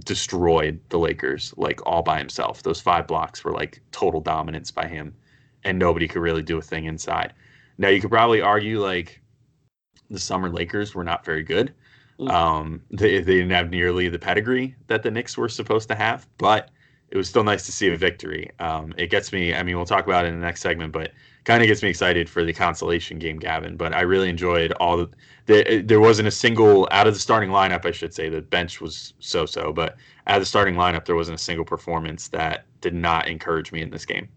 destroyed 0.04 0.80
the 0.90 0.98
Lakers 0.98 1.52
like 1.56 1.84
all 1.84 2.02
by 2.02 2.18
himself. 2.18 2.62
Those 2.62 2.80
five 2.80 3.06
blocks 3.06 3.44
were 3.44 3.52
like 3.52 3.80
total 3.90 4.20
dominance 4.20 4.70
by 4.70 4.86
him, 4.86 5.14
and 5.64 5.78
nobody 5.78 6.06
could 6.06 6.22
really 6.22 6.42
do 6.42 6.58
a 6.58 6.62
thing 6.62 6.84
inside. 6.84 7.32
Now 7.78 7.88
you 7.88 8.00
could 8.00 8.10
probably 8.10 8.40
argue 8.40 8.80
like 8.80 9.20
the 10.10 10.18
summer 10.18 10.50
Lakers 10.50 10.94
were 10.94 11.04
not 11.04 11.24
very 11.24 11.42
good. 11.42 11.74
Mm. 12.18 12.30
Um, 12.30 12.82
they 12.90 13.20
they 13.20 13.34
didn't 13.36 13.50
have 13.50 13.70
nearly 13.70 14.08
the 14.08 14.18
pedigree 14.18 14.74
that 14.88 15.02
the 15.02 15.10
Knicks 15.10 15.36
were 15.36 15.48
supposed 15.48 15.88
to 15.88 15.94
have, 15.94 16.26
but 16.38 16.70
it 17.10 17.16
was 17.16 17.28
still 17.28 17.44
nice 17.44 17.64
to 17.66 17.72
see 17.72 17.88
a 17.88 17.96
victory. 17.96 18.50
Um, 18.58 18.92
it 18.98 19.08
gets 19.08 19.32
me. 19.32 19.54
I 19.54 19.62
mean, 19.62 19.76
we'll 19.76 19.86
talk 19.86 20.06
about 20.06 20.24
it 20.24 20.28
in 20.28 20.40
the 20.40 20.44
next 20.44 20.60
segment, 20.60 20.92
but 20.92 21.12
kind 21.44 21.62
of 21.62 21.68
gets 21.68 21.82
me 21.82 21.88
excited 21.88 22.28
for 22.28 22.44
the 22.44 22.52
consolation 22.52 23.18
game, 23.18 23.38
Gavin. 23.38 23.76
But 23.76 23.94
I 23.94 24.02
really 24.02 24.28
enjoyed 24.28 24.72
all 24.72 24.98
the, 24.98 25.08
the. 25.46 25.82
There 25.82 26.00
wasn't 26.00 26.28
a 26.28 26.32
single 26.32 26.88
out 26.90 27.06
of 27.06 27.14
the 27.14 27.20
starting 27.20 27.50
lineup, 27.50 27.86
I 27.86 27.92
should 27.92 28.12
say. 28.12 28.28
The 28.28 28.42
bench 28.42 28.80
was 28.80 29.14
so-so, 29.20 29.72
but 29.72 29.96
out 30.26 30.36
of 30.36 30.42
the 30.42 30.46
starting 30.46 30.74
lineup, 30.74 31.06
there 31.06 31.16
wasn't 31.16 31.40
a 31.40 31.42
single 31.42 31.64
performance 31.64 32.28
that 32.28 32.66
did 32.80 32.94
not 32.94 33.28
encourage 33.28 33.72
me 33.72 33.80
in 33.80 33.90
this 33.90 34.04
game. 34.04 34.28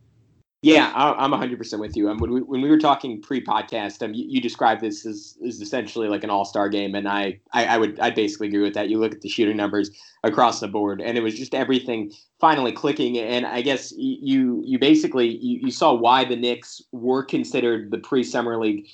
Yeah, 0.63 0.91
I'm 0.93 1.31
100% 1.31 1.79
with 1.79 1.97
you. 1.97 2.05
When 2.05 2.31
we 2.31 2.41
when 2.41 2.61
we 2.61 2.69
were 2.69 2.77
talking 2.77 3.19
pre-podcast, 3.19 4.03
um, 4.03 4.13
you, 4.13 4.25
you 4.27 4.39
described 4.39 4.81
this 4.81 5.07
as, 5.07 5.35
as 5.43 5.59
essentially 5.59 6.07
like 6.07 6.23
an 6.23 6.29
all-star 6.29 6.69
game, 6.69 6.93
and 6.93 7.07
I, 7.07 7.39
I 7.51 7.65
I 7.65 7.77
would 7.79 7.99
I 7.99 8.11
basically 8.11 8.49
agree 8.49 8.61
with 8.61 8.75
that. 8.75 8.87
You 8.87 8.99
look 8.99 9.11
at 9.11 9.21
the 9.21 9.29
shooting 9.29 9.57
numbers 9.57 9.89
across 10.23 10.59
the 10.59 10.67
board, 10.67 11.01
and 11.01 11.17
it 11.17 11.21
was 11.21 11.35
just 11.35 11.55
everything 11.55 12.11
finally 12.39 12.71
clicking. 12.71 13.17
And 13.17 13.47
I 13.47 13.63
guess 13.63 13.91
you 13.97 14.61
you 14.63 14.77
basically 14.77 15.29
you, 15.29 15.61
you 15.63 15.71
saw 15.71 15.95
why 15.95 16.25
the 16.25 16.35
Knicks 16.35 16.79
were 16.91 17.23
considered 17.23 17.89
the 17.89 17.97
pre-summer 17.97 18.59
league 18.59 18.87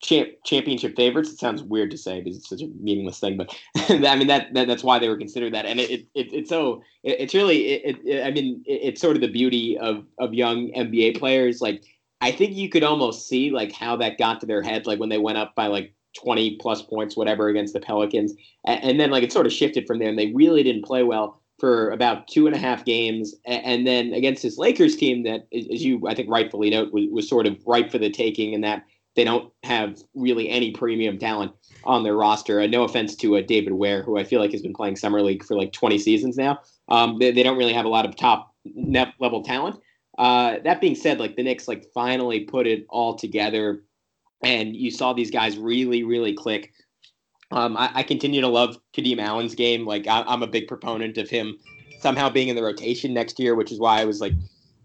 champ, 0.00 0.30
championship 0.44 0.96
favorites. 0.96 1.30
It 1.30 1.38
sounds 1.38 1.62
weird 1.62 1.90
to 1.90 1.98
say 1.98 2.20
because 2.20 2.38
it's 2.38 2.48
such 2.48 2.62
a 2.62 2.68
meaningless 2.80 3.20
thing, 3.20 3.36
but 3.36 3.54
I 3.76 4.16
mean 4.16 4.28
that, 4.28 4.52
that, 4.54 4.68
that's 4.68 4.84
why 4.84 4.98
they 4.98 5.08
were 5.08 5.16
considered 5.16 5.54
that. 5.54 5.66
And 5.66 5.80
it, 5.80 5.90
it, 5.90 6.06
it 6.14 6.32
it's 6.32 6.50
so 6.50 6.82
it, 7.02 7.20
it's 7.20 7.34
really 7.34 7.66
it, 7.66 8.24
I 8.24 8.30
mean 8.30 8.62
it's 8.66 9.00
sort 9.00 9.16
of 9.16 9.22
the 9.22 9.28
beauty 9.28 9.76
of 9.78 10.04
of 10.18 10.34
young 10.34 10.70
NBA 10.72 11.18
players. 11.18 11.60
Like 11.60 11.82
I 12.20 12.32
think 12.32 12.54
you 12.54 12.68
could 12.68 12.84
almost 12.84 13.28
see 13.28 13.50
like 13.50 13.72
how 13.72 13.96
that 13.96 14.18
got 14.18 14.40
to 14.40 14.46
their 14.46 14.62
head, 14.62 14.86
like 14.86 14.98
when 14.98 15.08
they 15.08 15.18
went 15.18 15.38
up 15.38 15.54
by 15.54 15.66
like 15.66 15.94
20 16.16 16.56
plus 16.56 16.82
points, 16.82 17.16
whatever, 17.16 17.48
against 17.48 17.74
the 17.74 17.80
Pelicans, 17.80 18.34
and, 18.64 18.82
and 18.82 19.00
then 19.00 19.10
like 19.10 19.22
it 19.22 19.32
sort 19.32 19.46
of 19.46 19.52
shifted 19.52 19.86
from 19.86 19.98
there, 19.98 20.08
and 20.08 20.18
they 20.18 20.32
really 20.32 20.62
didn't 20.62 20.84
play 20.84 21.02
well 21.02 21.40
for 21.58 21.90
about 21.90 22.28
two 22.28 22.46
and 22.46 22.54
a 22.54 22.58
half 22.58 22.84
games, 22.84 23.34
and 23.44 23.84
then 23.86 24.12
against 24.12 24.44
this 24.44 24.58
Lakers 24.58 24.96
team 24.96 25.24
that, 25.24 25.46
as 25.52 25.84
you 25.84 26.06
I 26.06 26.14
think 26.14 26.30
rightfully 26.30 26.70
note, 26.70 26.92
was, 26.92 27.06
was 27.10 27.28
sort 27.28 27.46
of 27.46 27.56
ripe 27.66 27.90
for 27.90 27.98
the 27.98 28.10
taking, 28.10 28.54
and 28.54 28.62
that 28.64 28.84
they 29.18 29.24
don't 29.24 29.52
have 29.64 30.00
really 30.14 30.48
any 30.48 30.70
premium 30.70 31.18
talent 31.18 31.50
on 31.82 32.04
their 32.04 32.14
roster. 32.14 32.60
Uh, 32.60 32.68
no 32.68 32.84
offense 32.84 33.16
to 33.16 33.36
uh, 33.36 33.40
David 33.40 33.72
Wear, 33.72 34.00
who 34.00 34.16
I 34.16 34.22
feel 34.22 34.40
like 34.40 34.52
has 34.52 34.62
been 34.62 34.72
playing 34.72 34.94
summer 34.94 35.20
league 35.22 35.42
for 35.42 35.56
like 35.56 35.72
20 35.72 35.98
seasons 35.98 36.36
now. 36.36 36.60
Um, 36.88 37.18
they, 37.18 37.32
they, 37.32 37.42
don't 37.42 37.58
really 37.58 37.72
have 37.72 37.84
a 37.84 37.88
lot 37.88 38.06
of 38.06 38.14
top 38.14 38.54
net 38.64 39.14
level 39.18 39.42
talent. 39.42 39.80
Uh, 40.18 40.58
that 40.62 40.80
being 40.80 40.94
said, 40.94 41.18
like 41.18 41.34
the 41.34 41.42
Knicks 41.42 41.66
like 41.66 41.86
finally 41.92 42.44
put 42.44 42.68
it 42.68 42.86
all 42.88 43.16
together, 43.16 43.82
and 44.44 44.76
you 44.76 44.88
saw 44.88 45.12
these 45.12 45.32
guys 45.32 45.58
really, 45.58 46.04
really 46.04 46.32
click. 46.32 46.72
Um, 47.50 47.76
I, 47.76 47.90
I, 47.94 48.02
continue 48.04 48.40
to 48.40 48.48
love 48.48 48.78
Kadeem 48.96 49.18
Allen's 49.18 49.56
game. 49.56 49.84
Like 49.84 50.06
I, 50.06 50.22
I'm 50.28 50.44
a 50.44 50.46
big 50.46 50.68
proponent 50.68 51.18
of 51.18 51.28
him 51.28 51.58
somehow 51.98 52.30
being 52.30 52.46
in 52.46 52.54
the 52.54 52.62
rotation 52.62 53.12
next 53.14 53.40
year, 53.40 53.56
which 53.56 53.72
is 53.72 53.80
why 53.80 54.00
I 54.00 54.04
was 54.04 54.20
like 54.20 54.34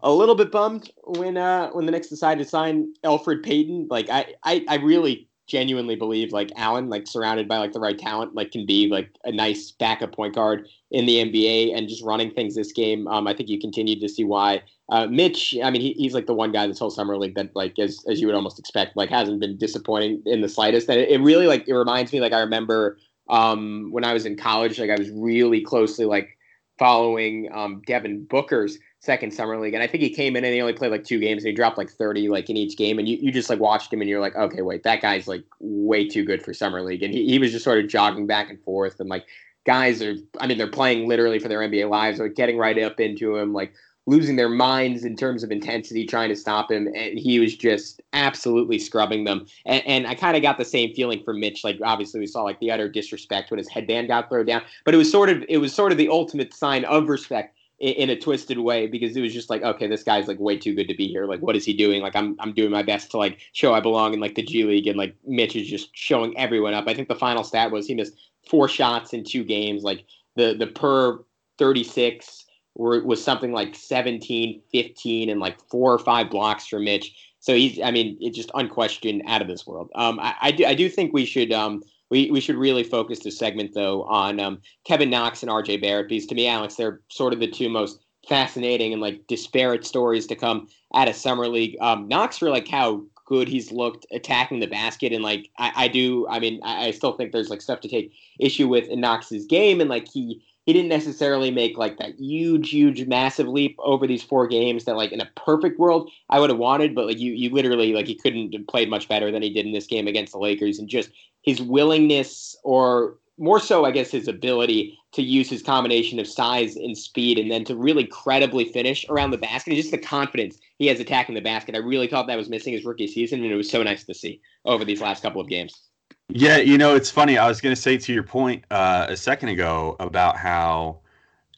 a 0.03 0.11
little 0.11 0.35
bit 0.35 0.51
bummed 0.51 0.91
when 1.05 1.37
uh 1.37 1.69
when 1.71 1.85
the 1.85 1.91
Knicks 1.91 2.07
decided 2.07 2.43
to 2.43 2.49
sign 2.49 2.93
Elfrid 3.03 3.43
Payton. 3.43 3.87
Like 3.89 4.09
I, 4.09 4.35
I, 4.43 4.65
I 4.67 4.75
really 4.75 5.27
genuinely 5.47 5.95
believe 5.95 6.31
like 6.31 6.51
Allen, 6.55 6.89
like 6.89 7.07
surrounded 7.07 7.47
by 7.47 7.57
like 7.57 7.71
the 7.71 7.79
right 7.79 7.97
talent, 7.97 8.35
like 8.35 8.51
can 8.51 8.65
be 8.65 8.87
like 8.87 9.09
a 9.23 9.31
nice 9.31 9.71
backup 9.71 10.13
point 10.13 10.35
guard 10.35 10.67
in 10.91 11.05
the 11.05 11.17
NBA 11.17 11.75
and 11.75 11.89
just 11.89 12.03
running 12.03 12.31
things 12.31 12.55
this 12.55 12.71
game. 12.71 13.07
Um, 13.07 13.27
I 13.27 13.33
think 13.33 13.49
you 13.49 13.59
continue 13.59 13.99
to 13.99 14.09
see 14.09 14.23
why. 14.23 14.61
Uh, 14.89 15.07
Mitch, 15.07 15.55
I 15.63 15.69
mean, 15.69 15.81
he, 15.81 15.93
he's 15.93 16.13
like 16.13 16.27
the 16.27 16.33
one 16.33 16.51
guy 16.51 16.67
this 16.67 16.79
whole 16.79 16.89
summer 16.89 17.17
league 17.17 17.35
that 17.35 17.55
like 17.55 17.79
as 17.79 18.03
as 18.07 18.19
you 18.19 18.27
would 18.27 18.35
almost 18.35 18.59
expect, 18.59 18.97
like 18.97 19.09
hasn't 19.09 19.39
been 19.39 19.57
disappointing 19.57 20.21
in 20.25 20.41
the 20.41 20.49
slightest. 20.49 20.89
And 20.89 20.99
it, 20.99 21.09
it 21.09 21.21
really 21.21 21.47
like 21.47 21.67
it 21.67 21.73
reminds 21.73 22.11
me 22.11 22.19
like 22.19 22.33
I 22.33 22.39
remember 22.39 22.97
um 23.29 23.89
when 23.91 24.03
I 24.03 24.13
was 24.13 24.25
in 24.25 24.35
college, 24.35 24.79
like 24.79 24.89
I 24.89 24.97
was 24.97 25.09
really 25.11 25.61
closely 25.61 26.05
like 26.05 26.37
following 26.77 27.49
um 27.53 27.81
Devin 27.85 28.25
Booker's 28.25 28.77
second 29.03 29.33
summer 29.33 29.59
league, 29.59 29.73
and 29.73 29.83
I 29.83 29.87
think 29.87 30.01
he 30.01 30.09
came 30.09 30.37
in 30.37 30.45
and 30.45 30.53
he 30.53 30.61
only 30.61 30.71
played 30.71 30.91
like 30.91 31.03
two 31.03 31.19
games, 31.19 31.43
and 31.43 31.49
he 31.49 31.53
dropped 31.53 31.77
like 31.77 31.91
thirty 31.91 32.29
like 32.29 32.49
in 32.49 32.55
each 32.55 32.77
game, 32.77 32.99
and 32.99 33.07
you, 33.07 33.17
you 33.19 33.31
just 33.33 33.49
like 33.49 33.59
watched 33.59 33.91
him 33.91 33.99
and 33.99 34.09
you're 34.09 34.21
like, 34.21 34.35
okay, 34.35 34.61
wait, 34.61 34.83
that 34.83 35.01
guy's 35.01 35.27
like 35.27 35.43
way 35.59 36.07
too 36.07 36.23
good 36.23 36.41
for 36.41 36.53
summer 36.53 36.81
league, 36.81 37.03
and 37.03 37.13
he, 37.13 37.25
he 37.25 37.37
was 37.37 37.51
just 37.51 37.65
sort 37.65 37.83
of 37.83 37.89
jogging 37.89 38.27
back 38.27 38.49
and 38.49 38.61
forth, 38.61 39.01
and 39.01 39.09
like 39.09 39.25
guys 39.65 40.01
are, 40.01 40.15
I 40.39 40.47
mean, 40.47 40.57
they're 40.57 40.67
playing 40.67 41.07
literally 41.07 41.39
for 41.39 41.49
their 41.49 41.59
NBA 41.59 41.89
lives, 41.89 42.19
or 42.19 42.29
getting 42.29 42.57
right 42.57 42.77
up 42.79 42.99
into 42.99 43.35
him, 43.35 43.53
like 43.53 43.73
losing 44.05 44.35
their 44.37 44.49
minds 44.49 45.03
in 45.03 45.15
terms 45.15 45.43
of 45.43 45.51
intensity, 45.51 46.05
trying 46.05 46.29
to 46.29 46.35
stop 46.35 46.71
him, 46.71 46.87
and 46.87 47.19
he 47.19 47.39
was 47.39 47.55
just 47.55 48.01
absolutely 48.13 48.79
scrubbing 48.79 49.25
them. 49.25 49.45
And, 49.65 49.85
and 49.85 50.07
I 50.07 50.15
kind 50.15 50.35
of 50.37 50.43
got 50.43 50.57
the 50.57 50.65
same 50.65 50.93
feeling 50.93 51.21
for 51.23 51.33
Mitch. 51.33 51.63
Like 51.63 51.79
obviously 51.83 52.21
we 52.21 52.27
saw 52.27 52.43
like 52.43 52.59
the 52.59 52.71
utter 52.71 52.89
disrespect 52.89 53.51
when 53.51 53.57
his 53.57 53.69
headband 53.69 54.07
got 54.07 54.29
thrown 54.29 54.45
down, 54.45 54.61
but 54.85 54.93
it 54.93 54.97
was 54.97 55.11
sort 55.11 55.29
of 55.29 55.43
it 55.49 55.57
was 55.57 55.73
sort 55.73 55.91
of 55.91 55.97
the 55.97 56.09
ultimate 56.09 56.53
sign 56.53 56.85
of 56.85 57.09
respect 57.09 57.52
in, 57.79 57.93
in 57.93 58.09
a 58.09 58.19
twisted 58.19 58.59
way 58.59 58.87
because 58.87 59.15
it 59.15 59.21
was 59.21 59.33
just 59.33 59.49
like 59.49 59.61
okay, 59.63 59.87
this 59.87 60.03
guy's 60.03 60.27
like 60.27 60.39
way 60.39 60.57
too 60.57 60.75
good 60.75 60.87
to 60.87 60.95
be 60.95 61.07
here. 61.07 61.25
Like 61.25 61.41
what 61.41 61.55
is 61.55 61.65
he 61.65 61.73
doing? 61.73 62.01
Like 62.01 62.15
I'm 62.15 62.35
I'm 62.39 62.53
doing 62.53 62.71
my 62.71 62.83
best 62.83 63.11
to 63.11 63.17
like 63.17 63.39
show 63.53 63.73
I 63.73 63.79
belong 63.79 64.13
in 64.13 64.19
like 64.19 64.35
the 64.35 64.43
G 64.43 64.63
League, 64.63 64.87
and 64.87 64.97
like 64.97 65.15
Mitch 65.25 65.55
is 65.55 65.67
just 65.67 65.89
showing 65.93 66.37
everyone 66.37 66.73
up. 66.73 66.87
I 66.87 66.93
think 66.93 67.07
the 67.07 67.15
final 67.15 67.43
stat 67.43 67.71
was 67.71 67.87
he 67.87 67.95
missed 67.95 68.15
four 68.47 68.67
shots 68.67 69.13
in 69.13 69.23
two 69.23 69.43
games. 69.43 69.83
Like 69.83 70.05
the 70.35 70.53
the 70.53 70.67
per 70.67 71.19
36 71.57 72.45
were, 72.75 73.03
was 73.03 73.23
something 73.23 73.51
like 73.51 73.75
17, 73.75 74.61
15, 74.71 75.29
and 75.29 75.39
like 75.39 75.59
four 75.69 75.93
or 75.93 75.99
five 75.99 76.29
blocks 76.29 76.67
for 76.67 76.79
Mitch. 76.79 77.15
So 77.39 77.53
he's, 77.53 77.79
I 77.81 77.91
mean, 77.91 78.17
it's 78.21 78.37
just 78.37 78.51
unquestioned 78.53 79.23
out 79.27 79.41
of 79.41 79.47
this 79.47 79.67
world. 79.67 79.89
Um, 79.95 80.19
I, 80.19 80.35
I, 80.41 80.51
do, 80.51 80.65
I 80.65 80.73
do 80.73 80.89
think 80.89 81.13
we 81.13 81.25
should, 81.25 81.51
um, 81.51 81.83
we, 82.13 82.29
we 82.29 82.39
should 82.39 82.57
really 82.57 82.83
focus 82.83 83.21
this 83.21 83.39
segment 83.39 83.73
though 83.73 84.03
on 84.03 84.39
um, 84.39 84.61
Kevin 84.85 85.09
Knox 85.09 85.41
and 85.41 85.51
RJ 85.51 85.81
Barrett 85.81 86.09
because 86.09 86.27
to 86.27 86.35
me, 86.35 86.47
Alex, 86.47 86.75
they're 86.75 87.01
sort 87.09 87.33
of 87.33 87.39
the 87.39 87.47
two 87.47 87.69
most 87.69 88.03
fascinating 88.29 88.93
and 88.93 89.01
like 89.01 89.25
disparate 89.25 89.83
stories 89.83 90.27
to 90.27 90.35
come 90.35 90.67
out 90.93 91.07
of 91.07 91.15
summer 91.15 91.47
league. 91.47 91.75
Um, 91.81 92.07
Knox 92.07 92.37
for 92.37 92.51
like 92.51 92.67
how 92.67 93.01
good 93.25 93.47
he's 93.47 93.71
looked 93.71 94.05
attacking 94.11 94.59
the 94.59 94.67
basket 94.67 95.11
and 95.11 95.23
like 95.23 95.49
I, 95.57 95.71
I 95.75 95.87
do. 95.87 96.27
I 96.29 96.37
mean, 96.37 96.59
I, 96.63 96.85
I 96.85 96.91
still 96.91 97.13
think 97.13 97.31
there's 97.31 97.49
like 97.49 97.61
stuff 97.61 97.79
to 97.79 97.87
take 97.87 98.13
issue 98.39 98.67
with 98.67 98.87
in 98.89 99.01
Knox's 99.01 99.47
game 99.47 99.81
and 99.81 99.89
like 99.89 100.07
he 100.07 100.43
he 100.67 100.71
didn't 100.71 100.89
necessarily 100.89 101.49
make 101.49 101.79
like 101.79 101.97
that 101.97 102.19
huge, 102.19 102.69
huge, 102.69 103.07
massive 103.07 103.47
leap 103.47 103.75
over 103.79 104.05
these 104.05 104.23
four 104.23 104.47
games 104.47 104.85
that 104.85 104.95
like 104.95 105.11
in 105.11 105.19
a 105.19 105.29
perfect 105.35 105.79
world 105.79 106.11
I 106.29 106.39
would 106.39 106.51
have 106.51 106.59
wanted, 106.59 106.93
but 106.93 107.07
like 107.07 107.19
you, 107.19 107.33
you 107.33 107.49
literally 107.49 107.91
like 107.93 108.05
he 108.05 108.15
couldn't 108.15 108.53
have 108.53 108.67
played 108.67 108.89
much 108.89 109.09
better 109.09 109.31
than 109.31 109.41
he 109.41 109.49
did 109.49 109.65
in 109.65 109.73
this 109.73 109.87
game 109.87 110.07
against 110.07 110.31
the 110.31 110.39
Lakers, 110.39 110.77
and 110.77 110.87
just 110.87 111.09
his 111.43 111.61
willingness, 111.61 112.55
or 112.63 113.17
more 113.37 113.59
so, 113.59 113.85
I 113.85 113.91
guess 113.91 114.11
his 114.11 114.27
ability 114.27 114.97
to 115.13 115.21
use 115.21 115.49
his 115.49 115.61
combination 115.61 116.19
of 116.19 116.27
size 116.27 116.75
and 116.75 116.97
speed, 116.97 117.37
and 117.37 117.51
then 117.51 117.63
to 117.65 117.75
really 117.75 118.05
credibly 118.05 118.65
finish 118.65 119.05
around 119.09 119.31
the 119.31 119.37
basket, 119.37 119.75
just 119.75 119.91
the 119.91 119.97
confidence 119.97 120.57
he 120.79 120.87
has 120.87 120.99
attacking 120.99 121.35
the 121.35 121.41
basket. 121.41 121.75
I 121.75 121.79
really 121.79 122.07
thought 122.07 122.27
that 122.27 122.37
was 122.37 122.49
missing 122.49 122.73
his 122.73 122.83
rookie 122.83 123.07
season, 123.07 123.43
and 123.43 123.51
it 123.51 123.55
was 123.55 123.69
so 123.69 123.83
nice 123.83 124.03
to 124.05 124.13
see 124.13 124.41
over 124.65 124.83
these 124.83 125.01
last 125.01 125.21
couple 125.21 125.41
of 125.41 125.47
games. 125.47 125.83
Yeah, 126.29 126.57
you 126.57 126.77
know, 126.77 126.95
it's 126.95 127.11
funny. 127.11 127.37
I 127.37 127.47
was 127.47 127.61
going 127.61 127.75
to 127.75 127.81
say 127.81 127.97
to 127.97 128.13
your 128.13 128.23
point 128.23 128.63
uh, 128.71 129.07
a 129.09 129.17
second 129.17 129.49
ago 129.49 129.95
about 129.99 130.37
how, 130.37 130.99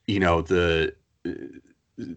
you 0.07 0.19
know, 0.19 0.41
the 0.41 0.93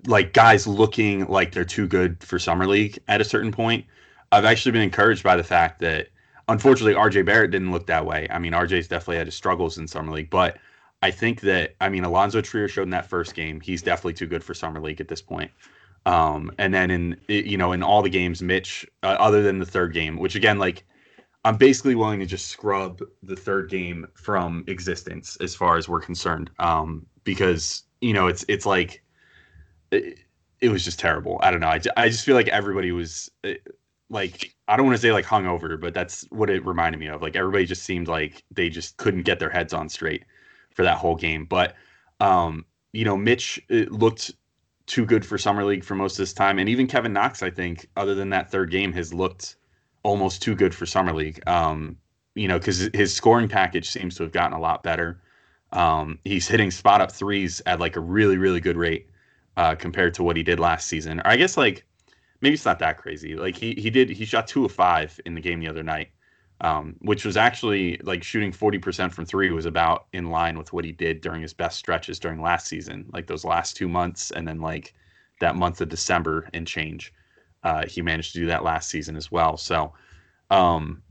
like 0.07 0.33
guys 0.33 0.67
looking 0.67 1.27
like 1.27 1.53
they're 1.53 1.65
too 1.65 1.87
good 1.87 2.23
for 2.23 2.39
summer 2.39 2.67
league 2.67 2.99
at 3.07 3.21
a 3.21 3.25
certain 3.25 3.53
point. 3.53 3.85
I've 4.33 4.45
actually 4.45 4.73
been 4.73 4.83
encouraged 4.83 5.23
by 5.23 5.37
the 5.37 5.45
fact 5.45 5.81
that 5.81 6.09
unfortunately 6.49 6.95
RJ 6.95 7.25
Barrett 7.25 7.51
didn't 7.51 7.71
look 7.71 7.87
that 7.87 8.05
way. 8.05 8.27
I 8.31 8.39
mean, 8.39 8.53
RJ's 8.53 8.89
definitely 8.89 9.17
had 9.17 9.27
his 9.27 9.35
struggles 9.35 9.79
in 9.79 9.87
summer 9.87 10.13
league, 10.13 10.31
but 10.31 10.59
I 11.03 11.11
think 11.11 11.41
that 11.43 11.77
I 11.81 11.89
mean 11.89 12.05
Alonzo 12.05 12.41
Trier 12.41 12.69
showed 12.69 12.83
in 12.83 12.91
that 12.91 13.09
first 13.09 13.35
game 13.35 13.61
he's 13.61 13.83
definitely 13.83 14.15
too 14.15 14.27
good 14.27 14.43
for 14.43 14.55
summer 14.55 14.81
league 14.81 15.01
at 15.01 15.09
this 15.09 15.23
point. 15.23 15.51
Um, 16.07 16.51
and 16.59 16.73
then 16.73 16.91
in 16.91 17.17
you 17.29 17.57
know 17.57 17.73
in 17.73 17.83
all 17.83 18.03
the 18.03 18.11
games, 18.11 18.43
Mitch, 18.43 18.87
uh, 19.03 19.17
other 19.19 19.43
than 19.43 19.59
the 19.59 19.67
third 19.67 19.93
game, 19.93 20.17
which 20.17 20.35
again 20.35 20.59
like 20.59 20.85
I'm 21.45 21.57
basically 21.57 21.95
willing 21.95 22.21
to 22.21 22.27
just 22.27 22.49
scrub 22.49 23.01
the 23.23 23.37
third 23.37 23.71
game 23.71 24.07
from 24.15 24.65
existence 24.67 25.37
as 25.41 25.55
far 25.55 25.77
as 25.77 25.89
we're 25.89 26.01
concerned, 26.01 26.51
um, 26.59 27.07
because 27.25 27.85
you 28.01 28.13
know 28.13 28.27
it's 28.27 28.45
it's 28.49 28.67
like 28.67 29.03
it, 29.93 30.19
it, 30.61 30.71
was 30.71 30.85
just 30.85 30.99
terrible. 30.99 31.39
I 31.43 31.51
don't 31.51 31.61
know. 31.61 31.69
I, 31.69 31.81
I 31.97 32.09
just 32.09 32.25
feel 32.25 32.35
like 32.35 32.49
everybody 32.49 32.91
was 32.91 33.31
like 34.11 34.55
I 34.69 34.77
don't 34.77 34.87
want 34.87 34.97
to 34.97 35.03
say 35.03 35.13
like 35.13 35.25
hungover, 35.25 35.81
but 35.81 35.95
that's 35.95 36.27
what 36.31 36.51
it 36.51 36.65
reminded 36.65 36.99
me 36.99 37.09
of. 37.09 37.23
Like 37.23 37.37
everybody 37.37 37.65
just 37.65 37.83
seemed 37.85 38.07
like 38.07 38.45
they 38.51 38.69
just 38.69 38.99
couldn't 38.99 39.23
get 39.23 39.39
their 39.41 39.51
heads 39.51 39.73
on 39.73 39.89
straight 39.89 40.25
for 40.71 40.83
that 40.83 40.99
whole 40.99 41.17
game. 41.17 41.47
But 41.47 41.75
um, 42.21 42.67
you 42.93 43.05
know, 43.05 43.17
Mitch 43.17 43.61
eh, 43.71 43.87
looked 43.89 44.33
too 44.87 45.07
good 45.07 45.25
for 45.25 45.39
summer 45.39 45.65
league 45.65 45.85
for 45.85 45.95
most 45.95 46.13
of 46.13 46.19
this 46.19 46.35
time, 46.35 46.59
and 46.59 46.69
even 46.69 46.87
Kevin 46.87 47.13
Knox, 47.13 47.43
I 47.43 47.51
think, 47.51 47.89
other 47.97 48.15
than 48.15 48.31
that 48.31 48.51
third 48.51 48.71
game, 48.71 48.93
has 48.93 49.13
looked 49.13 49.57
almost 50.03 50.43
too 50.43 50.55
good 50.55 50.75
for 50.75 50.87
summer 50.87 51.13
league. 51.15 51.41
Um, 51.49 51.97
you 52.35 52.47
know, 52.47 52.59
because 52.59 52.91
his 52.95 53.15
scoring 53.15 53.49
package 53.49 53.89
seems 53.89 54.17
to 54.17 54.23
have 54.23 54.33
gotten 54.33 54.53
a 54.57 54.61
lot 54.61 54.83
better. 54.83 55.21
Um, 55.73 56.19
he's 56.25 56.47
hitting 56.47 56.71
spot 56.71 57.01
up 57.01 57.11
threes 57.13 57.63
at 57.67 57.81
like 57.81 57.97
a 57.97 58.01
really 58.01 58.39
really 58.39 58.61
good 58.61 58.77
rate 58.77 59.09
uh, 59.57 59.75
compared 59.75 60.15
to 60.15 60.23
what 60.23 60.37
he 60.37 60.43
did 60.43 60.61
last 60.61 60.89
season. 60.89 61.21
Or 61.21 61.29
I 61.29 61.37
guess 61.37 61.57
like 61.57 61.85
maybe 62.41 62.55
it's 62.55 62.65
not 62.65 62.79
that 62.79 62.99
crazy. 62.99 63.35
Like 63.35 63.57
he 63.57 63.75
he 63.75 63.91
did 63.91 64.11
he 64.11 64.25
shot 64.25 64.47
two 64.47 64.65
of 64.65 64.73
five 64.73 65.19
in 65.27 65.35
the 65.35 65.41
game 65.41 65.61
the 65.61 65.69
other 65.69 65.83
night, 65.83 66.11
um, 66.61 66.97
which 67.01 67.25
was 67.25 67.37
actually 67.37 67.99
like 68.03 68.23
shooting 68.23 68.53
forty 68.53 68.79
percent 68.79 69.13
from 69.13 69.25
three 69.25 69.51
was 69.51 69.67
about 69.67 70.07
in 70.13 70.31
line 70.31 70.57
with 70.59 70.73
what 70.73 70.85
he 70.85 70.93
did 70.93 71.21
during 71.21 71.43
his 71.43 71.53
best 71.55 71.79
stretches 71.79 72.19
during 72.19 72.41
last 72.41 72.67
season, 72.67 73.07
like 73.13 73.27
those 73.27 73.45
last 73.45 73.77
two 73.77 73.89
months, 73.89 74.31
and 74.31 74.47
then 74.47 74.61
like 74.61 74.95
that 75.41 75.57
month 75.57 75.81
of 75.81 75.89
December 75.89 76.49
and 76.53 76.67
change. 76.67 77.13
Uh, 77.65 77.87
he 77.87 78.03
managed 78.03 78.33
to 78.33 78.39
do 78.39 78.47
that 78.47 78.63
last 78.63 78.89
season 78.89 79.17
as 79.17 79.33
well. 79.33 79.57
So, 79.57 79.93
um, 80.51 81.03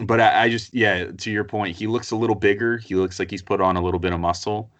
but 0.00 0.20
I, 0.20 0.44
I, 0.44 0.48
just 0.50 0.74
yeah, 0.74 1.06
to 1.10 1.30
your 1.30 1.44
point, 1.44 1.74
he 1.74 1.86
looks 1.86 2.10
a 2.10 2.16
little 2.16 2.36
bigger. 2.36 2.76
He 2.76 2.94
looks 2.94 3.18
like 3.18 3.30
he's 3.30 3.42
put 3.42 3.62
on 3.62 3.76
a 3.76 3.82
little 3.82 4.00
bit 4.00 4.12
of 4.12 4.20
muscle, 4.20 4.70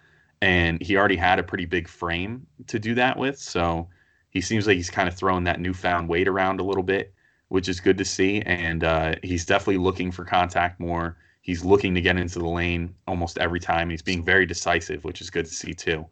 and 0.41 0.81
he 0.81 0.95
already 0.95 1.15
had 1.15 1.39
a 1.39 1.43
pretty 1.43 1.65
big 1.65 1.87
frame 1.87 2.45
to 2.67 2.77
do 2.77 2.93
that 2.95 3.17
with. 3.17 3.39
So 3.39 3.89
he 4.37 4.41
seems 4.41 4.67
like 4.67 4.75
he's 4.75 4.91
kind 4.91 5.09
of 5.09 5.15
throwing 5.15 5.45
that 5.45 5.59
newfound 5.59 6.07
weight 6.07 6.27
around 6.27 6.59
a 6.59 6.63
little 6.63 6.83
bit, 6.83 7.11
which 7.47 7.67
is 7.67 7.79
good 7.79 7.97
to 7.97 8.05
see. 8.05 8.41
And 8.41 8.83
uh, 8.83 9.15
he's 9.23 9.47
definitely 9.47 9.79
looking 9.79 10.11
for 10.11 10.23
contact 10.23 10.79
more. 10.79 11.17
He's 11.41 11.65
looking 11.65 11.95
to 11.95 12.01
get 12.01 12.17
into 12.17 12.37
the 12.37 12.47
lane 12.47 12.93
almost 13.07 13.39
every 13.39 13.59
time. 13.59 13.89
He's 13.89 14.03
being 14.03 14.23
very 14.23 14.45
decisive, 14.45 15.03
which 15.03 15.21
is 15.21 15.31
good 15.31 15.45
to 15.45 15.51
see 15.51 15.73
too. 15.73 16.05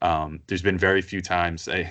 Um, 0.00 0.38
there's 0.46 0.62
been 0.62 0.78
very 0.78 1.02
few 1.02 1.20
times. 1.20 1.68
I, 1.72 1.90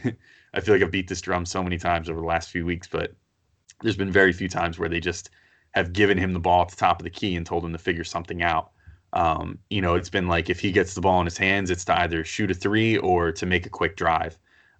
I 0.53 0.61
feel 0.61 0.75
like 0.75 0.81
I've 0.81 0.91
beat 0.91 1.09
this 1.09 1.19
drum 1.19 1.45
so 1.45 1.61
many 1.61 1.77
times 1.77 2.09
over 2.09 2.21
the 2.21 2.25
last 2.25 2.51
few 2.51 2.65
weeks, 2.65 2.87
but 2.87 3.13
there's 3.81 3.97
been 3.97 4.11
very 4.11 4.31
few 4.31 4.47
times 4.47 4.79
where 4.79 4.89
they 4.89 5.01
just 5.01 5.29
have 5.71 5.91
given 5.91 6.17
him 6.17 6.31
the 6.31 6.39
ball 6.39 6.61
at 6.61 6.69
the 6.69 6.77
top 6.77 7.01
of 7.01 7.03
the 7.03 7.09
key 7.09 7.35
and 7.35 7.45
told 7.45 7.65
him 7.65 7.73
to 7.73 7.77
figure 7.77 8.05
something 8.05 8.41
out. 8.41 8.71
Um, 9.11 9.59
you 9.69 9.81
know, 9.81 9.95
it's 9.95 10.09
been 10.09 10.29
like 10.29 10.49
if 10.49 10.61
he 10.61 10.71
gets 10.71 10.93
the 10.93 11.01
ball 11.01 11.19
in 11.19 11.25
his 11.25 11.37
hands, 11.37 11.69
it's 11.69 11.83
to 11.85 11.99
either 11.99 12.23
shoot 12.23 12.51
a 12.51 12.53
three 12.53 12.95
or 12.97 13.33
to 13.33 13.45
make 13.45 13.65
a 13.65 13.69
quick 13.69 13.97
drive. 13.97 14.37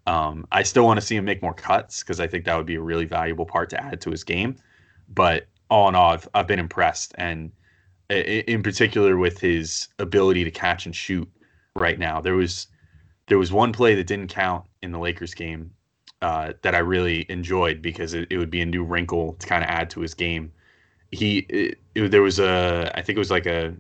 Um, 0.08 0.48
I 0.52 0.64
still 0.64 0.86
want 0.86 1.00
to 1.00 1.06
see 1.06 1.16
him 1.16 1.26
make 1.26 1.42
more 1.42 1.54
cuts 1.54 2.02
because 2.02 2.20
I 2.20 2.28
think 2.28 2.46
that 2.46 2.56
would 2.56 2.66
be 2.66 2.76
a 2.76 2.82
really 2.82 3.06
valuable 3.06 3.46
part 3.46 3.70
to 3.72 3.84
add 3.84 4.02
to 4.02 4.12
his 4.12 4.24
game. 4.24 4.56
But 5.10 5.48
all 5.70 5.88
in 5.90 5.96
all, 5.96 6.12
I've, 6.12 6.28
I've 6.34 6.48
been 6.48 6.60
impressed, 6.60 7.14
and 7.18 7.52
in 8.10 8.62
particular 8.62 9.18
with 9.18 9.40
his 9.40 9.88
ability 10.00 10.44
to 10.44 10.52
catch 10.52 10.86
and 10.86 10.96
shoot 10.96 11.30
right 11.76 11.98
now. 11.98 12.20
There 12.20 12.36
was 12.36 12.68
there 13.28 13.38
was 13.38 13.52
one 13.52 13.72
play 13.72 13.96
that 13.96 14.08
didn't 14.08 14.28
count 14.28 14.66
in 14.82 14.92
the 14.92 15.00
Lakers 15.00 15.34
game 15.34 15.72
uh, 16.22 16.54
that 16.62 16.76
I 16.76 16.80
really 16.80 17.26
enjoyed 17.30 17.82
because 17.82 18.14
it, 18.14 18.28
it, 18.30 18.38
would 18.38 18.50
be 18.50 18.62
a 18.62 18.66
new 18.66 18.84
wrinkle 18.84 19.34
to 19.40 19.48
kind 19.48 19.64
of 19.64 19.70
add 19.70 19.90
to 19.92 20.02
his 20.02 20.14
game. 20.14 20.52
He 21.12 21.40
it, 21.50 21.80
it, 21.96 22.12
there 22.12 22.22
was 22.22 22.40
a 22.40 22.92
I 22.94 23.02
think 23.02 23.16
it 23.16 23.20
was 23.20 23.32
like 23.32 23.46
a 23.46 23.74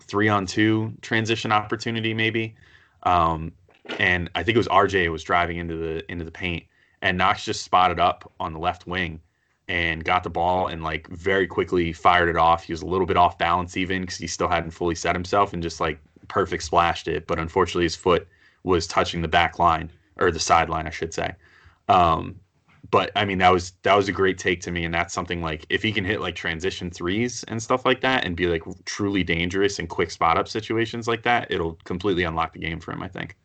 three 0.00 0.28
on 0.28 0.46
two 0.46 0.92
transition 1.00 1.52
opportunity 1.52 2.14
maybe, 2.14 2.54
um, 3.04 3.52
and 3.98 4.30
I 4.34 4.42
think 4.42 4.56
it 4.56 4.58
was 4.58 4.68
RJ 4.68 5.10
was 5.10 5.22
driving 5.22 5.56
into 5.56 5.76
the 5.76 6.10
into 6.10 6.24
the 6.24 6.30
paint 6.30 6.64
and 7.02 7.16
Knox 7.16 7.44
just 7.44 7.64
spotted 7.64 8.00
up 8.00 8.30
on 8.40 8.52
the 8.52 8.58
left 8.58 8.86
wing 8.86 9.20
and 9.68 10.04
got 10.04 10.22
the 10.22 10.30
ball 10.30 10.68
and 10.68 10.82
like 10.82 11.06
very 11.08 11.46
quickly 11.46 11.92
fired 11.92 12.28
it 12.28 12.36
off. 12.36 12.64
He 12.64 12.72
was 12.72 12.82
a 12.82 12.86
little 12.86 13.06
bit 13.06 13.16
off 13.16 13.38
balance 13.38 13.76
even 13.76 14.02
because 14.02 14.16
he 14.16 14.26
still 14.26 14.48
hadn't 14.48 14.70
fully 14.70 14.94
set 14.94 15.14
himself 15.14 15.52
and 15.52 15.62
just 15.62 15.80
like 15.80 16.00
perfect 16.28 16.62
splashed 16.62 17.08
it. 17.08 17.26
But 17.26 17.38
unfortunately, 17.38 17.84
his 17.84 17.96
foot 17.96 18.26
was 18.64 18.86
touching 18.86 19.22
the 19.22 19.28
back 19.28 19.58
line 19.58 19.90
or 20.16 20.30
the 20.30 20.40
sideline, 20.40 20.86
I 20.86 20.90
should 20.90 21.14
say. 21.14 21.34
Um, 21.88 22.40
but 22.90 23.10
I 23.14 23.24
mean, 23.24 23.38
that 23.38 23.52
was 23.52 23.72
that 23.82 23.94
was 23.94 24.08
a 24.08 24.12
great 24.12 24.38
take 24.38 24.60
to 24.62 24.70
me, 24.70 24.84
and 24.84 24.94
that's 24.94 25.12
something 25.12 25.42
like 25.42 25.66
if 25.68 25.82
he 25.82 25.92
can 25.92 26.04
hit 26.04 26.20
like 26.20 26.34
transition 26.34 26.90
threes 26.90 27.44
and 27.48 27.62
stuff 27.62 27.84
like 27.84 28.00
that, 28.00 28.24
and 28.24 28.36
be 28.36 28.46
like 28.46 28.62
truly 28.86 29.22
dangerous 29.22 29.78
in 29.78 29.86
quick 29.86 30.10
spot 30.10 30.38
up 30.38 30.48
situations 30.48 31.06
like 31.06 31.22
that, 31.24 31.50
it'll 31.50 31.74
completely 31.84 32.22
unlock 32.22 32.54
the 32.54 32.58
game 32.58 32.80
for 32.80 32.92
him. 32.92 33.02
I 33.02 33.08
think. 33.08 33.36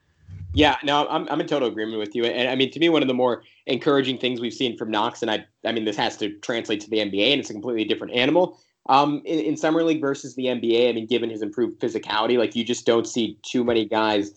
Yeah, 0.53 0.77
no, 0.83 1.07
I'm 1.09 1.27
I'm 1.29 1.41
in 1.41 1.47
total 1.47 1.67
agreement 1.67 1.97
with 1.97 2.15
you, 2.15 2.25
and 2.25 2.47
I 2.47 2.55
mean, 2.55 2.71
to 2.71 2.79
me, 2.79 2.89
one 2.89 3.01
of 3.01 3.07
the 3.07 3.13
more 3.13 3.43
encouraging 3.65 4.19
things 4.19 4.39
we've 4.39 4.53
seen 4.53 4.77
from 4.77 4.91
Knox, 4.91 5.21
and 5.21 5.31
I 5.31 5.45
I 5.65 5.71
mean, 5.71 5.85
this 5.85 5.97
has 5.97 6.15
to 6.17 6.37
translate 6.39 6.79
to 6.81 6.89
the 6.89 6.97
NBA, 6.97 7.31
and 7.31 7.39
it's 7.39 7.49
a 7.49 7.53
completely 7.53 7.85
different 7.85 8.13
animal. 8.13 8.59
Um, 8.87 9.21
in, 9.25 9.39
in 9.39 9.57
summer 9.57 9.83
league 9.83 10.01
versus 10.01 10.35
the 10.35 10.45
NBA, 10.45 10.89
I 10.89 10.91
mean, 10.91 11.07
given 11.07 11.29
his 11.29 11.41
improved 11.41 11.79
physicality, 11.79 12.37
like 12.37 12.55
you 12.55 12.63
just 12.63 12.85
don't 12.85 13.07
see 13.07 13.37
too 13.41 13.63
many 13.63 13.85
guys 13.85 14.33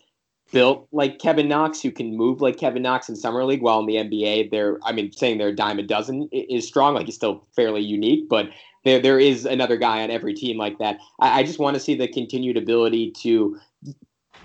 built 0.52 0.86
like 0.92 1.18
Kevin 1.18 1.48
Knox 1.48 1.82
who 1.82 1.90
can 1.90 2.16
move 2.16 2.40
like 2.40 2.56
Kevin 2.56 2.82
Knox 2.82 3.08
in 3.08 3.16
summer 3.16 3.44
league. 3.44 3.62
While 3.62 3.80
in 3.80 3.86
the 3.86 3.96
NBA, 3.96 4.50
they're 4.50 4.78
I 4.84 4.92
mean 4.92 5.12
saying 5.12 5.38
they're 5.38 5.48
a 5.48 5.56
dime 5.56 5.78
a 5.78 5.82
dozen 5.82 6.28
is 6.32 6.66
strong. 6.66 6.94
Like 6.94 7.06
he's 7.06 7.16
still 7.16 7.44
fairly 7.54 7.82
unique, 7.82 8.28
but 8.28 8.48
there 8.84 9.00
there 9.00 9.18
is 9.18 9.44
another 9.44 9.76
guy 9.76 10.02
on 10.02 10.10
every 10.10 10.32
team 10.32 10.56
like 10.56 10.78
that. 10.78 10.98
I, 11.20 11.40
I 11.40 11.42
just 11.42 11.58
want 11.58 11.74
to 11.74 11.80
see 11.80 11.94
the 11.94 12.08
continued 12.08 12.56
ability 12.56 13.10
to 13.22 13.58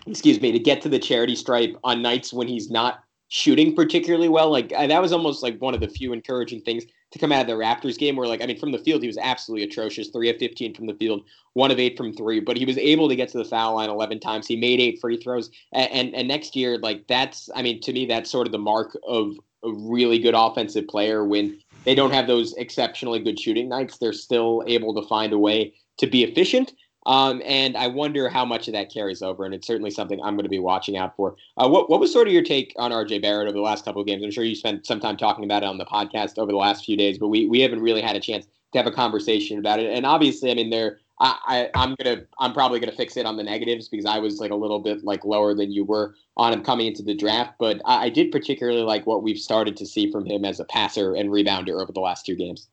excuse 0.08 0.42
me, 0.42 0.52
to 0.52 0.60
get 0.60 0.82
to 0.82 0.90
the 0.90 1.00
charity 1.00 1.36
stripe 1.36 1.76
on 1.84 2.02
nights 2.02 2.34
when 2.34 2.48
he's 2.48 2.70
not 2.70 3.04
shooting 3.28 3.76
particularly 3.76 4.28
well. 4.28 4.50
Like 4.50 4.70
that 4.70 5.02
was 5.02 5.14
almost 5.14 5.42
like 5.42 5.60
one 5.60 5.74
of 5.74 5.80
the 5.80 5.88
few 5.88 6.14
encouraging 6.14 6.62
things 6.62 6.84
to 7.12 7.20
come 7.20 7.32
out 7.32 7.42
of 7.42 7.48
the 7.48 7.54
Raptors 7.54 7.98
game 7.98 8.16
where 8.16 8.28
like 8.28 8.42
I 8.42 8.46
mean 8.46 8.60
from 8.60 8.72
the 8.72 8.78
field 8.80 9.02
he 9.02 9.08
was 9.08 9.18
absolutely 9.18 9.64
atrocious. 9.66 10.10
3 10.10 10.30
of 10.30 10.38
15 10.38 10.74
from 10.76 10.88
the 10.88 10.96
field, 10.96 11.24
1 11.54 11.72
of 11.72 11.80
8 11.80 11.98
from 11.98 12.14
3, 12.14 12.42
but 12.42 12.58
he 12.58 12.66
was 12.66 12.78
able 12.78 13.08
to 13.08 13.16
get 13.16 13.30
to 13.30 13.38
the 13.38 13.46
foul 13.46 13.76
line 13.76 13.90
11 13.90 14.20
times. 14.20 14.48
He 14.48 14.56
made 14.58 14.80
8 14.80 15.00
free 15.00 15.18
throws 15.18 15.50
and 15.74 15.92
and, 15.92 16.16
and 16.16 16.28
next 16.28 16.56
year 16.56 16.78
like 16.78 17.08
that's 17.08 17.50
I 17.56 17.62
mean 17.62 17.80
to 17.82 17.94
me 17.94 18.06
that's 18.06 18.30
sort 18.30 18.48
of 18.48 18.52
the 18.52 18.60
mark 18.60 18.98
of 19.08 19.36
a 19.64 19.72
really 19.72 20.20
good 20.20 20.34
offensive 20.36 20.88
player 20.88 21.24
when 21.24 21.60
they 21.86 21.96
don't 21.96 22.12
have 22.12 22.28
those 22.28 22.54
exceptionally 22.54 23.20
good 23.20 23.40
shooting 23.40 23.70
nights, 23.70 23.98
they're 23.98 24.14
still 24.14 24.64
able 24.68 24.94
to 24.94 25.08
find 25.08 25.34
a 25.34 25.40
way 25.40 25.74
to 25.98 26.08
be 26.08 26.24
efficient. 26.24 26.74
Um, 27.06 27.42
and 27.46 27.76
I 27.76 27.88
wonder 27.88 28.30
how 28.30 28.46
much 28.46 28.68
of 28.68 28.74
that 28.74 28.94
carries 28.94 29.22
over, 29.22 29.46
and 29.46 29.54
it's 29.54 29.66
certainly 29.66 29.92
something 29.92 30.22
I'm 30.22 30.36
going 30.36 30.44
to 30.44 30.50
be 30.50 30.60
watching 30.60 30.98
out 30.98 31.16
for. 31.16 31.36
Uh, 31.58 31.68
what, 31.68 31.90
what 31.90 32.00
was 32.00 32.14
sort 32.14 32.28
of 32.28 32.34
your 32.34 32.44
take 32.44 32.74
on 32.78 32.92
RJ 32.92 33.22
Barrett 33.22 33.48
over 33.48 33.58
the 33.58 33.62
last 33.62 33.86
couple 33.86 34.02
of 34.02 34.08
games? 34.08 34.24
I'm 34.24 34.32
sure 34.32 34.44
you 34.44 34.56
spent 34.56 34.86
some 34.86 35.00
time 35.00 35.18
talking 35.18 35.44
about 35.44 35.64
it 35.64 35.68
on 35.68 35.78
the 35.78 35.86
podcast 35.86 36.38
over 36.38 36.52
the 36.52 36.58
last 36.58 36.86
few 36.86 36.96
days, 36.96 37.18
but 37.18 37.30
we, 37.30 37.48
we 37.48 37.60
haven't 37.62 37.82
really 37.82 38.02
had 38.02 38.16
a 38.16 38.20
chance 38.20 38.46
to 38.46 38.78
have 38.78 38.88
a 38.88 38.92
conversation 38.92 39.58
about 39.58 39.80
it. 39.80 39.92
And 39.92 40.06
obviously, 40.06 40.52
I 40.52 40.54
mean, 40.54 40.70
there 40.70 41.00
I, 41.22 41.70
I 41.76 41.84
am 41.84 41.96
gonna 42.02 42.24
I'm 42.40 42.52
probably 42.52 42.80
gonna 42.80 42.92
fix 42.92 43.16
it 43.16 43.26
on 43.26 43.38
the 43.38 43.44
negatives 43.44 43.88
because 43.88 44.06
I 44.06 44.18
was 44.18 44.40
like 44.40 44.52
a 44.52 44.56
little 44.56 44.80
bit 44.80 45.04
like 45.04 45.24
lower 45.24 45.54
than 45.54 45.72
you 45.72 45.86
were 45.86 46.16
on 46.36 46.52
him 46.52 46.64
coming 46.64 46.88
into 46.88 47.04
the 47.04 47.14
draft, 47.14 47.54
but 47.60 47.80
I, 47.86 48.06
I 48.06 48.10
did 48.10 48.32
particularly 48.32 48.82
like 48.82 49.06
what 49.06 49.22
we've 49.22 49.38
started 49.38 49.78
to 49.78 49.86
see 49.86 50.12
from 50.12 50.26
him 50.26 50.44
as 50.44 50.60
a 50.60 50.66
passer 50.66 51.14
and 51.14 51.30
rebounder 51.30 51.80
over 51.82 51.92
the 51.92 52.00
last 52.00 52.26
two 52.26 52.36
games. 52.36 52.68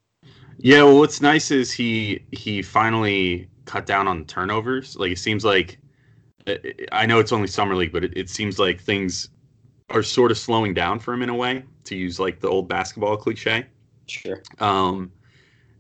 Yeah, 0.57 0.83
well, 0.85 0.99
what's 0.99 1.21
nice 1.21 1.51
is 1.51 1.71
he 1.71 2.25
he 2.33 2.63
finally 2.63 3.49
cut 3.69 3.87
down 3.87 4.09
on 4.09 4.25
turnovers. 4.25 4.97
Like 4.97 5.13
it 5.13 5.19
seems 5.19 5.45
like 5.45 5.79
I 6.93 7.07
know 7.07 7.21
it's 7.21 7.33
only 7.33 7.47
summer 7.47 7.77
league, 7.77 7.93
but 7.93 8.03
it, 8.03 8.17
it 8.17 8.31
seems 8.31 8.59
like 8.59 8.81
things 8.81 9.29
are 9.91 10.03
sort 10.03 10.31
of 10.31 10.39
slowing 10.39 10.75
down 10.75 10.99
for 10.99 11.13
him 11.13 11.23
in 11.23 11.29
a 11.29 11.35
way, 11.35 11.63
to 11.85 11.97
use 11.97 12.19
like 12.19 12.41
the 12.41 12.49
old 12.49 12.69
basketball 12.69 13.17
cliche. 13.17 13.67
Sure. 14.07 14.43
Um, 14.59 15.13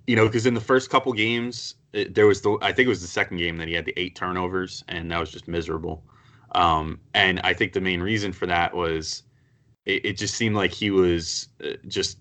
you 0.07 0.16
know, 0.16 0.27
because 0.27 0.46
in 0.46 0.55
the 0.55 0.61
first 0.61 0.90
couple 0.90 1.12
games, 1.12 1.74
it, 1.94 2.14
there 2.14 2.27
was 2.27 2.42
the 2.42 2.59
I 2.61 2.72
think 2.72 2.87
it 2.87 2.90
was 2.90 3.01
the 3.01 3.09
second 3.09 3.38
game 3.38 3.57
that 3.57 3.68
he 3.68 3.74
had 3.74 3.87
the 3.87 3.94
eight 3.96 4.14
turnovers, 4.14 4.85
and 4.88 5.11
that 5.11 5.18
was 5.18 5.31
just 5.31 5.48
miserable. 5.48 6.05
Um, 6.53 7.01
and 7.14 7.40
I 7.40 7.55
think 7.55 7.72
the 7.72 7.81
main 7.81 8.01
reason 8.01 8.33
for 8.33 8.46
that 8.46 8.74
was 8.74 9.22
it, 9.87 10.05
it 10.05 10.12
just 10.18 10.35
seemed 10.35 10.57
like 10.57 10.72
he 10.72 10.90
was 10.90 11.48
uh, 11.64 11.72
just 11.87 12.18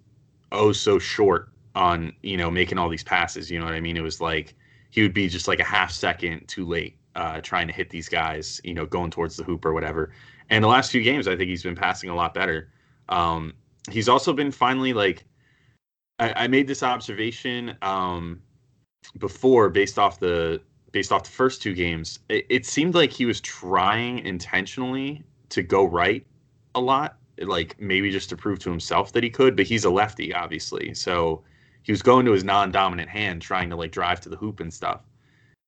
oh 0.53 0.71
so 0.71 0.97
short 0.97 1.49
on 1.75 2.13
you 2.23 2.37
know 2.37 2.49
making 2.49 2.77
all 2.77 2.87
these 2.87 3.03
passes. 3.03 3.51
You 3.51 3.59
know 3.59 3.65
what 3.65 3.73
I 3.73 3.81
mean? 3.81 3.97
It 3.97 4.03
was 4.03 4.21
like 4.21 4.55
he 4.97 5.03
would 5.03 5.13
be 5.13 5.29
just 5.29 5.47
like 5.47 5.59
a 5.59 5.63
half 5.63 5.91
second 5.91 6.47
too 6.47 6.65
late 6.65 6.97
uh, 7.15 7.39
trying 7.41 7.67
to 7.67 7.73
hit 7.73 7.91
these 7.91 8.09
guys. 8.09 8.59
You 8.63 8.73
know, 8.73 8.87
going 8.87 9.11
towards 9.11 9.37
the 9.37 9.43
hoop 9.43 9.63
or 9.63 9.71
whatever. 9.71 10.11
And 10.49 10.63
the 10.63 10.67
last 10.67 10.91
few 10.91 11.03
games, 11.03 11.27
I 11.27 11.35
think 11.35 11.49
he's 11.49 11.61
been 11.61 11.75
passing 11.75 12.09
a 12.09 12.15
lot 12.15 12.33
better. 12.33 12.71
Um, 13.07 13.53
he's 13.91 14.09
also 14.09 14.33
been 14.33 14.51
finally 14.51 14.93
like 14.93 15.23
I, 16.17 16.45
I 16.45 16.47
made 16.47 16.65
this 16.65 16.81
observation 16.81 17.77
um, 17.83 18.41
before 19.19 19.69
based 19.69 19.99
off 19.99 20.19
the 20.19 20.61
based 20.93 21.11
off 21.11 21.25
the 21.25 21.29
first 21.29 21.61
two 21.61 21.75
games. 21.75 22.17
It, 22.29 22.47
it 22.49 22.65
seemed 22.65 22.95
like 22.95 23.11
he 23.11 23.27
was 23.27 23.39
trying 23.41 24.25
intentionally 24.25 25.23
to 25.49 25.61
go 25.61 25.85
right 25.85 26.25
a 26.73 26.81
lot 26.81 27.19
like 27.39 27.79
maybe 27.79 28.09
just 28.09 28.29
to 28.29 28.35
prove 28.35 28.57
to 28.57 28.71
himself 28.71 29.13
that 29.13 29.23
he 29.23 29.29
could, 29.29 29.55
but 29.55 29.67
he's 29.67 29.85
a 29.85 29.91
lefty, 29.91 30.33
obviously. 30.33 30.95
So 30.95 31.43
he 31.87 31.93
was 31.93 32.01
going 32.01 32.25
to 32.25 32.33
his 32.33 32.43
non-dominant 32.43 33.09
hand, 33.09 33.41
trying 33.41 33.69
to 33.69 33.77
like 33.77 33.93
drive 33.93 34.19
to 34.19 34.27
the 34.27 34.35
hoop 34.35 34.59
and 34.59 34.73
stuff. 34.73 34.99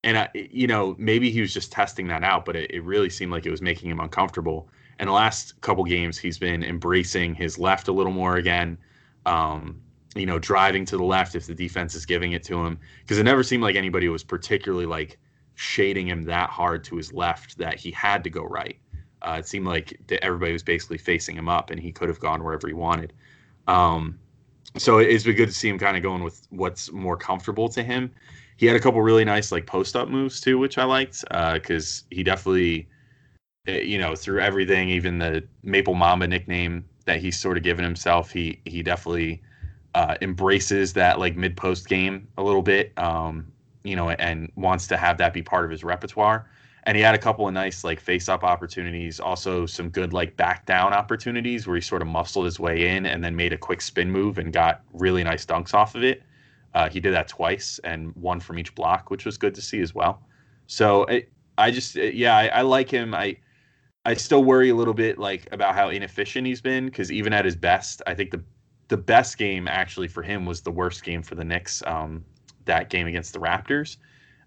And 0.03 0.17
I, 0.17 0.27
you 0.33 0.67
know, 0.67 0.93
maybe 0.99 1.31
he 1.31 1.39
was 1.39 1.53
just 1.53 1.71
testing 1.71 2.07
that 2.07 2.25
out, 2.25 2.43
but 2.43 2.57
it, 2.57 2.69
it 2.71 2.83
really 2.83 3.09
seemed 3.09 3.31
like 3.31 3.45
it 3.45 3.51
was 3.51 3.61
making 3.61 3.89
him 3.89 4.01
uncomfortable. 4.01 4.69
And 4.99 5.07
the 5.07 5.13
last 5.13 5.59
couple 5.61 5.85
games, 5.85 6.17
he's 6.17 6.37
been 6.37 6.61
embracing 6.61 7.35
his 7.35 7.57
left 7.57 7.87
a 7.87 7.93
little 7.93 8.11
more 8.11 8.35
again. 8.35 8.77
Um, 9.25 9.81
you 10.13 10.25
know, 10.25 10.39
driving 10.39 10.83
to 10.87 10.97
the 10.97 11.03
left 11.03 11.35
if 11.35 11.47
the 11.47 11.55
defense 11.55 11.95
is 11.95 12.05
giving 12.05 12.33
it 12.33 12.43
to 12.43 12.65
him, 12.65 12.77
because 12.99 13.17
it 13.17 13.23
never 13.23 13.41
seemed 13.41 13.63
like 13.63 13.77
anybody 13.77 14.09
was 14.09 14.23
particularly 14.23 14.85
like 14.85 15.17
shading 15.55 16.09
him 16.09 16.23
that 16.23 16.49
hard 16.49 16.83
to 16.83 16.97
his 16.97 17.13
left 17.13 17.57
that 17.59 17.79
he 17.79 17.91
had 17.91 18.25
to 18.25 18.29
go 18.29 18.43
right. 18.43 18.77
Uh, 19.21 19.37
it 19.39 19.47
seemed 19.47 19.67
like 19.67 19.97
everybody 20.21 20.51
was 20.51 20.63
basically 20.63 20.97
facing 20.97 21.37
him 21.37 21.47
up, 21.47 21.69
and 21.69 21.79
he 21.79 21.93
could 21.93 22.09
have 22.09 22.19
gone 22.19 22.43
wherever 22.43 22.67
he 22.67 22.73
wanted. 22.73 23.13
Um, 23.69 24.19
so 24.77 24.99
it's 24.99 25.23
been 25.23 25.35
good 25.35 25.47
to 25.47 25.53
see 25.53 25.69
him 25.69 25.79
kind 25.79 25.97
of 25.97 26.03
going 26.03 26.23
with 26.23 26.47
what's 26.49 26.91
more 26.91 27.17
comfortable 27.17 27.69
to 27.69 27.83
him. 27.83 28.11
He 28.57 28.65
had 28.65 28.75
a 28.75 28.79
couple 28.79 29.01
really 29.01 29.25
nice 29.25 29.51
like 29.51 29.65
post 29.65 29.95
up 29.95 30.09
moves 30.09 30.41
too, 30.41 30.57
which 30.57 30.77
I 30.77 30.83
liked 30.83 31.23
because 31.53 32.03
uh, 32.03 32.15
he 32.15 32.23
definitely, 32.23 32.87
eh, 33.67 33.79
you 33.81 33.97
know, 33.97 34.15
through 34.15 34.41
everything, 34.41 34.89
even 34.89 35.17
the 35.17 35.43
Maple 35.63 35.95
Mamba 35.95 36.27
nickname 36.27 36.85
that 37.05 37.19
he's 37.19 37.39
sort 37.39 37.57
of 37.57 37.63
given 37.63 37.83
himself, 37.83 38.31
he 38.31 38.59
he 38.65 38.83
definitely 38.83 39.41
uh, 39.95 40.15
embraces 40.21 40.93
that 40.93 41.19
like 41.19 41.35
mid 41.35 41.55
post 41.57 41.87
game 41.87 42.27
a 42.37 42.43
little 42.43 42.61
bit, 42.61 42.91
um, 42.97 43.51
you 43.83 43.95
know, 43.95 44.09
and 44.09 44.51
wants 44.55 44.87
to 44.87 44.97
have 44.97 45.17
that 45.17 45.33
be 45.33 45.41
part 45.41 45.65
of 45.65 45.71
his 45.71 45.83
repertoire 45.83 46.45
and 46.83 46.95
he 46.95 47.03
had 47.03 47.15
a 47.15 47.17
couple 47.17 47.47
of 47.47 47.53
nice 47.53 47.83
like 47.83 47.99
face 47.99 48.29
up 48.29 48.43
opportunities 48.43 49.19
also 49.19 49.65
some 49.65 49.89
good 49.89 50.13
like 50.13 50.35
back 50.37 50.65
down 50.65 50.93
opportunities 50.93 51.67
where 51.67 51.75
he 51.75 51.81
sort 51.81 52.01
of 52.01 52.07
muscled 52.07 52.45
his 52.45 52.59
way 52.59 52.95
in 52.95 53.05
and 53.05 53.23
then 53.23 53.35
made 53.35 53.53
a 53.53 53.57
quick 53.57 53.81
spin 53.81 54.09
move 54.09 54.37
and 54.37 54.53
got 54.53 54.81
really 54.93 55.23
nice 55.23 55.45
dunks 55.45 55.73
off 55.73 55.95
of 55.95 56.03
it. 56.03 56.23
Uh, 56.73 56.87
he 56.87 56.99
did 56.99 57.13
that 57.13 57.27
twice 57.27 57.79
and 57.83 58.15
one 58.15 58.39
from 58.39 58.59
each 58.59 58.73
block 58.75 59.09
which 59.09 59.25
was 59.25 59.37
good 59.37 59.55
to 59.55 59.61
see 59.61 59.81
as 59.81 59.93
well. 59.93 60.21
So 60.67 61.05
i 61.57 61.71
just 61.71 61.95
yeah 61.95 62.37
I, 62.37 62.47
I, 62.47 62.61
like 62.61 62.89
him. 62.89 63.13
I 63.13 63.37
i 64.05 64.13
still 64.13 64.43
worry 64.43 64.69
a 64.69 64.75
little 64.75 64.93
bit 64.93 65.17
like 65.17 65.47
about 65.51 65.75
how 65.75 65.89
inefficient 65.89 66.47
he's 66.47 66.61
been 66.61 66.85
because 66.85 67.11
even 67.11 67.33
at 67.33 67.43
his 67.43 67.55
best 67.55 68.01
i 68.07 68.13
think 68.13 68.31
the 68.31 68.41
the 68.89 68.97
best 68.97 69.37
game 69.37 69.67
actually 69.67 70.07
for 70.07 70.21
him 70.21 70.45
was 70.45 70.61
the 70.61 70.71
worst 70.71 71.03
game 71.03 71.21
for 71.21 71.35
the 71.35 71.43
Knicks 71.43 71.81
um, 71.85 72.25
that 72.65 72.89
game 72.89 73.07
against 73.07 73.33
the 73.33 73.39
Raptors 73.39 73.97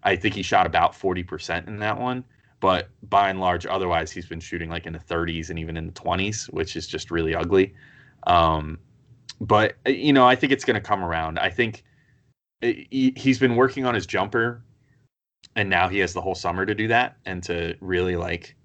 I 0.03 0.15
think 0.15 0.35
he 0.35 0.41
shot 0.43 0.65
about 0.65 0.93
40% 0.93 1.67
in 1.67 1.79
that 1.79 1.99
one. 1.99 2.23
But 2.59 2.89
by 3.09 3.29
and 3.29 3.41
large, 3.41 3.65
otherwise, 3.65 4.09
he's 4.09 4.25
been 4.25 4.39
shooting 4.39 4.69
like 4.69 4.85
in 4.85 4.93
the 4.93 4.99
30s 4.99 5.49
and 5.49 5.59
even 5.59 5.75
in 5.75 5.87
the 5.87 5.91
20s, 5.91 6.45
which 6.53 6.77
is 6.77 6.87
just 6.87 7.11
really 7.11 7.35
ugly. 7.35 7.73
Um, 8.25 8.79
but, 9.41 9.75
you 9.85 10.13
know, 10.13 10.25
I 10.25 10.35
think 10.35 10.53
it's 10.53 10.63
going 10.63 10.75
to 10.75 10.81
come 10.81 11.03
around. 11.03 11.39
I 11.39 11.49
think 11.49 11.83
he's 12.61 13.37
been 13.37 13.57
working 13.57 13.85
on 13.85 13.93
his 13.93 14.05
jumper, 14.05 14.63
and 15.57 15.69
now 15.69 15.89
he 15.89 15.99
has 15.99 16.13
the 16.13 16.21
whole 16.21 16.35
summer 16.35 16.65
to 16.65 16.73
do 16.73 16.87
that 16.87 17.17
and 17.25 17.43
to 17.43 17.75
really, 17.81 18.15
like, 18.15 18.55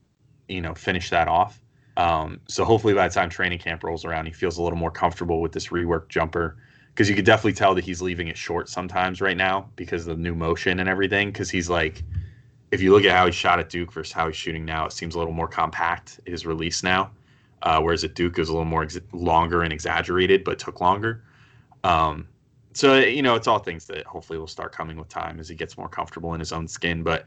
you 0.48 0.60
know, 0.60 0.74
finish 0.74 1.10
that 1.10 1.26
off. 1.26 1.60
Um, 1.96 2.40
so 2.48 2.64
hopefully 2.64 2.94
by 2.94 3.08
the 3.08 3.14
time 3.14 3.28
training 3.28 3.58
camp 3.58 3.82
rolls 3.82 4.04
around, 4.04 4.26
he 4.26 4.32
feels 4.32 4.58
a 4.58 4.62
little 4.62 4.78
more 4.78 4.92
comfortable 4.92 5.40
with 5.40 5.50
this 5.50 5.68
rework 5.68 6.08
jumper 6.08 6.56
because 6.98 7.08
you 7.08 7.14
could 7.14 7.24
definitely 7.24 7.52
tell 7.52 7.76
that 7.76 7.84
he's 7.84 8.02
leaving 8.02 8.26
it 8.26 8.36
short 8.36 8.68
sometimes 8.68 9.20
right 9.20 9.36
now 9.36 9.70
because 9.76 10.08
of 10.08 10.16
the 10.16 10.20
new 10.20 10.34
motion 10.34 10.80
and 10.80 10.88
everything. 10.88 11.28
Because 11.28 11.48
he's 11.48 11.70
like, 11.70 12.02
if 12.72 12.82
you 12.82 12.90
look 12.90 13.04
at 13.04 13.12
how 13.12 13.24
he 13.24 13.30
shot 13.30 13.60
at 13.60 13.70
Duke 13.70 13.92
versus 13.92 14.12
how 14.12 14.26
he's 14.26 14.34
shooting 14.34 14.64
now, 14.64 14.84
it 14.84 14.92
seems 14.92 15.14
a 15.14 15.18
little 15.18 15.32
more 15.32 15.46
compact 15.46 16.18
his 16.26 16.44
release 16.44 16.82
now. 16.82 17.12
Uh, 17.62 17.80
whereas 17.80 18.02
at 18.02 18.16
Duke 18.16 18.36
is 18.40 18.48
a 18.48 18.52
little 18.52 18.64
more 18.64 18.82
ex- 18.82 18.98
longer 19.12 19.62
and 19.62 19.72
exaggerated, 19.72 20.42
but 20.42 20.58
took 20.58 20.80
longer. 20.80 21.22
Um, 21.84 22.26
so 22.72 22.98
you 22.98 23.22
know, 23.22 23.36
it's 23.36 23.46
all 23.46 23.60
things 23.60 23.86
that 23.86 24.04
hopefully 24.04 24.40
will 24.40 24.48
start 24.48 24.72
coming 24.72 24.96
with 24.96 25.08
time 25.08 25.38
as 25.38 25.48
he 25.48 25.54
gets 25.54 25.78
more 25.78 25.88
comfortable 25.88 26.34
in 26.34 26.40
his 26.40 26.50
own 26.50 26.66
skin. 26.66 27.04
But 27.04 27.26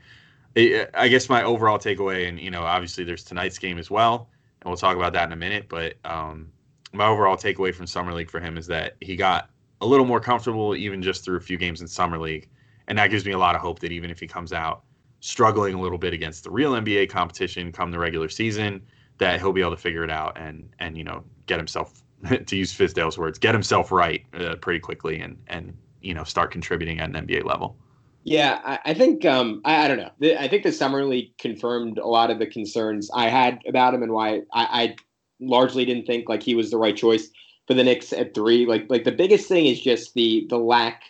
it, 0.54 0.90
I 0.94 1.08
guess 1.08 1.30
my 1.30 1.44
overall 1.44 1.80
takeaway, 1.80 2.28
and 2.28 2.38
you 2.38 2.52
know, 2.52 2.64
obviously 2.64 3.06
there's 3.06 3.24
tonight's 3.24 3.58
game 3.58 3.78
as 3.78 3.90
well, 3.90 4.28
and 4.62 4.70
we'll 4.70 4.76
talk 4.76 4.98
about 4.98 5.14
that 5.14 5.28
in 5.28 5.32
a 5.32 5.38
minute. 5.38 5.68
But 5.70 5.96
um, 6.04 6.52
my 6.92 7.08
overall 7.08 7.38
takeaway 7.38 7.74
from 7.74 7.88
summer 7.88 8.14
league 8.14 8.30
for 8.30 8.42
him 8.42 8.58
is 8.58 8.68
that 8.68 8.98
he 9.00 9.16
got 9.16 9.48
a 9.82 9.86
little 9.86 10.06
more 10.06 10.20
comfortable 10.20 10.76
even 10.76 11.02
just 11.02 11.26
through 11.26 11.38
a 11.38 11.42
few 11.42 11.58
games 11.58 11.82
in 11.82 11.88
summer 11.88 12.18
league, 12.18 12.48
and 12.88 12.98
that 12.98 13.10
gives 13.10 13.26
me 13.26 13.32
a 13.32 13.38
lot 13.38 13.56
of 13.56 13.62
hope 13.62 13.80
that 13.80 13.92
even 13.92 14.10
if 14.10 14.20
he 14.20 14.28
comes 14.28 14.54
out 14.54 14.84
struggling 15.20 15.76
a 15.76 15.82
little 15.82 15.98
bit 15.98 16.14
against 16.14 16.44
the 16.44 16.52
real 16.52 16.74
NBA 16.74 17.10
competition 17.10 17.72
come 17.72 17.92
the 17.92 18.00
regular 18.00 18.30
season, 18.30 18.82
that 19.18 19.40
he'll 19.40 19.54
be 19.54 19.62
able 19.62 19.72
to 19.72 19.78
figure 19.78 20.04
it 20.04 20.10
out 20.10 20.38
and 20.38 20.70
and 20.80 20.98
you 20.98 21.04
know 21.04 21.24
get 21.48 21.58
himself 21.58 22.04
to 22.46 22.56
use 22.56 22.72
Fizdale's 22.74 23.18
words, 23.18 23.40
get 23.40 23.54
himself 23.54 23.92
right 23.92 24.24
uh, 24.34 24.56
pretty 24.56 24.80
quickly 24.80 25.20
and 25.20 25.38
and 25.48 25.76
you 26.02 26.14
know 26.14 26.24
start 26.24 26.52
contributing 26.52 27.00
at 27.00 27.10
an 27.10 27.28
NBA 27.28 27.44
level. 27.44 27.78
Yeah, 28.24 28.62
I, 28.64 28.80
I 28.86 28.94
think 28.94 29.26
um, 29.26 29.62
I, 29.66 29.86
I, 29.86 29.88
don't 29.88 29.98
know. 29.98 30.36
I 30.38 30.48
think 30.48 30.62
the 30.62 30.72
summer 30.72 31.04
league 31.06 31.36
confirmed 31.40 31.98
a 31.98 32.06
lot 32.06 32.30
of 32.30 32.38
the 32.38 32.46
concerns 32.46 33.10
I 33.16 33.30
had 33.30 33.60
about 33.68 33.96
him 33.96 34.04
and 34.04 34.12
why 34.12 34.42
I, 34.54 34.84
I 34.84 34.96
largely 35.40 35.86
didn't 35.86 36.06
think 36.06 36.30
like 36.30 36.44
he 36.44 36.54
was 36.54 36.70
the 36.70 36.78
right 36.78 36.96
choice 36.96 37.30
for 37.68 37.74
the 37.74 37.84
Knicks 37.84 38.14
at 38.14 38.34
three. 38.34 38.66
Like 38.66 38.86
like 38.90 39.04
the 39.04 39.12
biggest 39.12 39.48
thing 39.48 39.66
is 39.66 39.80
just 39.80 40.14
the 40.14 40.46
the 40.50 40.58
lack 40.58 41.04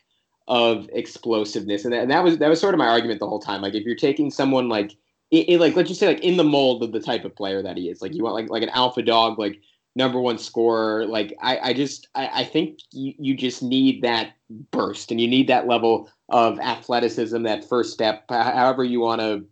of 0.47 0.89
explosiveness, 0.93 1.85
and 1.85 1.93
that, 1.93 2.01
and 2.01 2.11
that 2.11 2.23
was 2.23 2.37
that 2.39 2.49
was 2.49 2.59
sort 2.59 2.73
of 2.73 2.79
my 2.79 2.87
argument 2.87 3.19
the 3.19 3.27
whole 3.27 3.39
time. 3.39 3.61
Like 3.61 3.75
if 3.75 3.83
you're 3.83 3.95
taking 3.95 4.31
someone 4.31 4.69
like 4.69 4.91
it, 5.31 5.49
it, 5.49 5.59
like 5.59 5.75
let's 5.75 5.89
just 5.89 5.99
say 5.99 6.07
like 6.07 6.21
in 6.21 6.37
the 6.37 6.43
mold 6.43 6.83
of 6.83 6.91
the 6.91 6.99
type 6.99 7.25
of 7.25 7.35
player 7.35 7.61
that 7.61 7.77
he 7.77 7.89
is, 7.89 8.01
like 8.01 8.13
you 8.13 8.23
want 8.23 8.35
like 8.35 8.49
like 8.49 8.63
an 8.63 8.69
alpha 8.69 9.01
dog, 9.01 9.39
like 9.39 9.59
number 9.95 10.19
one 10.19 10.37
scorer. 10.37 11.05
Like 11.05 11.35
I, 11.41 11.59
I 11.59 11.73
just 11.73 12.07
I, 12.15 12.41
I 12.41 12.43
think 12.43 12.79
you, 12.91 13.13
you 13.17 13.35
just 13.35 13.63
need 13.63 14.01
that 14.03 14.33
burst 14.71 15.11
and 15.11 15.19
you 15.19 15.27
need 15.27 15.47
that 15.47 15.67
level 15.67 16.09
of 16.29 16.59
athleticism, 16.59 17.43
that 17.43 17.67
first 17.67 17.93
step, 17.93 18.25
however 18.29 18.83
you 18.83 18.99
want 18.99 19.21
to 19.21 19.45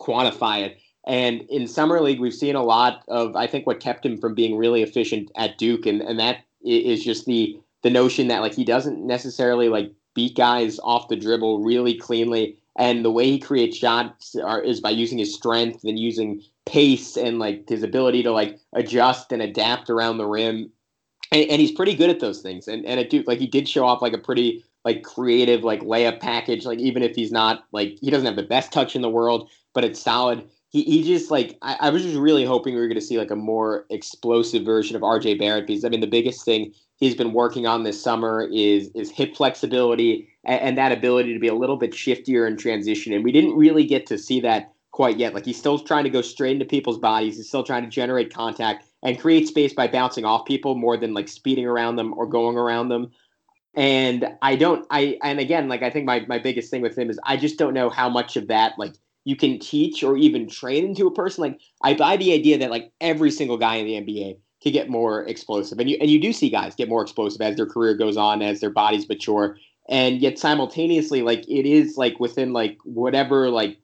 quantify 0.00 0.62
it. 0.62 0.78
And 1.06 1.42
in 1.42 1.68
summer 1.68 2.00
league, 2.00 2.20
we've 2.20 2.34
seen 2.34 2.56
a 2.56 2.64
lot 2.64 3.04
of 3.08 3.36
I 3.36 3.46
think 3.46 3.66
what 3.66 3.80
kept 3.80 4.04
him 4.04 4.18
from 4.18 4.34
being 4.34 4.56
really 4.56 4.82
efficient 4.82 5.30
at 5.36 5.58
Duke, 5.58 5.86
and 5.86 6.02
and 6.02 6.18
that 6.18 6.38
is 6.62 7.04
just 7.04 7.26
the 7.26 7.58
the 7.82 7.90
notion 7.90 8.28
that 8.28 8.42
like 8.42 8.54
he 8.54 8.64
doesn't 8.64 9.06
necessarily 9.06 9.68
like 9.68 9.92
beat 10.14 10.34
guys 10.34 10.80
off 10.82 11.08
the 11.08 11.16
dribble 11.16 11.62
really 11.62 11.94
cleanly. 11.94 12.56
And 12.78 13.04
the 13.04 13.10
way 13.10 13.30
he 13.30 13.38
creates 13.38 13.76
shots 13.76 14.34
are, 14.36 14.60
is 14.60 14.80
by 14.80 14.90
using 14.90 15.18
his 15.18 15.34
strength 15.34 15.84
and 15.84 15.98
using 15.98 16.42
pace 16.66 17.16
and 17.16 17.38
like 17.38 17.68
his 17.68 17.82
ability 17.82 18.22
to 18.24 18.32
like 18.32 18.58
adjust 18.74 19.32
and 19.32 19.40
adapt 19.40 19.88
around 19.88 20.18
the 20.18 20.26
rim. 20.26 20.70
And, 21.32 21.48
and 21.48 21.60
he's 21.60 21.72
pretty 21.72 21.94
good 21.94 22.10
at 22.10 22.20
those 22.20 22.42
things. 22.42 22.66
And 22.66 22.84
and 22.84 22.98
at 22.98 23.10
Duke, 23.10 23.28
like 23.28 23.38
he 23.38 23.46
did 23.46 23.68
show 23.68 23.86
off 23.86 24.02
like 24.02 24.12
a 24.12 24.18
pretty 24.18 24.64
like 24.84 25.04
creative 25.04 25.62
like 25.62 25.80
layup 25.80 26.20
package. 26.20 26.64
Like 26.66 26.80
even 26.80 27.02
if 27.02 27.14
he's 27.14 27.32
not 27.32 27.64
like 27.72 27.98
he 28.00 28.10
doesn't 28.10 28.26
have 28.26 28.36
the 28.36 28.42
best 28.42 28.72
touch 28.72 28.96
in 28.96 29.02
the 29.02 29.10
world, 29.10 29.48
but 29.72 29.84
it's 29.84 30.00
solid. 30.00 30.48
He, 30.76 30.82
he 30.82 31.02
just 31.02 31.30
like 31.30 31.56
I, 31.62 31.76
I 31.80 31.90
was 31.90 32.02
just 32.02 32.18
really 32.18 32.44
hoping 32.44 32.74
we 32.74 32.80
were 32.82 32.86
going 32.86 33.00
to 33.00 33.06
see 33.06 33.16
like 33.16 33.30
a 33.30 33.36
more 33.36 33.86
explosive 33.88 34.62
version 34.62 34.94
of 34.94 35.00
RJ 35.00 35.38
Barrett 35.38 35.66
because 35.66 35.86
I 35.86 35.88
mean 35.88 36.02
the 36.02 36.06
biggest 36.06 36.44
thing 36.44 36.74
he's 36.98 37.14
been 37.14 37.32
working 37.32 37.66
on 37.66 37.82
this 37.82 37.98
summer 38.02 38.46
is 38.52 38.90
is 38.94 39.10
hip 39.10 39.34
flexibility 39.34 40.28
and, 40.44 40.60
and, 40.60 40.78
that 40.78 40.92
ability 40.92 41.32
to 41.32 41.40
be 41.40 41.48
a 41.48 41.54
little 41.54 41.78
bit 41.78 41.92
shiftier 41.92 42.46
in 42.46 42.58
transition. 42.58 43.14
And 43.14 43.24
we 43.24 43.32
didn't 43.32 43.56
really 43.56 43.86
get 43.86 44.04
to 44.08 44.18
see 44.18 44.38
that 44.40 44.74
quite 44.90 45.16
yet. 45.16 45.32
Like 45.32 45.46
he's 45.46 45.56
still 45.56 45.78
trying 45.78 46.04
to 46.04 46.10
go 46.10 46.20
straight 46.20 46.52
into 46.52 46.66
people's 46.66 46.98
bodies. 46.98 47.38
He's 47.38 47.48
still 47.48 47.64
trying 47.64 47.84
to 47.84 47.88
generate 47.88 48.34
contact 48.34 48.84
and 49.02 49.18
create 49.18 49.48
space 49.48 49.72
by 49.72 49.88
bouncing 49.88 50.26
off 50.26 50.44
people 50.44 50.74
more 50.74 50.98
than 50.98 51.14
like 51.14 51.28
speeding 51.28 51.64
around 51.64 51.96
them 51.96 52.12
or 52.18 52.26
going 52.26 52.58
around 52.58 52.90
them. 52.90 53.12
And 53.72 54.28
I 54.42 54.56
don't 54.56 54.86
I 54.90 55.16
and 55.22 55.40
again, 55.40 55.70
like 55.70 55.82
I 55.82 55.88
think 55.88 56.04
my, 56.04 56.26
my 56.28 56.38
biggest 56.38 56.70
thing 56.70 56.82
with 56.82 56.98
him 56.98 57.08
is 57.08 57.18
I 57.24 57.38
just 57.38 57.56
don't 57.56 57.72
know 57.72 57.88
how 57.88 58.10
much 58.10 58.36
of 58.36 58.48
that 58.48 58.74
like 58.76 58.92
you 59.26 59.34
can 59.34 59.58
teach 59.58 60.04
or 60.04 60.16
even 60.16 60.48
train 60.48 60.84
into 60.84 61.08
a 61.08 61.10
person. 61.12 61.42
Like 61.42 61.60
I 61.82 61.94
buy 61.94 62.16
the 62.16 62.32
idea 62.32 62.56
that 62.58 62.70
like 62.70 62.92
every 63.00 63.32
single 63.32 63.58
guy 63.58 63.74
in 63.74 63.84
the 63.84 63.94
NBA 63.94 64.38
to 64.62 64.70
get 64.70 64.88
more 64.88 65.24
explosive. 65.24 65.80
And 65.80 65.90
you 65.90 65.98
and 66.00 66.08
you 66.08 66.20
do 66.20 66.32
see 66.32 66.48
guys 66.48 66.76
get 66.76 66.88
more 66.88 67.02
explosive 67.02 67.40
as 67.40 67.56
their 67.56 67.66
career 67.66 67.94
goes 67.94 68.16
on, 68.16 68.40
as 68.40 68.60
their 68.60 68.70
bodies 68.70 69.08
mature. 69.08 69.58
And 69.88 70.22
yet 70.22 70.38
simultaneously, 70.38 71.22
like 71.22 71.40
it 71.48 71.66
is 71.66 71.96
like 71.96 72.20
within 72.20 72.52
like 72.52 72.78
whatever 72.84 73.50
like 73.50 73.78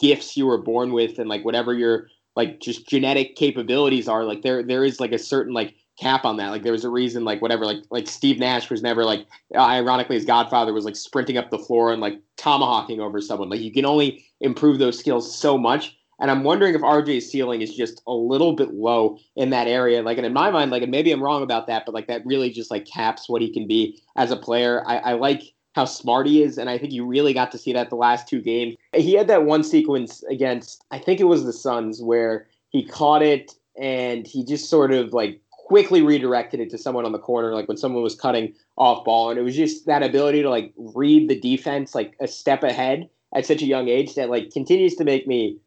gifts 0.00 0.38
you 0.38 0.46
were 0.46 0.62
born 0.62 0.92
with 0.92 1.18
and 1.18 1.28
like 1.28 1.44
whatever 1.44 1.74
your 1.74 2.08
like 2.34 2.60
just 2.60 2.88
genetic 2.88 3.36
capabilities 3.36 4.08
are, 4.08 4.24
like 4.24 4.40
there 4.40 4.62
there 4.62 4.84
is 4.84 5.00
like 5.00 5.12
a 5.12 5.18
certain 5.18 5.52
like 5.52 5.74
cap 5.98 6.24
on 6.24 6.36
that. 6.36 6.50
Like 6.50 6.62
there 6.62 6.72
was 6.72 6.84
a 6.84 6.90
reason, 6.90 7.24
like 7.24 7.42
whatever, 7.42 7.64
like 7.64 7.82
like 7.90 8.08
Steve 8.08 8.38
Nash 8.38 8.70
was 8.70 8.82
never 8.82 9.04
like, 9.04 9.26
uh, 9.54 9.60
ironically, 9.60 10.16
his 10.16 10.24
godfather 10.24 10.72
was 10.72 10.84
like 10.84 10.96
sprinting 10.96 11.36
up 11.36 11.50
the 11.50 11.58
floor 11.58 11.92
and 11.92 12.00
like 12.00 12.20
tomahawking 12.36 13.00
over 13.00 13.20
someone. 13.20 13.48
Like 13.48 13.60
you 13.60 13.72
can 13.72 13.84
only 13.84 14.24
improve 14.40 14.78
those 14.78 14.98
skills 14.98 15.34
so 15.34 15.58
much. 15.58 15.96
And 16.20 16.30
I'm 16.32 16.42
wondering 16.42 16.74
if 16.74 16.80
RJ's 16.80 17.30
ceiling 17.30 17.62
is 17.62 17.74
just 17.74 18.02
a 18.08 18.12
little 18.12 18.52
bit 18.52 18.74
low 18.74 19.18
in 19.36 19.50
that 19.50 19.68
area. 19.68 20.02
Like, 20.02 20.18
and 20.18 20.26
in 20.26 20.32
my 20.32 20.50
mind, 20.50 20.72
like, 20.72 20.82
and 20.82 20.90
maybe 20.90 21.12
I'm 21.12 21.22
wrong 21.22 21.44
about 21.44 21.68
that, 21.68 21.84
but 21.86 21.94
like 21.94 22.08
that 22.08 22.26
really 22.26 22.50
just 22.50 22.72
like 22.72 22.86
caps 22.86 23.28
what 23.28 23.40
he 23.40 23.52
can 23.52 23.68
be 23.68 24.00
as 24.16 24.32
a 24.32 24.36
player. 24.36 24.82
I, 24.84 24.96
I 24.98 25.12
like 25.12 25.42
how 25.76 25.84
smart 25.84 26.26
he 26.26 26.42
is, 26.42 26.58
and 26.58 26.68
I 26.68 26.76
think 26.76 26.92
you 26.92 27.06
really 27.06 27.32
got 27.32 27.52
to 27.52 27.58
see 27.58 27.72
that 27.72 27.88
the 27.88 27.94
last 27.94 28.26
two 28.26 28.40
games. 28.40 28.74
He 28.94 29.12
had 29.12 29.28
that 29.28 29.44
one 29.44 29.62
sequence 29.62 30.24
against, 30.24 30.84
I 30.90 30.98
think 30.98 31.20
it 31.20 31.24
was 31.24 31.44
the 31.44 31.52
Suns, 31.52 32.02
where 32.02 32.48
he 32.70 32.84
caught 32.84 33.22
it 33.22 33.52
and 33.80 34.26
he 34.26 34.44
just 34.44 34.68
sort 34.68 34.92
of 34.92 35.12
like 35.12 35.40
quickly 35.68 36.00
redirected 36.00 36.60
it 36.60 36.70
to 36.70 36.78
someone 36.78 37.04
on 37.04 37.12
the 37.12 37.18
corner, 37.18 37.52
like 37.52 37.68
when 37.68 37.76
someone 37.76 38.02
was 38.02 38.14
cutting 38.14 38.54
off 38.78 39.04
ball. 39.04 39.28
And 39.28 39.38
it 39.38 39.42
was 39.42 39.54
just 39.54 39.84
that 39.84 40.02
ability 40.02 40.40
to 40.40 40.48
like 40.48 40.72
read 40.78 41.28
the 41.28 41.38
defense 41.38 41.94
like 41.94 42.16
a 42.22 42.26
step 42.26 42.62
ahead 42.62 43.10
at 43.34 43.44
such 43.44 43.60
a 43.60 43.66
young 43.66 43.86
age 43.88 44.14
that 44.14 44.30
like 44.30 44.50
continues 44.50 44.94
to 44.94 45.04
make 45.04 45.26
me 45.26 45.58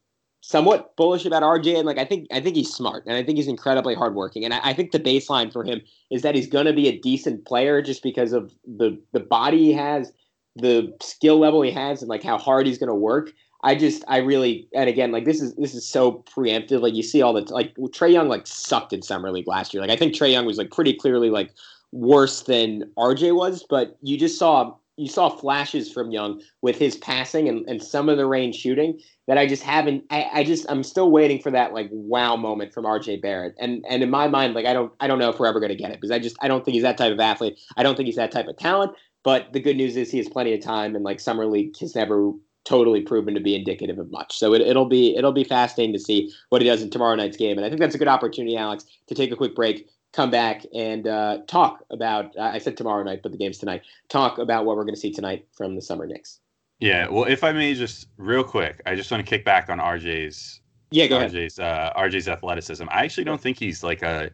somewhat 0.42 0.96
bullish 0.96 1.24
about 1.24 1.44
RJ, 1.44 1.78
and 1.78 1.86
like 1.86 2.00
I 2.00 2.06
think 2.06 2.28
I 2.32 2.42
think 2.42 2.56
he's 2.56 2.74
smart, 2.74 3.04
and 3.06 3.16
I 3.16 3.24
think 3.24 3.38
he's 3.38 3.48
incredibly 3.48 3.94
hardworking, 3.94 4.44
and 4.44 4.56
I, 4.56 4.60
I 4.64 4.74
think 4.74 4.92
the 4.92 5.00
baseline 5.00 5.54
for 5.54 5.64
him 5.64 5.82
is 6.10 6.24
that 6.24 6.34
he's 6.34 6.48
going 6.48 6.66
to 6.66 6.74
be 6.74 6.88
a 6.88 6.98
decent 6.98 7.46
player 7.46 7.84
just 7.84 8.02
because 8.02 8.34
of 8.34 8.52
the 8.66 9.00
the 9.12 9.20
body 9.20 9.60
he 9.66 9.74
has, 9.74 10.12
the 10.56 10.92
skill 11.00 11.38
level 11.38 11.62
he 11.62 11.70
has, 11.70 12.02
and 12.02 12.10
like 12.10 12.24
how 12.24 12.40
hard 12.40 12.66
he's 12.66 12.80
going 12.80 12.90
to 12.90 12.96
work. 12.96 13.32
I 13.63 13.76
just 13.76 14.04
I 14.08 14.17
really 14.17 14.67
and 14.74 14.89
again 14.89 15.12
like 15.12 15.26
this 15.26 15.41
is 15.41 15.56
this 15.56 15.76
is 15.76 15.88
so 15.88 16.24
preemptive. 16.36 16.82
Like 16.82 16.95
you 16.95 17.04
see 17.04 17.21
all 17.21 17.34
the 17.34 17.41
like 17.54 17.76
Trae 17.76 18.12
Young 18.12 18.28
like 18.28 18.47
sucked 18.47 18.93
in 18.93 19.02
summer 19.02 19.32
league 19.32 19.47
last 19.47 19.74
year. 19.74 19.82
Like 19.82 19.91
I 19.91 19.95
think 19.95 20.13
Trae 20.13 20.32
Young 20.32 20.45
was 20.45 20.58
like 20.58 20.71
pretty 20.71 20.93
clearly 20.93 21.30
like 21.30 21.52
worse 21.91 22.43
than 22.43 22.84
RJ 22.97 23.36
was, 23.36 23.63
but 23.69 23.97
you 24.02 24.17
just 24.17 24.39
saw 24.39 24.76
you 24.97 25.08
saw 25.08 25.30
flashes 25.30 25.91
from 25.91 26.12
Young 26.12 26.41
with 26.62 26.78
his 26.78 26.97
passing 26.97 27.47
and, 27.47 27.67
and 27.67 27.82
some 27.82 28.10
of 28.10 28.17
the 28.17 28.26
range 28.26 28.56
shooting 28.56 29.00
that 29.28 29.38
I 29.38 29.47
just 29.47 29.63
haven't 29.63 30.04
I, 30.10 30.28
I 30.34 30.43
just 30.43 30.65
I'm 30.69 30.84
still 30.84 31.12
waiting 31.12 31.39
for 31.39 31.52
that 31.52 31.74
like 31.74 31.89
wow 31.91 32.36
moment 32.36 32.74
from 32.74 32.86
RJ 32.86 33.21
Barrett. 33.21 33.56
And 33.60 33.86
and 33.88 34.02
in 34.02 34.10
my 34.10 34.28
mind, 34.28 34.56
like 34.56 34.65
I 34.65 34.74
don't 34.74 34.91
I 35.00 35.08
don't 35.08 35.19
know 35.19 35.30
if 35.30 35.39
we're 35.39 35.47
ever 35.47 35.60
gonna 35.60 35.76
get 35.76 35.91
it 35.91 36.02
because 36.02 36.12
I 36.12 36.17
just 36.17 36.36
I 36.41 36.47
don't 36.47 36.65
think 36.65 36.74
he's 36.74 36.84
that 36.84 36.97
type 36.97 37.13
of 37.13 37.19
athlete. 37.19 37.60
I 37.78 37.84
don't 37.84 37.95
think 37.95 38.08
he's 38.08 38.15
that 38.15 38.32
type 38.32 38.47
of 38.47 38.58
talent. 38.58 38.93
But 39.24 39.54
the 39.54 39.60
good 39.60 39.78
news 39.78 39.97
is 39.97 40.10
he 40.10 40.17
has 40.17 40.28
plenty 40.28 40.54
of 40.54 40.62
time 40.62 40.95
and 40.95 41.06
like 41.06 41.19
summer 41.19 41.45
league 41.45 41.78
has 41.78 41.95
never 41.95 42.32
totally 42.63 43.02
proven 43.02 43.34
to 43.34 43.39
be 43.39 43.56
indicative 43.56 44.00
of 44.00 44.12
much. 44.12 44.38
So 44.38 44.54
it, 44.54 44.76
will 44.76 44.86
be 44.86 45.15
it'll 45.15 45.32
be 45.32 45.43
fascinating 45.43 45.93
to 45.93 46.00
see 46.00 46.34
what 46.50 46.62
he 46.62 46.67
does 46.67 46.82
in 46.82 46.89
tomorrow 46.89 47.15
night's 47.15 47.38
game. 47.38 47.58
And 47.58 47.65
I 47.65 47.69
think 47.69 47.80
that's 47.80 47.95
a 47.95 47.97
good 47.97 48.08
opportunity, 48.08 48.58
Alex, 48.58 48.86
to 49.08 49.15
take 49.15 49.32
a 49.32 49.36
quick 49.36 49.56
break, 49.56 49.89
come 50.13 50.30
back 50.30 50.65
and 50.74 51.08
uh, 51.08 51.39
talk 51.47 51.84
about. 51.89 52.38
I 52.39 52.60
said 52.60 52.78
tomorrow 52.78 53.04
night, 53.04 53.21
but 53.24 53.32
the 53.32 53.38
game's 53.38 53.58
tonight. 53.58 53.84
Talk 54.10 54.38
about 54.38 54.65
what 54.65 54.78
we're 54.78 54.84
going 54.84 54.95
to 54.95 55.02
see 55.02 55.12
tonight 55.12 55.47
from 55.54 55.76
the 55.76 55.82
Summer 55.82 56.06
Knicks. 56.06 56.39
Yeah, 56.80 57.08
well, 57.10 57.26
if 57.26 57.43
I 57.43 57.52
may, 57.52 57.76
just 57.76 58.08
real 58.17 58.43
quick, 58.43 58.82
I 58.88 58.95
just 58.95 59.12
want 59.12 59.24
to 59.24 59.30
kick 59.30 59.45
back 59.45 59.69
on 59.69 59.78
RJ's. 59.78 60.62
Yeah, 60.89 61.08
go 61.08 61.19
RJ's, 61.19 61.60
ahead. 61.60 61.74
Uh, 61.74 61.93
RJ's 61.93 62.28
athleticism. 62.28 62.86
I 62.89 63.04
actually 63.04 63.24
don't 63.24 63.39
think 63.39 63.60
he's 63.60 63.84
like 63.84 64.02
a. 64.02 64.32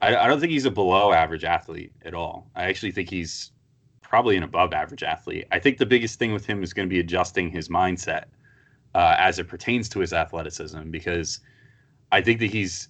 I, 0.00 0.16
I 0.16 0.26
don't 0.28 0.40
think 0.40 0.52
he's 0.52 0.66
a 0.66 0.70
below 0.70 1.12
average 1.12 1.44
athlete 1.44 1.92
at 2.04 2.12
all. 2.12 2.50
I 2.54 2.64
actually 2.64 2.92
think 2.92 3.08
he's 3.08 3.52
probably 4.16 4.38
an 4.38 4.42
above 4.44 4.72
average 4.72 5.02
athlete. 5.02 5.44
I 5.52 5.58
think 5.58 5.76
the 5.76 5.84
biggest 5.84 6.18
thing 6.18 6.32
with 6.32 6.46
him 6.46 6.62
is 6.62 6.72
going 6.72 6.88
to 6.88 6.90
be 6.90 7.00
adjusting 7.00 7.50
his 7.50 7.68
mindset 7.68 8.24
uh, 8.94 9.14
as 9.18 9.38
it 9.38 9.46
pertains 9.46 9.90
to 9.90 9.98
his 9.98 10.14
athleticism 10.14 10.90
because 10.90 11.40
I 12.12 12.22
think 12.22 12.40
that 12.40 12.46
he's 12.46 12.88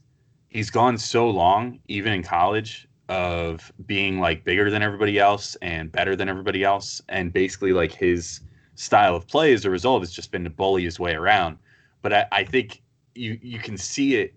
he's 0.50 0.70
gone 0.70 0.96
so 0.96 1.28
long, 1.28 1.80
even 1.88 2.12
in 2.12 2.22
college, 2.22 2.86
of 3.08 3.72
being 3.86 4.20
like 4.20 4.44
bigger 4.44 4.70
than 4.70 4.82
everybody 4.82 5.18
else 5.18 5.56
and 5.62 5.90
better 5.90 6.14
than 6.14 6.28
everybody 6.28 6.62
else, 6.62 7.02
and 7.08 7.32
basically 7.32 7.72
like 7.72 7.90
his 7.90 8.38
style 8.76 9.16
of 9.16 9.26
play 9.26 9.52
as 9.52 9.64
a 9.64 9.70
result 9.70 10.02
has 10.02 10.12
just 10.12 10.30
been 10.30 10.44
to 10.44 10.50
bully 10.50 10.84
his 10.84 11.00
way 11.00 11.14
around. 11.14 11.58
But 12.02 12.12
I, 12.12 12.26
I 12.30 12.44
think 12.44 12.82
you 13.16 13.36
you 13.42 13.58
can 13.58 13.76
see 13.76 14.14
it 14.14 14.32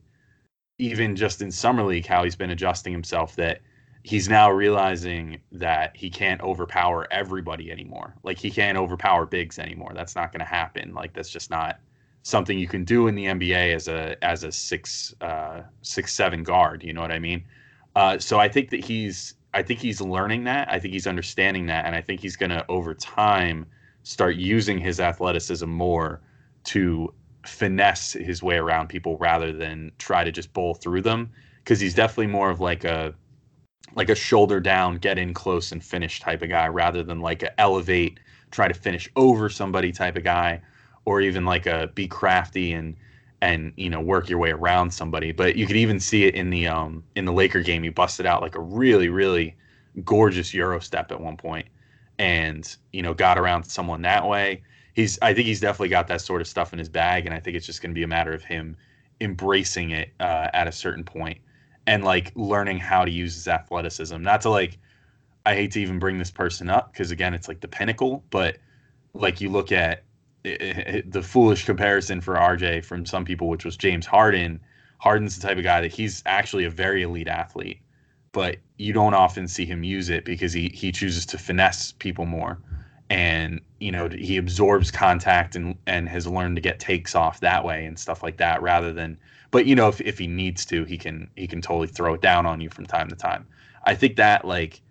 even 0.80 1.15
just 1.15 1.39
in 1.43 1.52
summer 1.52 1.84
league 1.84 2.08
how 2.08 2.23
he's 2.23 2.36
been 2.36 2.49
adjusting 2.49 2.93
himself 2.93 3.36
that 3.36 3.62
he's 4.10 4.28
now 4.28 4.50
realizing 4.50 5.39
that 5.52 5.95
he 5.95 6.10
can't 6.10 6.41
overpower 6.41 7.08
everybody 7.12 7.72
anymore. 7.72 8.15
Like 8.24 8.39
he 8.39 8.50
can't 8.50 8.76
overpower 8.76 9.28
bigs 9.28 9.60
anymore. 9.60 9.91
That's 9.93 10.15
not 10.15 10.32
going 10.32 10.39
to 10.39 10.45
happen. 10.45 10.95
Like 10.95 11.13
that's 11.13 11.30
just 11.30 11.52
not 11.52 11.80
something 12.24 12.58
you 12.58 12.67
can 12.67 12.84
do 12.84 13.06
in 13.06 13.13
the 13.13 13.26
NBA 13.26 13.76
as 13.76 13.88
a 13.88 14.17
as 14.24 14.43
a 14.43 14.52
six 14.52 15.13
uh, 15.22 15.62
six 15.84 16.12
seven 16.12 16.41
guard. 16.41 16.84
You 16.84 16.91
know 16.91 17.02
what 17.02 17.12
I 17.12 17.19
mean? 17.19 17.43
Uh, 17.95 18.17
so 18.17 18.39
I 18.39 18.50
think 18.50 18.72
that 18.72 18.84
he's 18.84 19.36
I 19.54 19.62
think 19.62 19.80
he's 19.80 20.02
learning 20.02 20.45
that. 20.45 20.67
I 20.72 20.80
think 20.80 20.91
he's 20.91 21.06
understanding 21.06 21.67
that, 21.67 21.86
and 21.86 21.95
I 21.95 22.02
think 22.02 22.19
he's 22.19 22.36
going 22.36 22.50
to 22.50 22.65
over 22.67 22.95
time 22.95 23.67
start 24.02 24.38
using 24.38 24.80
his 24.80 25.00
athleticism 25.00 25.69
more 25.69 26.19
to 26.63 27.13
finesse 27.45 28.13
his 28.13 28.41
way 28.41 28.58
around 28.58 28.89
people 28.89 29.19
rather 29.19 29.54
than 29.54 29.91
try 30.00 30.24
to 30.24 30.32
just 30.32 30.52
bowl 30.52 30.74
through 30.74 31.04
them 31.04 31.30
because 31.63 31.80
he's 31.80 31.93
definitely 31.93 32.26
more 32.26 32.50
of 32.50 32.60
like 32.60 32.84
a 32.84 33.13
like 33.95 34.10
a 34.10 34.15
shoulder 34.15 34.60
down 34.60 34.97
get 34.97 35.17
in 35.17 35.34
close 35.34 35.71
and 35.71 35.84
finish 35.84 36.19
type 36.19 36.41
of 36.41 36.49
guy 36.49 36.67
rather 36.67 37.04
than 37.04 37.19
like 37.21 37.43
a 37.43 37.60
elevate 37.60 38.19
try 38.52 38.67
to 38.67 38.73
finish 38.73 39.10
over 39.15 39.49
somebody 39.49 39.91
type 39.91 40.15
of 40.15 40.23
guy 40.23 40.62
or 41.06 41.21
even 41.21 41.45
like 41.45 41.65
a 41.65 41.89
be 41.95 42.08
crafty 42.08 42.73
and 42.73 42.95
and 43.41 43.73
you 43.78 43.89
know 43.89 44.02
work 44.02 44.30
your 44.30 44.39
way 44.39 44.52
around 44.52 44.91
somebody. 44.91 45.32
But 45.32 45.56
you 45.56 45.65
could 45.65 45.78
even 45.78 45.99
see 45.99 46.25
it 46.25 46.36
in 46.36 46.49
the 46.49 46.67
um 46.67 47.04
in 47.15 47.25
the 47.25 47.34
Laker 47.34 47.62
game. 47.62 47.84
He 47.84 47.89
busted 47.89 48.25
out 48.25 48.41
like 48.41 48.56
a 48.56 48.62
really 48.62 49.10
really 49.10 49.56
gorgeous 50.04 50.54
euro 50.54 50.80
step 50.80 51.12
at 51.12 51.19
one 51.19 51.37
point 51.37 51.67
and 52.19 52.75
you 52.94 53.02
know 53.02 53.13
got 53.13 53.37
around 53.37 53.63
someone 53.63 54.02
that 54.04 54.27
way. 54.27 54.62
He's 54.94 55.17
I 55.21 55.33
think 55.33 55.48
he's 55.48 55.62
definitely 55.62 55.90
got 55.90 56.08
that 56.08 56.21
sort 56.21 56.42
of 56.42 56.48
stuff 56.48 56.73
in 56.73 56.79
his 56.79 56.90
bag, 56.90 57.25
and 57.25 57.33
I 57.33 57.40
think 57.40 57.56
it's 57.56 57.65
just 57.65 57.81
going 57.81 57.92
to 57.92 57.96
be 57.96 58.04
a 58.04 58.08
matter 58.08 58.33
of 58.33 58.44
him 58.44 58.75
embracing 59.21 59.92
it 59.92 60.10
uh, 60.19 60.48
at 60.54 60.67
a 60.67 60.71
certain 60.71 61.04
point 61.04 61.40
and 61.90 62.04
like 62.04 62.31
learning 62.35 62.77
how 62.77 63.04
to 63.04 63.12
use 63.12 63.33
his 63.33 63.48
athleticism. 63.48 64.21
Not 64.21 64.42
to 64.42 64.52
like 64.52 64.77
I 65.46 65.56
hate 65.56 65.71
to 65.71 65.81
even 65.81 65.98
bring 65.98 66.19
this 66.19 66.29
person 66.29 66.69
up 66.69 66.94
because 66.94 67.10
again 67.10 67.33
it's 67.33 67.48
like 67.48 67.62
the 67.62 67.67
pinnacle, 67.67 68.23
but 68.29 68.58
like 69.15 69.42
you 69.42 69.50
look 69.50 69.71
at 69.71 70.04
it, 70.44 70.62
it, 70.62 71.12
the 71.12 71.23
foolish 71.23 71.65
comparison 71.65 72.21
for 72.21 72.35
RJ 72.35 72.85
from 72.85 73.08
some 73.08 73.25
people, 73.25 73.50
which 73.50 73.65
was 73.65 73.75
James 73.75 74.06
Harden. 74.06 74.60
Harden's 75.00 75.37
the 75.40 75.48
type 75.48 75.58
of 75.58 75.63
guy 75.63 75.81
that 75.81 75.92
he's 75.92 76.21
actually 76.27 76.65
a 76.65 76.69
very 76.69 77.02
elite 77.02 77.27
athlete 77.27 77.81
but 78.31 78.58
you 78.77 78.94
don't 78.94 79.13
often 79.13 79.48
see 79.48 79.65
him 79.65 79.83
use 79.83 80.10
it 80.10 80.25
because 80.25 80.54
he 80.54 80.69
he 80.69 80.92
chooses 80.92 81.25
to 81.25 81.37
finesse 81.37 81.94
people 81.94 82.25
more. 82.25 82.60
And 83.10 83.62
you 83.79 83.91
know 83.91 84.10
he 84.10 84.37
absorbs 84.37 84.91
contact 84.91 85.55
and 85.55 85.75
and 85.87 86.10
has 86.10 86.27
learned 86.27 86.57
to 86.57 86.62
get 86.62 86.79
takes 86.79 87.15
off 87.15 87.39
that 87.41 87.63
way 87.65 87.85
and 87.85 87.99
stuff 87.99 88.23
like 88.23 88.37
that 88.37 88.62
rather 88.62 88.93
than 88.93 89.17
but 89.51 89.65
you 89.65 89.75
know 89.75 89.89
if, 89.89 90.01
if 90.01 90.19
he 90.19 90.27
needs 90.27 90.65
to 90.65 90.85
he 90.85 90.97
can 90.97 91.29
he 91.35 91.47
can 91.47 91.62
totally 91.62 91.87
throw 91.87 92.13
it 92.13 92.21
down 92.21 92.45
on 92.45 92.62
you 92.62 92.69
from 92.69 92.85
time 92.85 93.10
to 93.10 93.15
time. 93.15 93.47
I 93.85 93.95
think 93.95 94.17
that 94.17 94.45
like 94.45 94.81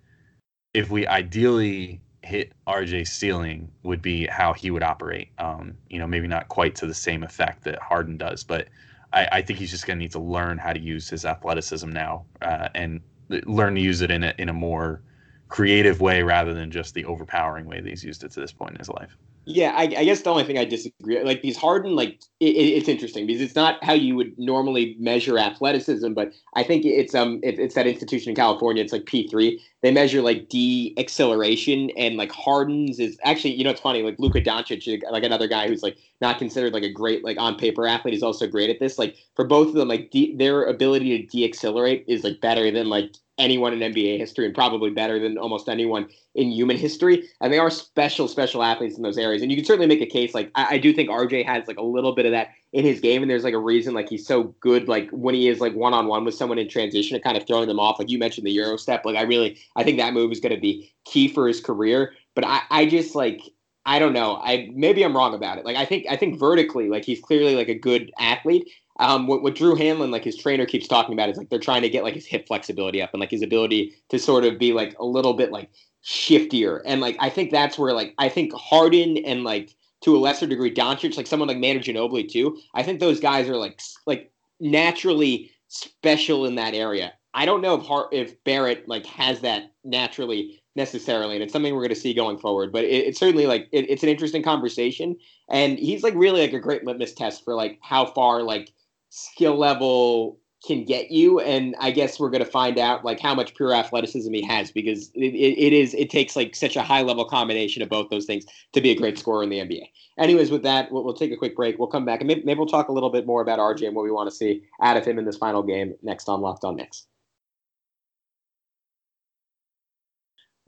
if 0.74 0.90
we 0.90 1.06
ideally 1.06 2.00
hit 2.22 2.52
rj's 2.68 3.10
ceiling 3.10 3.70
would 3.82 4.02
be 4.02 4.26
how 4.26 4.52
he 4.52 4.70
would 4.70 4.82
operate 4.82 5.28
um 5.38 5.74
you 5.88 5.98
know 5.98 6.06
maybe 6.06 6.26
not 6.26 6.48
quite 6.48 6.74
to 6.74 6.86
the 6.86 6.94
same 6.94 7.22
effect 7.22 7.64
that 7.64 7.78
harden 7.80 8.16
does 8.16 8.44
but 8.44 8.68
i, 9.12 9.28
I 9.32 9.42
think 9.42 9.58
he's 9.58 9.70
just 9.70 9.86
going 9.86 9.98
to 9.98 10.02
need 10.02 10.12
to 10.12 10.18
learn 10.18 10.58
how 10.58 10.72
to 10.72 10.80
use 10.80 11.08
his 11.08 11.24
athleticism 11.24 11.88
now 11.88 12.26
uh, 12.42 12.68
and 12.74 13.00
learn 13.46 13.74
to 13.76 13.80
use 13.80 14.02
it 14.02 14.10
in 14.10 14.24
a, 14.24 14.34
in 14.38 14.48
a 14.48 14.52
more 14.52 15.02
creative 15.48 16.00
way 16.00 16.22
rather 16.22 16.54
than 16.54 16.70
just 16.70 16.94
the 16.94 17.04
overpowering 17.04 17.66
way 17.66 17.80
that 17.80 17.88
he's 17.88 18.04
used 18.04 18.24
it 18.24 18.30
to 18.32 18.40
this 18.40 18.52
point 18.52 18.72
in 18.72 18.78
his 18.78 18.88
life. 18.88 19.16
Yeah, 19.50 19.72
I, 19.74 19.84
I 19.84 20.04
guess 20.04 20.20
the 20.20 20.28
only 20.28 20.44
thing 20.44 20.58
I 20.58 20.66
disagree, 20.66 21.22
like 21.24 21.40
these 21.40 21.56
Harden, 21.56 21.96
like 21.96 22.20
it, 22.38 22.48
it's 22.48 22.86
interesting 22.86 23.26
because 23.26 23.40
it's 23.40 23.54
not 23.54 23.82
how 23.82 23.94
you 23.94 24.14
would 24.14 24.38
normally 24.38 24.94
measure 25.00 25.38
athleticism, 25.38 26.12
but 26.12 26.32
I 26.54 26.62
think 26.62 26.84
it's 26.84 27.14
um 27.14 27.40
it, 27.42 27.58
it's 27.58 27.74
that 27.74 27.86
institution 27.86 28.28
in 28.28 28.36
California. 28.36 28.82
It's 28.82 28.92
like 28.92 29.06
P 29.06 29.26
three. 29.26 29.58
They 29.80 29.90
measure 29.90 30.20
like 30.20 30.50
D 30.50 30.94
acceleration 30.98 31.88
and 31.96 32.18
like 32.18 32.30
Harden's 32.30 33.00
is 33.00 33.18
actually 33.24 33.54
you 33.54 33.64
know 33.64 33.70
it's 33.70 33.80
funny 33.80 34.02
like 34.02 34.16
Luka 34.18 34.42
Doncic, 34.42 35.00
like 35.10 35.24
another 35.24 35.48
guy 35.48 35.66
who's 35.66 35.82
like 35.82 35.96
not 36.20 36.38
considered 36.38 36.74
like 36.74 36.82
a 36.82 36.92
great 36.92 37.24
like 37.24 37.38
on 37.40 37.56
paper 37.56 37.86
athlete, 37.86 38.12
is 38.12 38.22
also 38.22 38.46
great 38.46 38.68
at 38.68 38.80
this. 38.80 38.98
Like 38.98 39.16
for 39.34 39.46
both 39.46 39.68
of 39.68 39.74
them, 39.74 39.88
like 39.88 40.10
de- 40.10 40.36
their 40.36 40.64
ability 40.64 41.16
to 41.22 41.26
de-accelerate 41.26 42.04
is 42.06 42.22
like 42.22 42.42
better 42.42 42.70
than 42.70 42.90
like 42.90 43.14
anyone 43.38 43.72
in 43.72 43.92
NBA 43.92 44.18
history 44.18 44.46
and 44.46 44.54
probably 44.54 44.90
better 44.90 45.18
than 45.18 45.38
almost 45.38 45.68
anyone 45.68 46.08
in 46.34 46.50
human 46.50 46.76
history. 46.76 47.28
And 47.40 47.52
they 47.52 47.58
are 47.58 47.70
special, 47.70 48.28
special 48.28 48.62
athletes 48.62 48.96
in 48.96 49.02
those 49.02 49.16
areas. 49.16 49.42
And 49.42 49.50
you 49.50 49.56
can 49.56 49.64
certainly 49.64 49.86
make 49.86 50.00
a 50.00 50.06
case 50.06 50.34
like 50.34 50.50
I, 50.54 50.74
I, 50.74 50.78
do 50.78 50.92
think 50.92 51.08
RJ 51.08 51.46
has 51.46 51.66
like 51.68 51.78
a 51.78 51.82
little 51.82 52.14
bit 52.14 52.26
of 52.26 52.32
that 52.32 52.48
in 52.72 52.84
his 52.84 53.00
game. 53.00 53.22
And 53.22 53.30
there's 53.30 53.44
like 53.44 53.54
a 53.54 53.58
reason 53.58 53.94
like 53.94 54.08
he's 54.08 54.26
so 54.26 54.54
good 54.60 54.88
like 54.88 55.08
when 55.10 55.34
he 55.34 55.48
is 55.48 55.60
like 55.60 55.74
one 55.74 55.94
on 55.94 56.06
one 56.06 56.24
with 56.24 56.34
someone 56.34 56.58
in 56.58 56.68
transition 56.68 57.14
and 57.14 57.24
kind 57.24 57.36
of 57.36 57.46
throwing 57.46 57.68
them 57.68 57.80
off. 57.80 57.98
Like 57.98 58.10
you 58.10 58.18
mentioned 58.18 58.46
the 58.46 58.52
Euro 58.52 58.76
step. 58.76 59.04
Like 59.04 59.16
I 59.16 59.22
really 59.22 59.58
I 59.76 59.84
think 59.84 59.98
that 59.98 60.12
move 60.12 60.32
is 60.32 60.40
gonna 60.40 60.58
be 60.58 60.92
key 61.04 61.28
for 61.28 61.46
his 61.46 61.60
career. 61.60 62.14
But 62.34 62.44
I, 62.44 62.62
I 62.70 62.86
just 62.86 63.14
like 63.14 63.42
I 63.88 63.98
don't 63.98 64.12
know. 64.12 64.36
I 64.36 64.68
maybe 64.74 65.02
I'm 65.02 65.16
wrong 65.16 65.32
about 65.32 65.56
it. 65.56 65.64
Like 65.64 65.76
I 65.76 65.86
think 65.86 66.06
I 66.10 66.16
think 66.16 66.38
vertically, 66.38 66.90
like 66.90 67.06
he's 67.06 67.20
clearly 67.20 67.54
like 67.54 67.68
a 67.68 67.74
good 67.74 68.12
athlete. 68.18 68.68
Um, 68.98 69.26
what, 69.26 69.42
what 69.42 69.54
Drew 69.54 69.74
Hanlen, 69.76 70.10
like 70.10 70.24
his 70.24 70.36
trainer, 70.36 70.66
keeps 70.66 70.88
talking 70.88 71.12
about 71.12 71.28
is 71.28 71.36
like 71.36 71.50
they're 71.50 71.58
trying 71.58 71.82
to 71.82 71.88
get 71.88 72.02
like 72.02 72.14
his 72.14 72.26
hip 72.26 72.46
flexibility 72.48 73.00
up 73.00 73.10
and 73.12 73.20
like 73.20 73.30
his 73.30 73.42
ability 73.42 73.94
to 74.08 74.18
sort 74.18 74.44
of 74.44 74.58
be 74.58 74.72
like 74.72 74.98
a 74.98 75.04
little 75.04 75.34
bit 75.34 75.52
like 75.52 75.70
shiftier. 76.04 76.80
And 76.84 77.00
like 77.00 77.16
I 77.20 77.30
think 77.30 77.50
that's 77.50 77.78
where 77.78 77.92
like 77.92 78.14
I 78.18 78.28
think 78.28 78.52
Harden 78.54 79.18
and 79.18 79.44
like 79.44 79.74
to 80.02 80.16
a 80.16 80.18
lesser 80.18 80.46
degree 80.46 80.72
Doncic, 80.72 81.16
like 81.16 81.26
someone 81.26 81.48
like 81.48 81.58
Manu 81.58 81.80
Ginobili 81.80 82.28
too. 82.28 82.58
I 82.74 82.82
think 82.82 83.00
those 83.00 83.20
guys 83.20 83.48
are 83.48 83.56
like 83.56 83.80
like 84.06 84.32
naturally 84.60 85.50
special 85.68 86.46
in 86.46 86.54
that 86.56 86.74
area. 86.74 87.12
I 87.34 87.44
don't 87.44 87.60
know 87.60 87.74
if 87.74 87.86
Hart, 87.86 88.08
if 88.12 88.42
Barrett 88.44 88.88
like 88.88 89.06
has 89.06 89.40
that 89.40 89.72
naturally 89.84 90.60
necessarily, 90.74 91.34
and 91.34 91.42
it's 91.42 91.52
something 91.52 91.74
we're 91.74 91.82
going 91.82 91.90
to 91.90 91.94
see 91.94 92.14
going 92.14 92.38
forward. 92.38 92.72
But 92.72 92.84
it, 92.84 93.06
it's 93.06 93.18
certainly 93.20 93.46
like 93.46 93.68
it, 93.72 93.88
it's 93.90 94.02
an 94.02 94.08
interesting 94.08 94.42
conversation, 94.42 95.16
and 95.50 95.78
he's 95.78 96.02
like 96.02 96.14
really 96.14 96.40
like 96.40 96.52
a 96.52 96.58
great 96.58 96.84
litmus 96.84 97.12
test 97.12 97.44
for 97.44 97.54
like 97.54 97.78
how 97.82 98.06
far 98.06 98.42
like 98.42 98.72
skill 99.10 99.56
level 99.56 100.38
can 100.66 100.84
get 100.84 101.10
you. 101.10 101.40
And 101.40 101.74
i 101.80 101.90
guess 101.90 102.18
we're 102.18 102.30
going 102.30 102.44
to 102.44 102.50
find 102.50 102.78
out 102.78 103.04
like 103.04 103.20
how 103.20 103.34
much 103.34 103.54
pure 103.54 103.74
athleticism 103.74 104.32
he 104.32 104.44
has 104.46 104.70
because 104.70 105.10
it, 105.14 105.34
it, 105.34 105.58
it 105.58 105.72
is 105.72 105.94
it 105.94 106.10
takes 106.10 106.34
like 106.36 106.56
such 106.56 106.76
a 106.76 106.82
high 106.82 107.02
level 107.02 107.24
combination 107.24 107.82
of 107.82 107.88
both 107.88 108.10
those 108.10 108.26
things 108.26 108.44
to 108.72 108.80
be 108.80 108.90
a 108.90 108.96
great 108.96 109.18
scorer 109.18 109.42
in 109.42 109.50
the 109.50 109.58
nba 109.58 109.82
anyways 110.18 110.50
with 110.50 110.62
that 110.62 110.90
we'll, 110.90 111.04
we'll 111.04 111.14
take 111.14 111.32
a 111.32 111.36
quick 111.36 111.54
break. 111.54 111.78
We'll 111.78 111.88
come 111.88 112.04
back 112.04 112.20
and 112.20 112.28
maybe, 112.28 112.42
maybe 112.44 112.58
we'll 112.58 112.66
talk 112.66 112.88
a 112.88 112.92
little 112.92 113.10
bit 113.10 113.26
more 113.26 113.40
about 113.40 113.58
rj 113.58 113.86
and 113.86 113.94
what 113.94 114.04
we 114.04 114.10
want 114.10 114.28
to 114.28 114.34
see 114.34 114.62
out 114.82 114.96
of 114.96 115.04
him 115.04 115.18
in 115.18 115.24
this 115.24 115.36
final 115.36 115.62
game 115.62 115.94
next 116.02 116.28
on 116.28 116.40
locked 116.40 116.64
on 116.64 116.76
Knicks. 116.76 117.06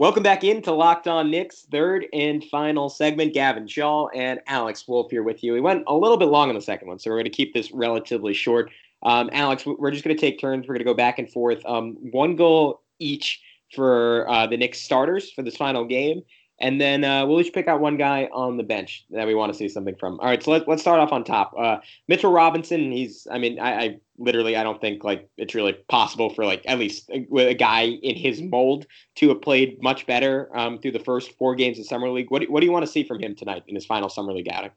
Welcome 0.00 0.22
back 0.22 0.44
into 0.44 0.72
Locked 0.72 1.08
On 1.08 1.30
Knicks, 1.30 1.66
third 1.70 2.06
and 2.14 2.42
final 2.42 2.88
segment. 2.88 3.34
Gavin 3.34 3.66
Schall 3.66 4.10
and 4.14 4.40
Alex 4.46 4.88
Wolf 4.88 5.10
here 5.10 5.22
with 5.22 5.44
you. 5.44 5.52
We 5.52 5.60
went 5.60 5.84
a 5.88 5.94
little 5.94 6.16
bit 6.16 6.28
long 6.30 6.48
on 6.48 6.54
the 6.54 6.62
second 6.62 6.88
one, 6.88 6.98
so 6.98 7.10
we're 7.10 7.16
going 7.16 7.24
to 7.24 7.30
keep 7.30 7.52
this 7.52 7.70
relatively 7.70 8.32
short. 8.32 8.70
Um, 9.02 9.28
Alex, 9.34 9.66
we're 9.66 9.90
just 9.90 10.02
going 10.02 10.16
to 10.16 10.20
take 10.20 10.40
turns. 10.40 10.66
We're 10.66 10.72
going 10.72 10.78
to 10.78 10.90
go 10.90 10.94
back 10.94 11.18
and 11.18 11.30
forth. 11.30 11.60
Um, 11.66 11.98
one 12.12 12.34
goal 12.34 12.80
each 12.98 13.42
for 13.74 14.26
uh, 14.30 14.46
the 14.46 14.56
Knicks 14.56 14.80
starters 14.80 15.32
for 15.32 15.42
this 15.42 15.58
final 15.58 15.84
game. 15.84 16.22
And 16.60 16.78
then 16.78 17.04
uh, 17.04 17.24
we'll 17.24 17.40
each 17.40 17.54
pick 17.54 17.68
out 17.68 17.80
one 17.80 17.96
guy 17.96 18.28
on 18.32 18.58
the 18.58 18.62
bench 18.62 19.06
that 19.10 19.26
we 19.26 19.34
want 19.34 19.50
to 19.52 19.58
see 19.58 19.68
something 19.68 19.96
from. 19.96 20.20
All 20.20 20.26
right, 20.26 20.42
so 20.42 20.50
let, 20.50 20.68
let's 20.68 20.82
start 20.82 21.00
off 21.00 21.10
on 21.10 21.24
top. 21.24 21.54
Uh, 21.58 21.78
Mitchell 22.06 22.30
Robinson, 22.30 22.92
he's, 22.92 23.26
I 23.30 23.38
mean, 23.38 23.58
I, 23.58 23.72
I, 23.72 24.00
literally, 24.18 24.56
I 24.56 24.62
don't 24.62 24.78
think 24.78 25.02
like 25.02 25.26
it's 25.38 25.54
really 25.54 25.72
possible 25.88 26.28
for 26.28 26.44
like 26.44 26.62
at 26.66 26.78
least 26.78 27.08
a, 27.08 27.26
a 27.38 27.54
guy 27.54 27.84
in 28.02 28.14
his 28.14 28.42
mold 28.42 28.86
to 29.16 29.30
have 29.30 29.40
played 29.40 29.82
much 29.82 30.06
better 30.06 30.54
um, 30.54 30.78
through 30.78 30.92
the 30.92 30.98
first 30.98 31.32
four 31.38 31.54
games 31.54 31.78
of 31.78 31.86
Summer 31.86 32.10
League. 32.10 32.30
What 32.30 32.42
do, 32.42 32.52
what 32.52 32.60
do 32.60 32.66
you 32.66 32.72
want 32.72 32.84
to 32.84 32.92
see 32.92 33.04
from 33.04 33.20
him 33.20 33.34
tonight 33.34 33.64
in 33.66 33.74
his 33.74 33.86
final 33.86 34.10
Summer 34.10 34.34
League 34.34 34.48
outing? 34.52 34.72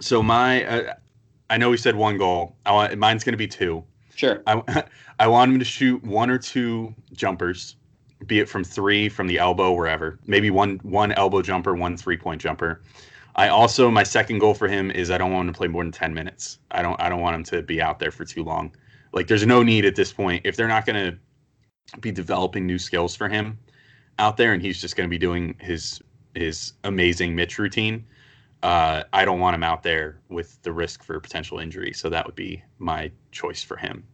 So 0.00 0.20
my, 0.20 0.64
uh, 0.64 0.94
I 1.48 1.58
know 1.58 1.70
we 1.70 1.76
said 1.76 1.94
one 1.94 2.18
goal. 2.18 2.56
I 2.66 2.72
want 2.72 2.98
mine's 2.98 3.22
going 3.22 3.34
to 3.34 3.38
be 3.38 3.46
two. 3.46 3.84
Sure. 4.16 4.42
I, 4.48 4.84
I 5.20 5.28
want 5.28 5.52
him 5.52 5.58
to 5.60 5.64
shoot 5.64 6.02
one 6.02 6.28
or 6.28 6.38
two 6.38 6.92
jumpers 7.12 7.76
be 8.26 8.40
it 8.40 8.48
from 8.48 8.64
three, 8.64 9.08
from 9.08 9.26
the 9.26 9.38
elbow, 9.38 9.72
wherever. 9.72 10.18
Maybe 10.26 10.50
one 10.50 10.80
one 10.82 11.12
elbow 11.12 11.42
jumper, 11.42 11.74
one 11.74 11.96
three 11.96 12.16
point 12.16 12.40
jumper. 12.40 12.82
I 13.36 13.48
also 13.48 13.90
my 13.90 14.02
second 14.04 14.38
goal 14.38 14.54
for 14.54 14.68
him 14.68 14.90
is 14.90 15.10
I 15.10 15.18
don't 15.18 15.32
want 15.32 15.48
him 15.48 15.54
to 15.54 15.58
play 15.58 15.68
more 15.68 15.82
than 15.82 15.92
ten 15.92 16.14
minutes. 16.14 16.58
I 16.70 16.82
don't 16.82 17.00
I 17.00 17.08
don't 17.08 17.20
want 17.20 17.36
him 17.36 17.44
to 17.44 17.62
be 17.62 17.82
out 17.82 17.98
there 17.98 18.10
for 18.10 18.24
too 18.24 18.44
long. 18.44 18.74
Like 19.12 19.26
there's 19.26 19.46
no 19.46 19.62
need 19.62 19.84
at 19.84 19.96
this 19.96 20.12
point 20.12 20.42
if 20.44 20.56
they're 20.56 20.68
not 20.68 20.86
going 20.86 21.12
to 21.12 21.18
be 22.00 22.10
developing 22.10 22.66
new 22.66 22.78
skills 22.78 23.14
for 23.14 23.28
him 23.28 23.58
out 24.18 24.36
there, 24.36 24.52
and 24.52 24.62
he's 24.62 24.80
just 24.80 24.96
going 24.96 25.08
to 25.08 25.10
be 25.10 25.18
doing 25.18 25.56
his 25.60 26.00
his 26.34 26.72
amazing 26.84 27.34
Mitch 27.34 27.58
routine. 27.58 28.04
Uh, 28.62 29.04
I 29.12 29.24
don't 29.24 29.40
want 29.40 29.54
him 29.54 29.62
out 29.62 29.82
there 29.82 30.20
with 30.30 30.60
the 30.62 30.72
risk 30.72 31.04
for 31.04 31.20
potential 31.20 31.58
injury. 31.58 31.92
So 31.92 32.08
that 32.08 32.24
would 32.24 32.34
be 32.34 32.62
my 32.78 33.10
choice 33.30 33.62
for 33.62 33.76
him. 33.76 34.04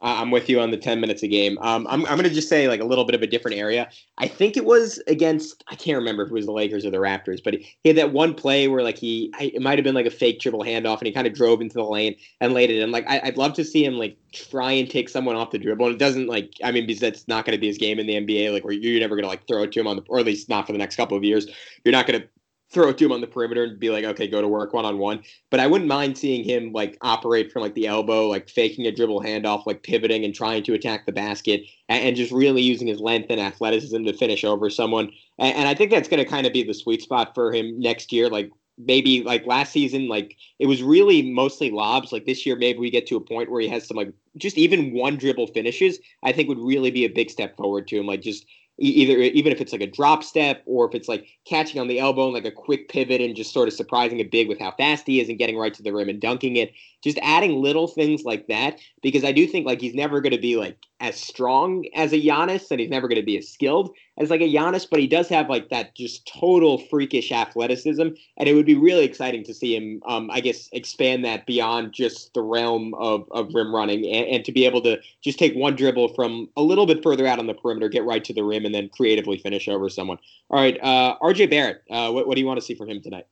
I'm 0.00 0.30
with 0.30 0.48
you 0.48 0.60
on 0.60 0.70
the 0.70 0.76
10 0.76 1.00
minutes 1.00 1.22
a 1.22 1.28
game. 1.28 1.58
Um, 1.60 1.86
I'm, 1.90 2.06
I'm 2.06 2.16
going 2.16 2.28
to 2.28 2.34
just 2.34 2.48
say 2.48 2.68
like 2.68 2.80
a 2.80 2.84
little 2.84 3.04
bit 3.04 3.16
of 3.16 3.22
a 3.22 3.26
different 3.26 3.56
area. 3.56 3.88
I 4.18 4.28
think 4.28 4.56
it 4.56 4.64
was 4.64 5.02
against, 5.08 5.64
I 5.68 5.74
can't 5.74 5.98
remember 5.98 6.22
if 6.22 6.30
it 6.30 6.34
was 6.34 6.46
the 6.46 6.52
Lakers 6.52 6.84
or 6.84 6.90
the 6.90 6.98
Raptors, 6.98 7.42
but 7.42 7.54
he 7.54 7.88
had 7.88 7.96
that 7.96 8.12
one 8.12 8.34
play 8.34 8.68
where 8.68 8.82
like 8.82 8.96
he, 8.96 9.32
it 9.40 9.60
might 9.60 9.76
have 9.76 9.84
been 9.84 9.96
like 9.96 10.06
a 10.06 10.10
fake 10.10 10.40
dribble 10.40 10.62
handoff 10.62 10.98
and 10.98 11.06
he 11.06 11.12
kind 11.12 11.26
of 11.26 11.34
drove 11.34 11.60
into 11.60 11.74
the 11.74 11.84
lane 11.84 12.14
and 12.40 12.52
laid 12.52 12.70
it 12.70 12.80
in. 12.80 12.92
Like, 12.92 13.06
I, 13.08 13.20
would 13.24 13.36
love 13.36 13.54
to 13.54 13.64
see 13.64 13.84
him 13.84 13.94
like 13.94 14.16
try 14.32 14.70
and 14.70 14.88
take 14.88 15.08
someone 15.08 15.34
off 15.34 15.50
the 15.50 15.58
dribble. 15.58 15.86
And 15.86 15.94
it 15.96 15.98
doesn't 15.98 16.28
like, 16.28 16.52
I 16.62 16.70
mean, 16.70 16.86
because 16.86 17.00
that's 17.00 17.26
not 17.26 17.44
going 17.44 17.56
to 17.56 17.60
be 17.60 17.66
his 17.66 17.78
game 17.78 17.98
in 17.98 18.06
the 18.06 18.14
NBA, 18.14 18.52
like 18.52 18.64
where 18.64 18.72
you're 18.72 19.00
never 19.00 19.16
going 19.16 19.24
to 19.24 19.28
like 19.28 19.48
throw 19.48 19.64
it 19.64 19.72
to 19.72 19.80
him 19.80 19.88
on 19.88 19.96
the, 19.96 20.02
or 20.08 20.20
at 20.20 20.26
least 20.26 20.48
not 20.48 20.66
for 20.66 20.72
the 20.72 20.78
next 20.78 20.94
couple 20.94 21.16
of 21.16 21.24
years. 21.24 21.48
You're 21.84 21.92
not 21.92 22.06
going 22.06 22.20
to 22.20 22.28
throw 22.70 22.88
it 22.88 22.98
to 22.98 23.06
him 23.06 23.12
on 23.12 23.20
the 23.20 23.26
perimeter 23.26 23.64
and 23.64 23.78
be 23.78 23.90
like, 23.90 24.04
okay, 24.04 24.28
go 24.28 24.42
to 24.42 24.48
work 24.48 24.74
one 24.74 24.84
on 24.84 24.98
one. 24.98 25.22
But 25.50 25.60
I 25.60 25.66
wouldn't 25.66 25.88
mind 25.88 26.18
seeing 26.18 26.44
him 26.44 26.72
like 26.72 26.98
operate 27.00 27.50
from 27.50 27.62
like 27.62 27.74
the 27.74 27.86
elbow, 27.86 28.28
like 28.28 28.48
faking 28.48 28.86
a 28.86 28.92
dribble 28.92 29.22
handoff, 29.22 29.66
like 29.66 29.82
pivoting 29.82 30.24
and 30.24 30.34
trying 30.34 30.62
to 30.64 30.74
attack 30.74 31.06
the 31.06 31.12
basket, 31.12 31.62
and, 31.88 32.04
and 32.04 32.16
just 32.16 32.32
really 32.32 32.62
using 32.62 32.86
his 32.86 33.00
length 33.00 33.30
and 33.30 33.40
athleticism 33.40 34.04
to 34.04 34.12
finish 34.12 34.44
over 34.44 34.68
someone. 34.68 35.10
And, 35.38 35.56
and 35.56 35.68
I 35.68 35.74
think 35.74 35.90
that's 35.90 36.08
going 36.08 36.22
to 36.22 36.28
kind 36.28 36.46
of 36.46 36.52
be 36.52 36.62
the 36.62 36.74
sweet 36.74 37.02
spot 37.02 37.34
for 37.34 37.52
him 37.52 37.78
next 37.80 38.12
year. 38.12 38.28
Like 38.28 38.50
maybe 38.76 39.22
like 39.22 39.46
last 39.46 39.72
season, 39.72 40.08
like 40.08 40.36
it 40.58 40.66
was 40.66 40.82
really 40.82 41.22
mostly 41.22 41.70
lobs. 41.70 42.12
Like 42.12 42.26
this 42.26 42.44
year, 42.44 42.56
maybe 42.56 42.78
we 42.78 42.90
get 42.90 43.06
to 43.08 43.16
a 43.16 43.20
point 43.20 43.50
where 43.50 43.60
he 43.60 43.68
has 43.68 43.86
some 43.86 43.96
like 43.96 44.12
just 44.36 44.58
even 44.58 44.92
one 44.92 45.16
dribble 45.16 45.48
finishes. 45.48 45.98
I 46.22 46.32
think 46.32 46.48
would 46.48 46.58
really 46.58 46.90
be 46.90 47.04
a 47.04 47.10
big 47.10 47.30
step 47.30 47.56
forward 47.56 47.88
to 47.88 47.98
him. 47.98 48.06
Like 48.06 48.20
just 48.20 48.46
either 48.78 49.18
even 49.18 49.52
if 49.52 49.60
it's 49.60 49.72
like 49.72 49.80
a 49.80 49.90
drop 49.90 50.22
step 50.22 50.62
or 50.64 50.86
if 50.88 50.94
it's 50.94 51.08
like 51.08 51.26
catching 51.44 51.80
on 51.80 51.88
the 51.88 51.98
elbow 51.98 52.26
and 52.26 52.34
like 52.34 52.44
a 52.44 52.50
quick 52.50 52.88
pivot 52.88 53.20
and 53.20 53.34
just 53.34 53.52
sort 53.52 53.68
of 53.68 53.74
surprising 53.74 54.20
a 54.20 54.24
big 54.24 54.48
with 54.48 54.58
how 54.58 54.70
fast 54.72 55.04
he 55.06 55.20
is 55.20 55.28
and 55.28 55.38
getting 55.38 55.58
right 55.58 55.74
to 55.74 55.82
the 55.82 55.92
rim 55.92 56.08
and 56.08 56.20
dunking 56.20 56.56
it 56.56 56.72
just 57.02 57.18
adding 57.22 57.62
little 57.62 57.86
things 57.86 58.24
like 58.24 58.46
that 58.48 58.78
because 59.02 59.24
i 59.24 59.32
do 59.32 59.46
think 59.46 59.66
like 59.66 59.80
he's 59.80 59.94
never 59.94 60.20
going 60.20 60.32
to 60.32 60.40
be 60.40 60.56
like 60.56 60.76
as 61.00 61.14
strong 61.14 61.84
as 61.94 62.12
a 62.12 62.20
Giannis 62.20 62.72
and 62.72 62.80
he's 62.80 62.90
never 62.90 63.06
going 63.06 63.20
to 63.20 63.24
be 63.24 63.38
as 63.38 63.48
skilled 63.48 63.94
as 64.18 64.30
like 64.30 64.40
a 64.40 64.52
Giannis 64.52 64.86
but 64.90 64.98
he 64.98 65.06
does 65.06 65.28
have 65.28 65.48
like 65.48 65.68
that 65.68 65.94
just 65.94 66.26
total 66.26 66.78
freakish 66.78 67.30
athleticism 67.30 68.08
and 68.36 68.48
it 68.48 68.54
would 68.54 68.66
be 68.66 68.74
really 68.74 69.04
exciting 69.04 69.44
to 69.44 69.54
see 69.54 69.76
him 69.76 70.02
um 70.06 70.28
i 70.32 70.40
guess 70.40 70.68
expand 70.72 71.24
that 71.24 71.46
beyond 71.46 71.92
just 71.92 72.34
the 72.34 72.42
realm 72.42 72.94
of 72.94 73.28
of 73.30 73.54
rim 73.54 73.72
running 73.74 74.04
and, 74.06 74.26
and 74.26 74.44
to 74.44 74.50
be 74.50 74.64
able 74.64 74.80
to 74.80 74.98
just 75.22 75.38
take 75.38 75.54
one 75.54 75.76
dribble 75.76 76.14
from 76.14 76.48
a 76.56 76.62
little 76.62 76.86
bit 76.86 77.02
further 77.02 77.26
out 77.26 77.38
on 77.38 77.46
the 77.46 77.54
perimeter 77.54 77.88
get 77.88 78.04
right 78.04 78.24
to 78.24 78.32
the 78.32 78.44
rim 78.44 78.64
and 78.64 78.74
then 78.74 78.88
creatively 78.88 79.38
finish 79.38 79.68
over 79.68 79.88
someone. 79.88 80.18
All 80.50 80.60
right, 80.60 80.78
uh, 80.82 81.16
RJ 81.22 81.50
Barrett, 81.50 81.82
uh, 81.90 82.10
what, 82.10 82.26
what 82.26 82.34
do 82.34 82.40
you 82.40 82.46
want 82.46 82.60
to 82.60 82.64
see 82.64 82.74
from 82.74 82.88
him 82.88 83.00
tonight? 83.00 83.26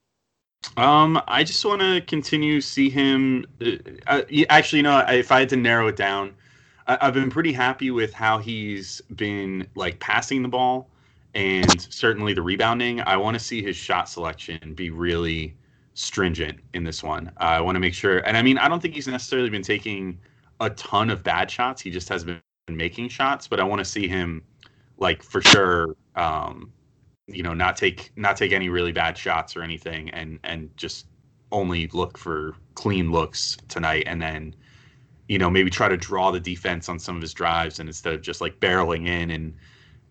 Um, 0.76 1.20
I 1.26 1.44
just 1.44 1.64
want 1.64 1.80
to 1.80 2.00
continue 2.02 2.60
see 2.60 2.90
him. 2.90 3.46
Uh, 3.60 3.72
uh 4.06 4.22
actually, 4.48 4.78
you 4.78 4.82
know, 4.84 4.98
if 5.08 5.32
I 5.32 5.40
had 5.40 5.48
to 5.50 5.56
narrow 5.56 5.88
it 5.88 5.96
down, 5.96 6.34
I, 6.86 6.98
have 7.00 7.14
been 7.14 7.30
pretty 7.30 7.52
happy 7.52 7.90
with 7.90 8.12
how 8.12 8.38
he's 8.38 9.00
been 9.14 9.66
like 9.74 9.98
passing 10.00 10.42
the 10.42 10.48
ball 10.48 10.88
and 11.34 11.80
certainly 11.90 12.32
the 12.32 12.42
rebounding. 12.42 13.00
I 13.00 13.16
want 13.16 13.34
to 13.34 13.40
see 13.42 13.62
his 13.62 13.76
shot 13.76 14.08
selection 14.08 14.74
be 14.74 14.90
really 14.90 15.54
stringent 15.94 16.58
in 16.74 16.84
this 16.84 17.02
one. 17.02 17.28
Uh, 17.40 17.44
I 17.44 17.60
want 17.60 17.76
to 17.76 17.80
make 17.80 17.94
sure, 17.94 18.18
and 18.20 18.36
I 18.36 18.42
mean, 18.42 18.58
I 18.58 18.68
don't 18.68 18.80
think 18.80 18.94
he's 18.94 19.08
necessarily 19.08 19.50
been 19.50 19.62
taking 19.62 20.18
a 20.60 20.70
ton 20.70 21.10
of 21.10 21.22
bad 21.22 21.50
shots. 21.50 21.82
He 21.82 21.90
just 21.90 22.08
has 22.08 22.24
been 22.24 22.40
making 22.68 23.08
shots, 23.08 23.48
but 23.48 23.60
I 23.60 23.64
want 23.64 23.80
to 23.80 23.84
see 23.84 24.06
him 24.08 24.42
like 24.98 25.22
for 25.22 25.42
sure 25.42 25.96
um, 26.14 26.72
you 27.26 27.42
know 27.42 27.54
not 27.54 27.76
take 27.76 28.10
not 28.16 28.36
take 28.36 28.52
any 28.52 28.68
really 28.68 28.92
bad 28.92 29.18
shots 29.18 29.56
or 29.56 29.62
anything 29.62 30.10
and 30.10 30.38
and 30.44 30.74
just 30.76 31.06
only 31.52 31.88
look 31.88 32.16
for 32.18 32.54
clean 32.74 33.10
looks 33.10 33.56
tonight 33.68 34.04
and 34.06 34.22
then 34.22 34.54
you 35.28 35.38
know 35.38 35.50
maybe 35.50 35.70
try 35.70 35.88
to 35.88 35.96
draw 35.96 36.30
the 36.30 36.40
defense 36.40 36.88
on 36.88 36.98
some 36.98 37.16
of 37.16 37.22
his 37.22 37.34
drives 37.34 37.80
and 37.80 37.88
instead 37.88 38.14
of 38.14 38.22
just 38.22 38.40
like 38.40 38.58
barreling 38.60 39.06
in 39.08 39.30
and 39.30 39.54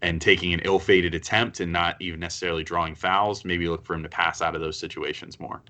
and 0.01 0.21
taking 0.21 0.53
an 0.53 0.59
ill-fated 0.65 1.15
attempt 1.15 1.61
and 1.61 1.71
not 1.71 1.95
even 2.01 2.19
necessarily 2.19 2.63
drawing 2.63 2.95
fouls 2.95 3.45
maybe 3.45 3.67
look 3.69 3.85
for 3.85 3.93
him 3.93 4.03
to 4.03 4.09
pass 4.09 4.41
out 4.41 4.55
of 4.55 4.61
those 4.61 4.77
situations 4.77 5.39
more 5.39 5.61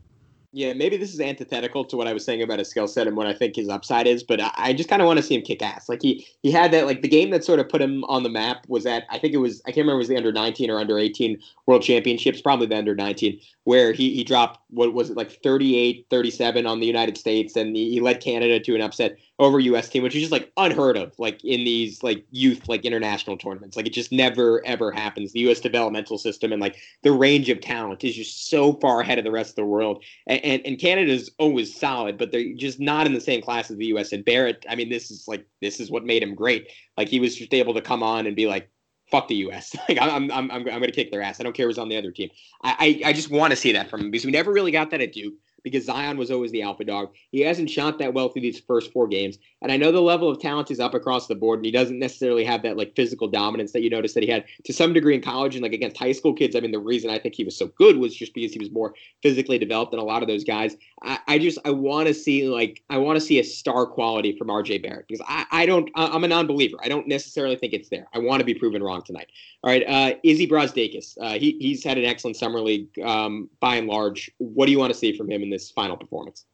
yeah, 0.55 0.71
maybe 0.71 0.95
this 0.95 1.13
is 1.13 1.19
antithetical 1.19 1.83
to 1.83 1.97
what 1.97 2.07
I 2.07 2.13
was 2.13 2.23
saying 2.23 2.41
about 2.41 2.59
his 2.59 2.69
skill 2.69 2.87
set 2.87 3.07
and 3.07 3.17
what 3.17 3.27
I 3.27 3.33
think 3.33 3.57
his 3.57 3.67
upside 3.67 4.07
is, 4.07 4.23
but 4.23 4.39
I, 4.41 4.71
just 4.71 4.87
kind 4.87 5.01
of 5.01 5.05
want 5.05 5.17
to 5.17 5.23
see 5.23 5.35
him 5.35 5.41
kick 5.41 5.61
ass. 5.61 5.89
Like 5.89 6.01
he 6.01 6.25
he 6.43 6.49
had 6.49 6.71
that 6.71 6.85
like 6.85 7.01
the 7.01 7.09
game 7.09 7.29
that 7.31 7.43
sort 7.43 7.59
of 7.59 7.67
put 7.67 7.81
him 7.81 8.05
on 8.05 8.23
the 8.23 8.29
map 8.29 8.65
was 8.69 8.85
that 8.85 9.03
I 9.09 9.19
think 9.19 9.33
it 9.33 9.39
was 9.39 9.61
I 9.65 9.71
can't 9.71 9.79
remember 9.79 9.95
it 9.95 10.03
was 10.03 10.07
the 10.07 10.15
under 10.15 10.31
19 10.31 10.71
or 10.71 10.79
under 10.79 10.97
18 10.97 11.37
World 11.65 11.81
Championships, 11.81 12.39
probably 12.39 12.67
the 12.67 12.77
under 12.77 12.95
19, 12.95 13.37
where 13.65 13.91
he 13.91 14.13
he 14.13 14.23
dropped 14.23 14.59
what 14.69 14.93
was 14.93 15.09
it 15.09 15.17
like 15.17 15.41
38 15.43 16.05
37 16.09 16.65
on 16.65 16.79
the 16.79 16.85
United 16.85 17.17
States 17.17 17.55
and 17.55 17.75
he, 17.75 17.91
he 17.91 17.99
led 17.99 18.21
Canada 18.21 18.59
to 18.59 18.75
an 18.75 18.81
upset 18.81 19.17
over 19.39 19.59
US 19.59 19.89
team, 19.89 20.03
which 20.03 20.15
is 20.15 20.21
just 20.21 20.31
like 20.31 20.51
unheard 20.55 20.95
of, 20.95 21.13
like 21.17 21.43
in 21.43 21.65
these 21.65 22.01
like 22.03 22.25
youth 22.31 22.69
like 22.69 22.85
international 22.85 23.37
tournaments. 23.37 23.75
Like 23.75 23.87
it 23.87 23.93
just 23.93 24.11
never 24.11 24.65
ever 24.65 24.91
happens. 24.91 25.33
The 25.33 25.49
US 25.49 25.59
developmental 25.59 26.17
system 26.17 26.53
and 26.53 26.61
like 26.61 26.77
the 27.01 27.11
range 27.11 27.49
of 27.49 27.59
talent 27.59 28.03
is 28.03 28.15
just 28.15 28.49
so 28.49 28.73
far 28.73 29.01
ahead 29.01 29.17
of 29.17 29.23
the 29.25 29.31
rest 29.31 29.51
of 29.51 29.55
the 29.55 29.65
world. 29.65 30.03
And 30.27 30.39
and, 30.45 30.61
and 30.65 30.79
Canada's 30.79 31.31
always 31.39 31.75
solid, 31.75 32.17
but 32.17 32.31
they're 32.31 32.53
just 32.53 32.79
not 32.79 33.07
in 33.07 33.13
the 33.13 33.21
same 33.21 33.41
class 33.41 33.71
as 33.71 33.77
the 33.77 33.87
US. 33.87 34.13
And 34.13 34.23
Barrett, 34.23 34.63
I 34.69 34.75
mean, 34.75 34.89
this 34.89 35.09
is 35.09 35.27
like 35.27 35.45
this 35.61 35.79
is 35.79 35.89
what 35.89 36.05
made 36.05 36.21
him 36.21 36.35
great. 36.35 36.71
Like 36.97 37.09
he 37.09 37.19
was 37.19 37.35
just 37.35 37.53
able 37.53 37.73
to 37.73 37.81
come 37.81 38.03
on 38.03 38.27
and 38.27 38.35
be 38.35 38.45
like, 38.47 38.69
fuck 39.11 39.27
the 39.27 39.35
U.S. 39.35 39.75
Like 39.89 39.99
I'm, 40.01 40.31
I'm, 40.31 40.31
I'm, 40.31 40.51
I'm 40.51 40.63
going 40.63 40.83
to 40.83 40.91
kick 40.91 41.11
their 41.11 41.21
ass. 41.21 41.39
I 41.39 41.43
don't 41.43 41.53
care 41.53 41.67
who's 41.67 41.77
on 41.77 41.89
the 41.89 41.97
other 41.97 42.11
team. 42.11 42.29
I, 42.63 43.01
I, 43.05 43.09
I 43.09 43.13
just 43.13 43.29
want 43.29 43.51
to 43.51 43.57
see 43.57 43.71
that 43.73 43.89
from 43.89 44.01
him 44.01 44.11
because 44.11 44.25
we 44.25 44.31
never 44.31 44.51
really 44.51 44.71
got 44.71 44.89
that 44.91 45.01
at 45.01 45.13
Duke 45.13 45.35
because 45.65 45.85
Zion 45.85 46.15
was 46.15 46.29
always 46.29 46.51
the 46.51 46.61
alpha 46.61 46.85
dog. 46.85 47.09
He 47.31 47.41
hasn't 47.41 47.71
shot 47.71 47.97
that 47.97 48.13
well 48.13 48.29
through 48.29 48.43
these 48.43 48.59
first 48.59 48.93
four 48.93 49.07
games. 49.07 49.39
And 49.63 49.71
I 49.71 49.77
know 49.77 49.91
the 49.91 49.99
level 49.99 50.29
of 50.29 50.39
talent 50.39 50.69
is 50.69 50.79
up 50.79 50.93
across 50.93 51.25
the 51.25 51.33
board, 51.33 51.57
and 51.57 51.65
he 51.65 51.71
doesn't 51.71 51.97
necessarily 51.97 52.45
have 52.45 52.61
that 52.61 52.77
like 52.77 52.95
physical 52.95 53.27
dominance 53.27 53.71
that 53.73 53.81
you 53.81 53.89
noticed 53.89 54.13
that 54.13 54.23
he 54.23 54.29
had 54.29 54.45
to 54.63 54.71
some 54.71 54.93
degree 54.93 55.15
in 55.15 55.21
college 55.21 55.55
and 55.55 55.63
like 55.63 55.73
against 55.73 55.97
high 55.97 56.11
school 56.11 56.35
kids. 56.35 56.55
I 56.55 56.59
mean, 56.59 56.71
the 56.71 56.77
reason 56.77 57.09
I 57.09 57.17
think 57.17 57.33
he 57.33 57.43
was 57.43 57.57
so 57.57 57.67
good 57.67 57.97
was 57.97 58.15
just 58.15 58.35
because 58.35 58.53
he 58.53 58.59
was 58.59 58.71
more 58.71 58.93
physically 59.23 59.57
developed 59.57 59.89
than 59.89 59.99
a 59.99 60.03
lot 60.03 60.21
of 60.21 60.27
those 60.27 60.43
guys. 60.43 60.77
I, 61.01 61.17
I 61.27 61.39
just 61.39 61.57
I 61.65 61.71
want 61.71 62.07
to 62.07 62.13
see 62.13 62.47
like 62.47 62.83
I 62.91 62.99
want 62.99 63.19
to 63.19 63.25
see 63.25 63.39
a 63.39 63.43
star 63.43 63.87
quality 63.87 64.37
from 64.37 64.49
RJ 64.49 64.83
Barrett 64.83 65.07
because 65.07 65.25
I, 65.27 65.45
I 65.51 65.65
don't 65.65 65.89
I'm 65.95 66.23
a 66.23 66.27
non-believer. 66.27 66.77
I 66.83 66.87
don't 66.87 67.07
necessarily 67.07 67.55
think 67.55 67.73
it's 67.73 67.89
there. 67.89 68.07
I 68.13 68.19
want 68.19 68.41
to 68.41 68.45
be 68.45 68.53
proven 68.53 68.83
wrong 68.83 69.01
tonight. 69.01 69.31
All 69.63 69.71
right, 69.71 69.83
uh, 69.87 70.15
Iggy 70.23 70.47
Brazdeikis. 70.47 71.17
Uh, 71.19 71.39
he 71.39 71.57
he's 71.59 71.83
had 71.83 71.97
an 71.97 72.05
excellent 72.05 72.37
summer 72.37 72.59
league 72.59 72.87
um, 73.03 73.49
by 73.59 73.77
and 73.77 73.87
large. 73.87 74.29
What 74.37 74.67
do 74.67 74.71
you 74.71 74.77
want 74.77 74.93
to 74.93 74.99
see 74.99 75.17
from 75.17 75.29
him 75.29 75.41
in 75.41 75.49
this 75.49 75.54
final 75.71 75.97
performance? 75.97 76.45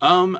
Um, 0.00 0.38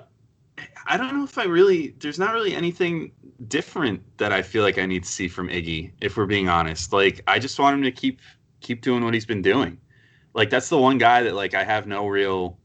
I 0.86 0.96
don't 0.96 1.16
know 1.16 1.24
if 1.24 1.38
I 1.38 1.44
really. 1.44 1.94
There's 1.98 2.18
not 2.18 2.34
really 2.34 2.54
anything 2.54 3.12
different 3.48 4.02
that 4.18 4.32
I 4.32 4.42
feel 4.42 4.62
like 4.62 4.78
I 4.78 4.86
need 4.86 5.04
to 5.04 5.08
see 5.08 5.28
from 5.28 5.48
Iggy. 5.48 5.92
If 6.00 6.16
we're 6.16 6.26
being 6.26 6.48
honest, 6.48 6.92
like 6.92 7.22
I 7.26 7.38
just 7.38 7.58
want 7.58 7.74
him 7.74 7.82
to 7.82 7.92
keep 7.92 8.20
keep 8.60 8.82
doing 8.82 9.04
what 9.04 9.14
he's 9.14 9.26
been 9.26 9.42
doing. 9.42 9.78
Like 10.34 10.50
that's 10.50 10.68
the 10.68 10.78
one 10.78 10.98
guy 10.98 11.22
that 11.22 11.34
like 11.34 11.54
I 11.54 11.64
have 11.64 11.86
no 11.86 12.06
real. 12.06 12.58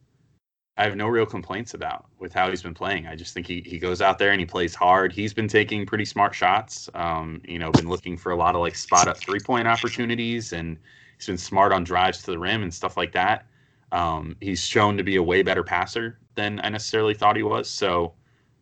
I 0.77 0.83
have 0.83 0.97
no 0.97 1.07
real 1.07 1.25
complaints 1.25 1.73
about 1.73 2.05
with 2.19 2.33
how 2.33 2.49
he's 2.49 2.61
been 2.61 2.73
playing. 2.73 3.07
I 3.07 3.15
just 3.15 3.33
think 3.33 3.47
he, 3.47 3.61
he 3.61 3.79
goes 3.79 4.01
out 4.01 4.19
there 4.19 4.31
and 4.31 4.41
he 4.41 4.45
plays 4.45 4.75
hard. 4.75 5.13
He's 5.13 5.33
been 5.33 5.47
taking 5.47 5.85
pretty 5.85 6.03
smart 6.03 6.35
shots. 6.35 6.89
Um, 6.93 7.41
you 7.45 7.59
know, 7.59 7.71
been 7.71 7.87
looking 7.87 8.17
for 8.17 8.33
a 8.33 8.35
lot 8.35 8.55
of 8.55 8.61
like 8.61 8.75
spot 8.75 9.07
up 9.07 9.15
three 9.15 9.39
point 9.39 9.69
opportunities 9.69 10.51
and 10.51 10.77
he's 11.17 11.27
been 11.27 11.37
smart 11.37 11.71
on 11.71 11.85
drives 11.85 12.23
to 12.23 12.31
the 12.31 12.39
rim 12.39 12.61
and 12.61 12.73
stuff 12.73 12.97
like 12.97 13.13
that. 13.13 13.47
Um, 13.95 14.35
he's 14.41 14.59
shown 14.59 14.97
to 14.97 15.03
be 15.03 15.15
a 15.15 15.23
way 15.23 15.41
better 15.41 15.63
passer 15.63 16.19
than 16.35 16.59
I 16.61 16.67
necessarily 16.67 17.13
thought 17.13 17.37
he 17.37 17.43
was. 17.43 17.69
So, 17.69 18.13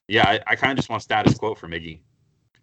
yeah, 0.08 0.30
I, 0.30 0.40
I 0.46 0.56
kind 0.56 0.72
of 0.72 0.78
just 0.78 0.90
want 0.90 1.02
status 1.02 1.34
quo 1.34 1.56
for 1.56 1.68
Iggy. 1.68 2.02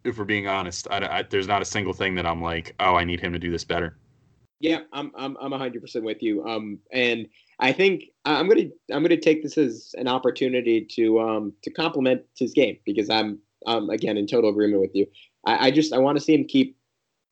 If 0.05 0.19
we're 0.19 0.25
being 0.25 0.47
honest, 0.47 0.87
I, 0.89 1.19
I, 1.19 1.23
there's 1.23 1.49
not 1.49 1.63
a 1.63 1.65
single 1.65 1.93
thing 1.93 2.15
that 2.15 2.27
I'm 2.27 2.41
like, 2.41 2.77
oh, 2.79 2.95
I 2.95 3.03
need 3.03 3.19
him 3.19 3.33
to 3.33 3.41
do 3.41 3.51
this 3.51 3.65
better. 3.65 3.97
Yeah, 4.61 4.83
I'm 4.93 5.11
I'm 5.17 5.37
I'm 5.41 5.51
100% 5.51 6.03
with 6.03 6.23
you. 6.23 6.47
Um, 6.47 6.79
and 6.93 7.27
I 7.59 7.73
think 7.73 8.05
I'm 8.25 8.49
gonna 8.49 8.69
I'm 8.93 9.03
gonna 9.03 9.17
take 9.17 9.43
this 9.43 9.59
as 9.59 9.95
an 9.99 10.07
opportunity 10.07 10.87
to 10.93 11.19
um 11.19 11.53
to 11.63 11.71
compliment 11.71 12.23
his 12.39 12.53
game 12.53 12.79
because 12.85 13.11
I'm 13.11 13.41
um 13.67 13.91
again 13.91 14.17
in 14.17 14.27
total 14.27 14.51
agreement 14.51 14.81
with 14.81 14.95
you. 14.95 15.07
I, 15.45 15.69
I 15.69 15.71
just 15.71 15.93
I 15.93 15.99
want 15.99 16.19
to 16.19 16.25
see 16.25 16.35
him 16.35 16.45
keep 16.45 16.77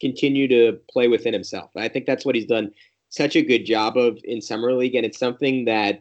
continue 0.01 0.49
to 0.49 0.78
play 0.91 1.09
within 1.09 1.32
himself. 1.32 1.70
I 1.76 1.89
think 1.89 2.07
that's 2.07 2.24
what 2.24 2.34
he's 2.34 2.47
done 2.47 2.72
such 3.11 3.36
a 3.36 3.42
good 3.42 3.64
job 3.64 3.96
of 3.96 4.18
in 4.24 4.40
summer 4.40 4.72
league, 4.72 4.94
and 4.94 5.06
it's 5.06 5.18
something 5.18 5.64
that 5.66 6.00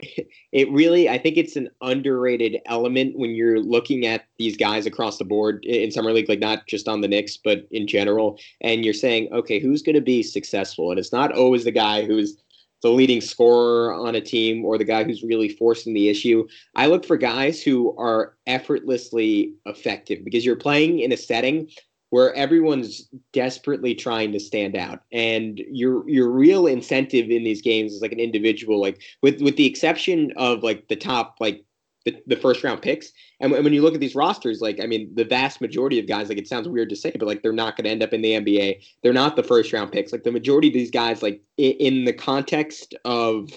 it 0.52 0.70
really 0.70 1.08
I 1.08 1.18
think 1.18 1.36
it's 1.36 1.56
an 1.56 1.68
underrated 1.82 2.58
element 2.66 3.18
when 3.18 3.30
you're 3.30 3.60
looking 3.60 4.06
at 4.06 4.24
these 4.38 4.56
guys 4.56 4.86
across 4.86 5.18
the 5.18 5.24
board 5.24 5.64
in 5.64 5.90
summer 5.90 6.12
league, 6.12 6.28
like 6.28 6.40
not 6.40 6.66
just 6.66 6.88
on 6.88 7.00
the 7.00 7.08
Knicks 7.08 7.36
but 7.36 7.66
in 7.70 7.86
general, 7.86 8.38
and 8.60 8.84
you're 8.84 8.94
saying, 8.94 9.32
okay, 9.32 9.58
who's 9.58 9.82
going 9.82 9.96
to 9.96 10.00
be 10.00 10.22
successful? 10.22 10.90
And 10.90 10.98
it's 10.98 11.12
not 11.12 11.32
always 11.32 11.64
the 11.64 11.70
guy 11.70 12.04
who's 12.04 12.36
the 12.82 12.90
leading 12.90 13.20
scorer 13.20 13.92
on 13.92 14.14
a 14.14 14.20
team 14.20 14.64
or 14.64 14.78
the 14.78 14.84
guy 14.84 15.04
who's 15.04 15.22
really 15.22 15.50
forcing 15.50 15.92
the 15.92 16.08
issue. 16.08 16.46
I 16.76 16.86
look 16.86 17.04
for 17.04 17.16
guys 17.16 17.62
who 17.62 17.94
are 17.98 18.36
effortlessly 18.46 19.52
effective 19.66 20.24
because 20.24 20.46
you're 20.46 20.56
playing 20.56 21.00
in 21.00 21.12
a 21.12 21.16
setting 21.16 21.68
where 22.10 22.34
everyone's 22.34 23.08
desperately 23.32 23.94
trying 23.94 24.32
to 24.32 24.40
stand 24.40 24.76
out. 24.76 25.00
And 25.12 25.58
your 25.70 26.08
your 26.08 26.30
real 26.30 26.66
incentive 26.66 27.30
in 27.30 27.44
these 27.44 27.62
games 27.62 27.92
is 27.92 28.02
like 28.02 28.12
an 28.12 28.20
individual 28.20 28.80
like 28.80 29.00
with 29.22 29.40
with 29.40 29.56
the 29.56 29.66
exception 29.66 30.32
of 30.36 30.62
like 30.62 30.88
the 30.88 30.96
top 30.96 31.36
like 31.40 31.64
the, 32.04 32.16
the 32.26 32.36
first 32.36 32.64
round 32.64 32.82
picks. 32.82 33.12
And 33.40 33.52
when 33.52 33.72
you 33.72 33.82
look 33.82 33.94
at 33.94 34.00
these 34.00 34.14
rosters 34.14 34.60
like 34.60 34.80
i 34.82 34.86
mean 34.86 35.10
the 35.14 35.24
vast 35.24 35.60
majority 35.60 35.98
of 35.98 36.06
guys 36.06 36.28
like 36.28 36.38
it 36.38 36.48
sounds 36.48 36.68
weird 36.68 36.90
to 36.90 36.96
say 36.96 37.12
but 37.18 37.26
like 37.26 37.42
they're 37.42 37.52
not 37.52 37.76
going 37.76 37.84
to 37.84 37.90
end 37.90 38.02
up 38.02 38.12
in 38.12 38.20
the 38.20 38.32
nba 38.32 38.82
they're 39.02 39.12
not 39.12 39.36
the 39.36 39.42
first 39.42 39.72
round 39.72 39.92
picks. 39.92 40.12
Like 40.12 40.24
the 40.24 40.32
majority 40.32 40.68
of 40.68 40.74
these 40.74 40.90
guys 40.90 41.22
like 41.22 41.40
in, 41.56 41.72
in 41.72 42.04
the 42.04 42.12
context 42.12 42.94
of 43.04 43.50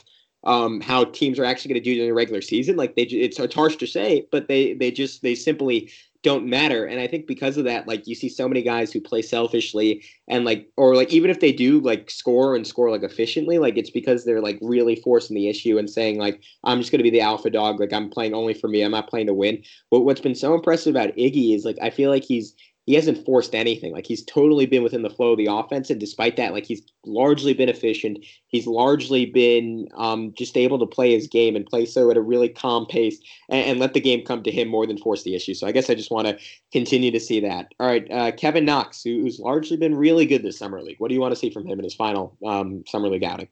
um, 0.45 0.81
how 0.81 1.05
teams 1.05 1.39
are 1.39 1.45
actually 1.45 1.69
going 1.69 1.83
to 1.83 1.89
do 1.89 1.95
during 1.95 2.09
the 2.09 2.13
regular 2.13 2.41
season. 2.41 2.75
Like 2.75 2.95
they, 2.95 3.03
it's, 3.03 3.39
it's 3.39 3.55
harsh 3.55 3.77
to 3.77 3.87
say, 3.87 4.27
but 4.31 4.47
they 4.47 4.73
they 4.73 4.91
just 4.91 5.21
they 5.21 5.35
simply 5.35 5.91
don't 6.23 6.47
matter. 6.47 6.85
And 6.85 7.01
I 7.01 7.07
think 7.07 7.27
because 7.27 7.57
of 7.57 7.65
that, 7.65 7.87
like 7.87 8.07
you 8.07 8.15
see 8.15 8.29
so 8.29 8.47
many 8.47 8.63
guys 8.63 8.91
who 8.91 9.01
play 9.01 9.21
selfishly 9.21 10.03
and 10.29 10.45
like, 10.45 10.69
or 10.77 10.95
like 10.95 11.11
even 11.11 11.29
if 11.29 11.41
they 11.41 11.51
do 11.51 11.81
like 11.81 12.09
score 12.09 12.55
and 12.55 12.65
score 12.65 12.89
like 12.89 13.03
efficiently, 13.03 13.59
like 13.59 13.77
it's 13.77 13.89
because 13.89 14.23
they're 14.23 14.41
like 14.41 14.57
really 14.61 14.95
forcing 14.95 15.35
the 15.35 15.49
issue 15.49 15.77
and 15.77 15.89
saying 15.89 16.17
like, 16.17 16.41
I'm 16.63 16.79
just 16.79 16.91
going 16.91 16.99
to 16.99 17.03
be 17.03 17.09
the 17.09 17.21
alpha 17.21 17.49
dog. 17.49 17.79
Like 17.79 17.91
I'm 17.91 18.09
playing 18.09 18.33
only 18.33 18.53
for 18.53 18.69
me. 18.69 18.81
I'm 18.81 18.91
not 18.91 19.09
playing 19.09 19.27
to 19.27 19.33
win. 19.33 19.61
But 19.91 20.01
what's 20.01 20.21
been 20.21 20.33
so 20.33 20.55
impressive 20.55 20.95
about 20.95 21.15
Iggy 21.15 21.53
is 21.55 21.65
like, 21.65 21.77
I 21.81 21.89
feel 21.89 22.09
like 22.09 22.23
he's, 22.23 22.55
he 22.85 22.95
hasn't 22.95 23.25
forced 23.25 23.55
anything. 23.55 23.93
Like 23.93 24.05
he's 24.05 24.23
totally 24.23 24.65
been 24.65 24.83
within 24.83 25.03
the 25.03 25.09
flow 25.09 25.31
of 25.31 25.37
the 25.37 25.47
offense, 25.49 25.89
and 25.89 25.99
despite 25.99 26.35
that, 26.35 26.53
like 26.53 26.65
he's 26.65 26.81
largely 27.05 27.53
been 27.53 27.69
efficient. 27.69 28.25
He's 28.47 28.67
largely 28.67 29.25
been 29.25 29.87
um, 29.95 30.33
just 30.37 30.57
able 30.57 30.79
to 30.79 30.85
play 30.85 31.13
his 31.13 31.27
game 31.27 31.55
and 31.55 31.65
play 31.65 31.85
so 31.85 32.11
at 32.11 32.17
a 32.17 32.21
really 32.21 32.49
calm 32.49 32.85
pace, 32.85 33.19
and, 33.49 33.65
and, 33.65 33.79
let 33.79 33.93
the 33.93 34.01
game 34.01 34.25
come 34.25 34.43
to 34.43 34.51
him 34.51 34.67
more 34.67 34.85
than 34.85 34.97
force 34.97 35.23
the 35.23 35.33
issue. 35.33 35.53
So 35.53 35.65
I 35.65 35.71
guess 35.71 35.89
I 35.89 35.95
just 35.95 36.11
want 36.11 36.27
to 36.27 36.37
continue 36.71 37.11
to 37.11 37.19
see 37.19 37.39
that. 37.39 37.73
All 37.79 37.87
right, 37.87 38.09
uh, 38.11 38.31
Kevin 38.33 38.65
Knox, 38.65 39.01
who, 39.01 39.21
who's 39.21 39.39
largely 39.39 39.77
been 39.77 39.95
really 39.95 40.25
good 40.25 40.43
this 40.43 40.57
summer 40.57 40.81
league. 40.81 40.99
What 40.99 41.07
do 41.07 41.15
you 41.15 41.21
want 41.21 41.33
to 41.33 41.39
see 41.39 41.49
from 41.49 41.65
him 41.65 41.79
in 41.79 41.85
his 41.85 41.95
final 41.95 42.37
um, 42.45 42.83
summer 42.87 43.07
league 43.07 43.23
outing? 43.23 43.47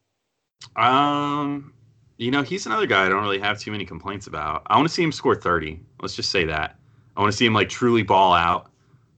Um, 0.76 1.74
you 2.18 2.32
know, 2.32 2.44
he's 2.44 2.66
another 2.66 2.86
guy 2.86 3.06
I 3.06 3.10
don't 3.10 3.24
really 3.24 3.40
have 3.40 3.60
too 3.60 3.72
many 3.72 3.86
complaints 3.86 4.28
about. 4.28 4.64
I 4.68 4.76
want 4.76 4.90
to 4.90 4.94
see 4.94 5.04
him 5.04 5.14
score 5.14 5.36
thirty. 5.36 5.80
Let's 6.02 6.16
just 6.16 6.32
say 6.32 6.44
that. 6.46 6.76
I 7.16 7.22
want 7.22 7.32
to 7.32 7.38
see 7.38 7.46
him 7.46 7.54
like 7.54 7.70
truly 7.70 8.04
ball 8.04 8.34
out 8.34 8.71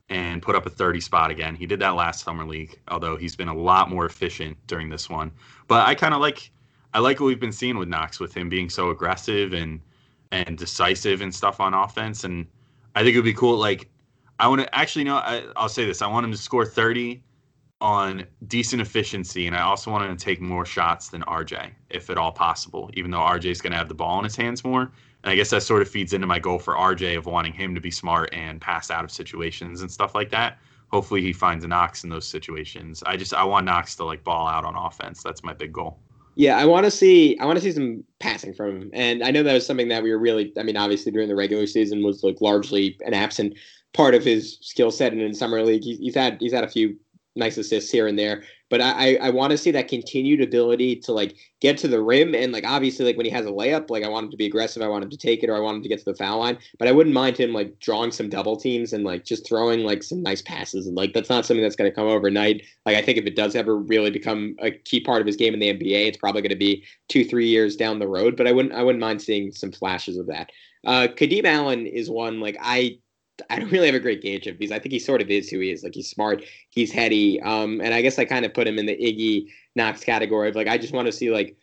and 0.09 0.41
put 0.41 0.55
up 0.55 0.65
a 0.65 0.69
30 0.69 0.99
spot 0.99 1.31
again. 1.31 1.55
He 1.55 1.65
did 1.65 1.79
that 1.79 1.95
last 1.95 2.23
summer 2.23 2.45
league, 2.45 2.79
although 2.87 3.15
he's 3.15 3.35
been 3.35 3.47
a 3.47 3.55
lot 3.55 3.89
more 3.89 4.05
efficient 4.05 4.57
during 4.67 4.89
this 4.89 5.09
one. 5.09 5.31
But 5.67 5.87
I 5.87 5.95
kind 5.95 6.13
of 6.13 6.21
like 6.21 6.51
I 6.93 6.99
like 6.99 7.19
what 7.19 7.27
we've 7.27 7.39
been 7.39 7.51
seeing 7.51 7.77
with 7.77 7.87
Knox 7.87 8.19
with 8.19 8.33
him 8.33 8.49
being 8.49 8.69
so 8.69 8.89
aggressive 8.89 9.53
and 9.53 9.79
and 10.31 10.57
decisive 10.57 11.21
and 11.21 11.33
stuff 11.33 11.59
on 11.59 11.73
offense. 11.73 12.23
And 12.23 12.47
I 12.95 13.03
think 13.03 13.15
it 13.15 13.19
would 13.19 13.25
be 13.25 13.33
cool. 13.33 13.57
Like 13.57 13.89
I 14.39 14.47
want 14.47 14.61
to 14.61 14.75
actually. 14.75 15.09
I, 15.09 15.43
I'll 15.55 15.69
say 15.69 15.85
this: 15.85 16.01
I 16.01 16.07
want 16.07 16.25
him 16.25 16.31
to 16.31 16.37
score 16.37 16.65
30 16.65 17.23
on 17.81 18.25
decent 18.47 18.81
efficiency, 18.81 19.47
and 19.47 19.55
I 19.55 19.61
also 19.61 19.91
want 19.91 20.09
him 20.09 20.15
to 20.15 20.23
take 20.23 20.41
more 20.41 20.65
shots 20.65 21.09
than 21.09 21.21
RJ, 21.23 21.71
if 21.89 22.09
at 22.09 22.17
all 22.17 22.31
possible. 22.31 22.89
Even 22.93 23.11
though 23.11 23.19
RJ 23.19 23.45
is 23.45 23.61
going 23.61 23.71
to 23.71 23.77
have 23.77 23.89
the 23.89 23.93
ball 23.93 24.19
in 24.19 24.23
his 24.23 24.35
hands 24.35 24.63
more, 24.63 24.91
and 25.23 25.31
I 25.31 25.35
guess 25.35 25.49
that 25.51 25.63
sort 25.63 25.81
of 25.81 25.89
feeds 25.89 26.13
into 26.13 26.27
my 26.27 26.39
goal 26.39 26.59
for 26.59 26.73
RJ 26.75 27.17
of 27.17 27.25
wanting 27.25 27.53
him 27.53 27.73
to 27.75 27.81
be 27.81 27.91
smart 27.91 28.29
and 28.33 28.59
pass 28.59 28.91
out 28.91 29.03
of 29.03 29.11
situations 29.11 29.81
and 29.81 29.91
stuff 29.91 30.15
like 30.15 30.29
that. 30.31 30.57
hopefully 30.91 31.21
he 31.21 31.33
finds 31.33 31.65
Knox 31.65 32.03
in 32.03 32.09
those 32.11 32.27
situations. 32.27 33.01
I 33.05 33.17
just 33.17 33.33
I 33.33 33.43
want 33.43 33.65
Knox 33.65 33.95
to 33.95 34.03
like 34.03 34.23
ball 34.23 34.47
out 34.47 34.63
on 34.63 34.75
offense. 34.75 35.23
That's 35.23 35.43
my 35.43 35.53
big 35.53 35.73
goal. 35.73 35.97
Yeah, 36.35 36.57
I 36.57 36.65
want 36.65 36.85
to 36.85 36.91
see 36.91 37.37
I 37.39 37.45
want 37.45 37.57
to 37.57 37.63
see 37.63 37.71
some 37.71 38.03
passing 38.19 38.53
from 38.53 38.81
him, 38.81 38.89
and 38.93 39.23
I 39.23 39.31
know 39.31 39.43
that 39.43 39.53
was 39.53 39.65
something 39.65 39.87
that 39.89 40.03
we 40.03 40.11
were 40.11 40.19
really. 40.19 40.53
I 40.57 40.63
mean, 40.63 40.77
obviously 40.77 41.11
during 41.11 41.29
the 41.29 41.35
regular 41.35 41.67
season 41.67 42.03
was 42.03 42.23
like 42.23 42.41
largely 42.41 42.97
an 43.05 43.13
absent 43.13 43.55
part 43.93 44.15
of 44.15 44.23
his 44.23 44.57
skill 44.61 44.91
set, 44.91 45.13
and 45.13 45.21
in 45.21 45.33
summer 45.33 45.63
league 45.63 45.83
he's 45.83 46.15
had 46.15 46.37
he's 46.39 46.53
had 46.53 46.63
a 46.63 46.69
few 46.69 46.97
nice 47.35 47.57
assists 47.57 47.91
here 47.91 48.07
and 48.07 48.17
there. 48.17 48.43
But 48.69 48.81
I, 48.81 49.15
I 49.17 49.29
want 49.29 49.51
to 49.51 49.57
see 49.57 49.69
that 49.71 49.87
continued 49.87 50.41
ability 50.41 50.95
to 51.01 51.11
like 51.11 51.35
get 51.61 51.77
to 51.79 51.87
the 51.87 52.01
rim 52.01 52.33
and 52.33 52.51
like 52.51 52.65
obviously 52.65 53.05
like 53.05 53.17
when 53.17 53.25
he 53.25 53.31
has 53.31 53.45
a 53.45 53.51
layup, 53.51 53.91
like 53.91 54.03
I 54.03 54.09
want 54.09 54.25
him 54.25 54.31
to 54.31 54.37
be 54.37 54.47
aggressive, 54.47 54.81
I 54.81 54.87
want 54.87 55.03
him 55.03 55.11
to 55.11 55.17
take 55.17 55.43
it, 55.43 55.49
or 55.49 55.55
I 55.55 55.59
want 55.59 55.77
him 55.77 55.83
to 55.83 55.89
get 55.89 55.99
to 55.99 56.05
the 56.05 56.15
foul 56.15 56.39
line. 56.39 56.57
But 56.79 56.87
I 56.87 56.91
wouldn't 56.91 57.13
mind 57.13 57.37
him 57.37 57.53
like 57.53 57.79
drawing 57.79 58.11
some 58.11 58.29
double 58.29 58.55
teams 58.55 58.91
and 58.91 59.03
like 59.03 59.25
just 59.25 59.47
throwing 59.47 59.81
like 59.81 60.01
some 60.01 60.23
nice 60.23 60.41
passes. 60.41 60.87
And 60.87 60.97
like 60.97 61.13
that's 61.13 61.29
not 61.29 61.45
something 61.45 61.61
that's 61.61 61.75
going 61.75 61.89
to 61.89 61.95
come 61.95 62.07
overnight. 62.07 62.63
Like 62.85 62.97
I 62.97 63.01
think 63.01 63.19
if 63.19 63.25
it 63.25 63.35
does 63.35 63.55
ever 63.55 63.77
really 63.77 64.09
become 64.09 64.55
a 64.59 64.71
key 64.71 65.01
part 65.01 65.21
of 65.21 65.27
his 65.27 65.35
game 65.35 65.53
in 65.53 65.59
the 65.59 65.73
NBA, 65.73 66.07
it's 66.07 66.17
probably 66.17 66.41
going 66.41 66.49
to 66.49 66.55
be 66.55 66.83
two 67.09 67.25
three 67.25 67.47
years 67.47 67.75
down 67.75 67.99
the 67.99 68.07
road. 68.07 68.35
But 68.35 68.47
I 68.47 68.51
wouldn't 68.51 68.73
I 68.73 68.81
wouldn't 68.81 69.01
mind 69.01 69.21
seeing 69.21 69.51
some 69.51 69.71
flashes 69.71 70.17
of 70.17 70.27
that. 70.27 70.49
Uh, 70.85 71.07
Kadeem 71.07 71.45
Allen 71.45 71.85
is 71.85 72.09
one 72.09 72.39
like 72.39 72.57
I 72.59 72.97
I 73.49 73.59
don't 73.59 73.71
really 73.71 73.87
have 73.87 73.95
a 73.95 73.99
great 73.99 74.21
gauge 74.21 74.47
of 74.47 74.57
because 74.57 74.71
I 74.71 74.79
think 74.79 74.93
he 74.93 74.99
sort 74.99 75.21
of 75.21 75.29
is 75.29 75.49
who 75.49 75.59
he 75.59 75.71
is. 75.71 75.83
Like 75.83 75.95
he's 75.95 76.09
smart, 76.09 76.43
he's 76.69 76.91
heady, 76.91 77.41
um, 77.41 77.81
and 77.81 77.93
I 77.93 78.01
guess 78.01 78.19
I 78.19 78.25
kind 78.25 78.45
of 78.45 78.53
put 78.53 78.67
him 78.67 78.77
in 78.77 78.85
the 78.85 78.95
Iggy 78.95 79.47
Knox 79.75 80.03
category 80.03 80.49
of 80.49 80.55
like 80.55 80.67
I 80.67 80.77
just 80.77 80.93
want 80.93 81.07
to 81.07 81.11
see 81.11 81.31
like 81.31 81.55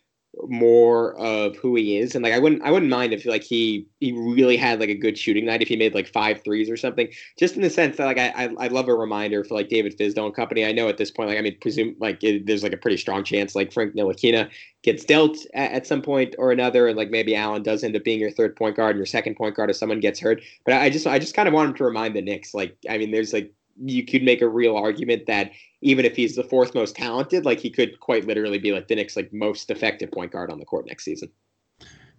more 0.47 1.13
of 1.17 1.57
who 1.57 1.75
he 1.75 1.97
is. 1.97 2.15
And 2.15 2.23
like 2.23 2.33
I 2.33 2.39
wouldn't 2.39 2.63
I 2.63 2.71
wouldn't 2.71 2.89
mind 2.89 3.13
if 3.13 3.25
like 3.25 3.43
he 3.43 3.85
he 3.99 4.13
really 4.13 4.55
had 4.55 4.79
like 4.79 4.89
a 4.89 4.95
good 4.95 5.17
shooting 5.17 5.45
night 5.45 5.61
if 5.61 5.67
he 5.67 5.75
made 5.75 5.93
like 5.93 6.07
five 6.07 6.41
threes 6.43 6.69
or 6.69 6.77
something. 6.77 7.09
Just 7.37 7.55
in 7.55 7.61
the 7.61 7.69
sense 7.69 7.97
that 7.97 8.05
like 8.05 8.17
I 8.17 8.29
I, 8.29 8.65
I 8.65 8.67
love 8.67 8.87
a 8.87 8.95
reminder 8.95 9.43
for 9.43 9.55
like 9.55 9.69
David 9.69 9.97
Fizdale 9.97 10.25
and 10.25 10.35
company. 10.35 10.65
I 10.65 10.71
know 10.71 10.87
at 10.87 10.97
this 10.97 11.11
point 11.11 11.29
like 11.29 11.37
I 11.37 11.41
mean 11.41 11.57
presume 11.59 11.95
like 11.99 12.23
it, 12.23 12.45
there's 12.45 12.63
like 12.63 12.73
a 12.73 12.77
pretty 12.77 12.97
strong 12.97 13.23
chance 13.23 13.55
like 13.55 13.73
Frank 13.73 13.93
Ntilikina 13.93 14.49
gets 14.83 15.03
dealt 15.03 15.37
at, 15.53 15.71
at, 15.71 15.87
some 15.87 16.01
point 16.01 16.33
or 16.39 16.51
another 16.51 16.87
and 16.87 16.97
like 16.97 17.11
maybe 17.11 17.35
Allen 17.35 17.61
does 17.61 17.83
end 17.83 17.95
up 17.95 18.03
being 18.03 18.19
your 18.19 18.31
third 18.31 18.55
point 18.55 18.75
guard 18.75 18.91
and 18.91 18.99
your 18.99 19.05
second 19.05 19.35
point 19.35 19.55
guard 19.55 19.69
if 19.69 19.75
someone 19.75 19.99
gets 19.99 20.19
hurt. 20.19 20.41
But 20.65 20.73
I, 20.73 20.85
I 20.85 20.89
just 20.89 21.05
I 21.05 21.19
just 21.19 21.35
kind 21.35 21.47
of 21.47 21.53
want 21.53 21.69
him 21.69 21.75
to 21.75 21.83
remind 21.83 22.15
the 22.15 22.21
Knicks 22.21 22.53
like 22.53 22.77
I 22.89 22.97
mean 22.97 23.11
there's 23.11 23.33
like 23.33 23.53
you 23.83 24.05
could 24.05 24.23
make 24.23 24.41
a 24.41 24.47
real 24.47 24.75
argument 24.75 25.25
that 25.27 25.51
even 25.81 26.05
if 26.05 26.15
he's 26.15 26.35
the 26.35 26.43
fourth 26.43 26.75
most 26.75 26.95
talented, 26.95 27.45
like 27.45 27.59
he 27.59 27.69
could 27.69 27.99
quite 27.99 28.27
literally 28.27 28.59
be 28.59 28.71
like 28.71 28.87
the 28.87 28.95
Knicks' 28.95 29.15
like 29.15 29.31
most 29.33 29.71
effective 29.71 30.11
point 30.11 30.31
guard 30.31 30.51
on 30.51 30.59
the 30.59 30.65
court 30.65 30.85
next 30.87 31.03
season. 31.03 31.29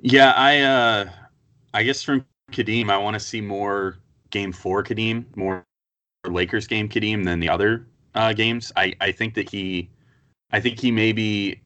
Yeah, 0.01 0.33
I 0.33 0.61
uh 0.61 1.11
I 1.75 1.83
guess 1.85 2.03
from 2.03 2.27
Kadeem, 2.51 2.91
I 2.91 2.99
want 2.99 3.15
to 3.15 3.21
see 3.21 3.41
more 3.41 3.99
game 4.31 4.53
four 4.53 4.83
Kadeem, 4.83 5.25
more 5.37 5.65
Lakers 6.27 6.67
game 6.67 6.89
Kadeem 6.89 7.25
than 7.25 7.41
the 7.41 7.49
other 7.49 7.87
uh, 8.15 8.33
games. 8.33 8.73
I, 8.77 8.95
I 9.01 9.13
think 9.13 9.35
that 9.35 9.49
he 9.49 9.89
I 10.51 10.61
think 10.61 10.79
he 10.79 10.91
maybe 10.91 11.61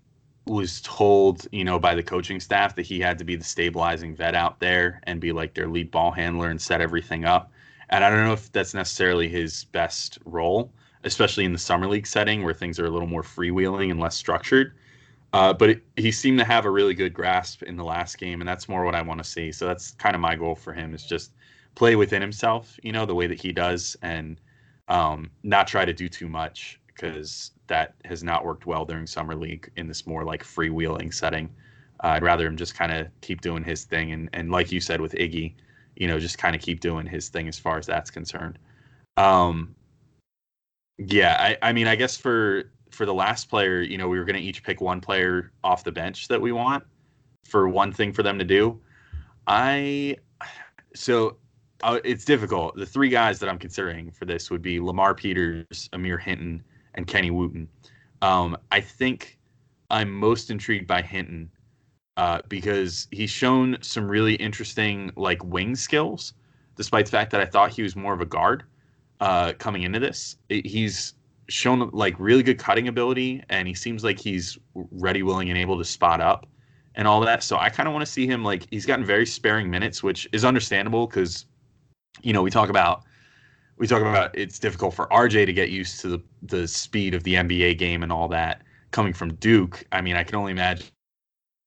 was 0.47 0.81
told, 0.83 1.49
you 1.51 1.65
know, 1.65 1.79
by 1.79 1.95
the 1.95 2.03
coaching 2.03 2.39
staff 2.39 2.77
that 2.77 2.87
he 2.87 3.01
had 3.01 3.19
to 3.19 3.25
be 3.25 3.35
the 3.35 3.45
stabilizing 3.45 4.15
vet 4.15 4.35
out 4.35 4.61
there 4.61 5.01
and 5.05 5.21
be 5.21 5.33
like 5.33 5.55
their 5.55 5.67
lead 5.67 5.91
ball 5.91 6.13
handler 6.13 6.49
and 6.49 6.61
set 6.61 6.81
everything 6.81 7.25
up. 7.25 7.51
And 7.91 8.05
I 8.05 8.11
don't 8.11 8.25
know 8.25 8.33
if 8.33 8.51
that's 8.53 8.75
necessarily 8.75 9.29
his 9.29 9.65
best 9.65 10.19
role, 10.25 10.73
especially 11.05 11.45
in 11.45 11.53
the 11.53 11.59
summer 11.59 11.87
league 11.87 12.07
setting 12.07 12.43
where 12.43 12.55
things 12.55 12.81
are 12.81 12.87
a 12.87 12.91
little 12.91 13.09
more 13.09 13.23
freewheeling 13.23 13.91
and 13.91 14.01
less 14.01 14.17
structured. 14.17 14.73
Uh, 15.33 15.53
but 15.53 15.71
it, 15.71 15.83
he 15.97 16.11
seemed 16.11 16.39
to 16.39 16.45
have 16.45 16.65
a 16.65 16.71
really 16.71 16.95
good 16.95 17.13
grasp 17.13 17.63
in 17.63 17.77
the 17.77 17.85
last 17.85 18.19
game, 18.19 18.41
and 18.41 18.49
that's 18.49 18.69
more 18.69 18.85
what 18.85 18.95
I 18.95 19.03
want 19.03 19.19
to 19.19 19.25
see. 19.25 19.53
So 19.53 19.67
that's 19.67 19.93
kind 19.93 20.15
of 20.15 20.21
my 20.21 20.35
goal 20.35 20.55
for 20.55 20.73
him 20.73 20.95
is 20.95 21.05
just 21.05 21.33
play 21.75 21.95
within 21.95 22.23
himself, 22.23 22.79
you 22.83 22.93
know, 22.93 23.05
the 23.05 23.15
way 23.15 23.27
that 23.27 23.41
he 23.41 23.53
does, 23.53 23.97
and 24.03 24.41
um, 24.89 25.31
not 25.43 25.67
try 25.67 25.85
to 25.85 25.93
do 25.93 26.09
too 26.09 26.29
much 26.29 26.81
because 26.87 27.51
that 27.67 27.95
has 28.05 28.25
not 28.25 28.45
worked 28.45 28.67
well 28.67 28.85
during 28.85 29.07
summer 29.07 29.35
league 29.35 29.71
in 29.77 29.87
this 29.87 30.07
more 30.07 30.25
like 30.25 30.43
freewheeling 30.43 31.13
setting. 31.13 31.51
Uh, 32.03 32.09
I'd 32.09 32.23
rather 32.23 32.47
him 32.47 32.57
just 32.57 32.75
kind 32.75 32.93
of 32.93 33.09
keep 33.21 33.41
doing 33.41 33.63
his 33.63 33.85
thing, 33.85 34.13
and 34.13 34.31
and 34.33 34.51
like 34.51 34.73
you 34.73 34.81
said 34.81 35.01
with 35.01 35.13
Iggy, 35.13 35.55
you 35.97 36.07
know, 36.07 36.19
just 36.19 36.39
kind 36.39 36.55
of 36.55 36.63
keep 36.63 36.81
doing 36.81 37.07
his 37.07 37.29
thing 37.29 37.49
as 37.49 37.59
far 37.59 37.79
as 37.79 37.87
that's 37.87 38.11
concerned. 38.11 38.59
Um, 39.17 39.75
yeah, 40.99 41.37
I, 41.39 41.69
I 41.69 41.73
mean, 41.73 41.87
I 41.87 41.97
guess 41.97 42.17
for 42.17 42.71
for 42.91 43.05
the 43.05 43.15
last 43.15 43.49
player, 43.51 43.81
you 43.81 43.99
know, 43.99 44.09
we 44.09 44.19
were 44.19 44.25
going 44.25 44.37
to 44.37 44.43
each 44.43 44.63
pick 44.63 44.81
one 44.81 45.01
player 45.01 45.53
off 45.65 45.85
the 45.85 45.93
bench 45.93 46.29
that 46.29 46.41
we 46.41 46.53
want 46.53 46.85
for 47.45 47.69
one 47.69 47.93
thing 47.93 48.13
for 48.13 48.23
them 48.23 48.39
to 48.39 48.45
do. 48.45 48.81
I 49.47 50.17
so 50.95 51.37
uh, 51.83 52.01
it's 52.05 52.25
difficult. 52.25 52.77
The 52.77 52.87
three 52.87 53.09
guys 53.09 53.39
that 53.41 53.49
I'm 53.49 53.59
considering 53.59 54.11
for 54.11 54.25
this 54.25 54.51
would 54.51 54.63
be 54.63 54.81
Lamar 54.81 55.15
Peters, 55.15 55.89
Amir 55.93 56.19
Hinton, 56.19 56.63
and 56.95 57.07
Kenny 57.07 57.31
Wooten. 57.31 57.69
Um, 58.23 58.57
I 58.73 58.81
think 58.81 59.39
I'm 59.91 60.11
most 60.11 60.51
intrigued 60.51 60.87
by 60.87 61.03
Hinton 61.03 61.51
uh, 62.17 62.41
because 62.49 63.09
he's 63.11 63.31
shown 63.31 63.77
some 63.81 64.09
really 64.09 64.35
interesting 64.35 65.11
like 65.17 65.43
wing 65.45 65.77
skills, 65.77 66.33
despite 66.77 67.07
the 67.07 67.11
fact 67.11 67.31
that 67.33 67.41
I 67.41 67.47
thought 67.47 67.71
he 67.71 67.83
was 67.83 67.95
more 67.95 68.15
of 68.15 68.21
a 68.21 68.27
guard 68.27 68.65
uh, 69.21 69.53
coming 69.59 69.83
into 69.83 69.99
this. 69.99 70.37
It, 70.49 70.67
he's 70.67 71.15
shown 71.49 71.91
like 71.93 72.15
really 72.19 72.43
good 72.43 72.59
cutting 72.59 72.89
ability, 72.89 73.43
and 73.49 73.69
he 73.69 73.75
seems 73.75 74.03
like 74.03 74.19
he's 74.19 74.59
ready, 74.75 75.23
willing, 75.23 75.49
and 75.49 75.59
able 75.59 75.79
to 75.79 75.85
spot 75.85 76.21
up 76.21 76.47
and 76.95 77.07
all 77.07 77.21
that. 77.21 77.43
So 77.43 77.59
I 77.59 77.69
kind 77.69 77.87
of 77.87 77.93
want 77.93 78.05
to 78.05 78.11
see 78.11 78.27
him 78.27 78.43
like 78.43 78.67
he's 78.71 78.87
gotten 78.87 79.05
very 79.05 79.27
sparing 79.27 79.71
minutes, 79.71 80.03
which 80.03 80.29
is 80.33 80.45
understandable 80.45 81.07
because 81.07 81.47
you 82.23 82.33
know 82.33 82.43
we 82.43 82.51
talk 82.51 82.71
about 82.71 83.05
we 83.77 83.87
talk 83.87 84.01
about 84.01 84.37
it's 84.37 84.59
difficult 84.59 84.95
for 84.95 85.07
RJ 85.09 85.47
to 85.47 85.53
get 85.53 85.71
used 85.71 86.01
to 86.01 86.09
the 86.09 86.23
the 86.43 86.67
speed 86.67 87.15
of 87.15 87.23
the 87.25 87.35
NBA 87.35 87.79
game 87.79 88.03
and 88.03 88.11
all 88.11 88.29
that 88.29 88.63
coming 88.91 89.13
from 89.13 89.35
Duke. 89.35 89.85
I 89.93 90.01
mean, 90.01 90.17
I 90.17 90.25
can 90.25 90.37
only 90.37 90.53
imagine 90.53 90.87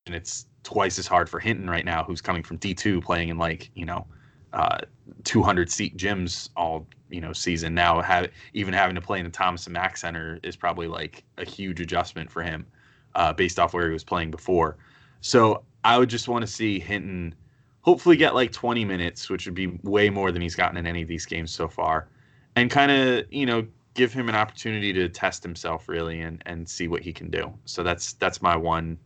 and 0.09 0.15
it's 0.15 0.47
twice 0.63 0.97
as 0.97 1.05
hard 1.05 1.29
for 1.29 1.39
Hinton 1.39 1.69
right 1.69 1.85
now, 1.85 2.03
who's 2.03 2.19
coming 2.19 2.41
from 2.41 2.57
D2 2.57 3.03
playing 3.03 3.29
in 3.29 3.37
like, 3.37 3.69
you 3.75 3.85
know, 3.85 4.07
uh, 4.53 4.79
200 5.23 5.71
seat 5.71 5.95
gyms 5.97 6.49
all, 6.57 6.87
you 7.11 7.21
know, 7.21 7.31
season. 7.31 7.75
Now, 7.75 8.01
have, 8.01 8.31
even 8.53 8.73
having 8.73 8.95
to 8.95 9.01
play 9.01 9.19
in 9.19 9.25
the 9.25 9.29
Thomas 9.29 9.67
and 9.67 9.73
Mack 9.73 9.97
Center 9.97 10.39
is 10.41 10.55
probably 10.55 10.87
like 10.87 11.23
a 11.37 11.45
huge 11.45 11.79
adjustment 11.79 12.31
for 12.31 12.41
him 12.41 12.65
uh, 13.13 13.33
based 13.33 13.59
off 13.59 13.71
where 13.75 13.85
he 13.85 13.93
was 13.93 14.03
playing 14.03 14.31
before. 14.31 14.77
So 15.21 15.63
I 15.83 15.99
would 15.99 16.09
just 16.09 16.27
want 16.27 16.41
to 16.41 16.47
see 16.47 16.79
Hinton 16.79 17.35
hopefully 17.81 18.17
get 18.17 18.33
like 18.33 18.51
20 18.51 18.83
minutes, 18.83 19.29
which 19.29 19.45
would 19.45 19.53
be 19.53 19.67
way 19.83 20.09
more 20.09 20.31
than 20.31 20.41
he's 20.41 20.55
gotten 20.55 20.75
in 20.75 20.87
any 20.87 21.03
of 21.03 21.07
these 21.07 21.27
games 21.27 21.51
so 21.51 21.67
far, 21.67 22.07
and 22.55 22.71
kind 22.71 22.91
of, 22.91 23.31
you 23.31 23.45
know, 23.45 23.67
give 23.93 24.11
him 24.11 24.27
an 24.27 24.35
opportunity 24.35 24.91
to 24.91 25.07
test 25.07 25.43
himself 25.43 25.87
really 25.87 26.21
and, 26.21 26.41
and 26.47 26.67
see 26.67 26.87
what 26.87 27.03
he 27.03 27.13
can 27.13 27.29
do. 27.29 27.53
So 27.65 27.83
that's 27.83 28.13
that's 28.13 28.41
my 28.41 28.55
one 28.55 28.97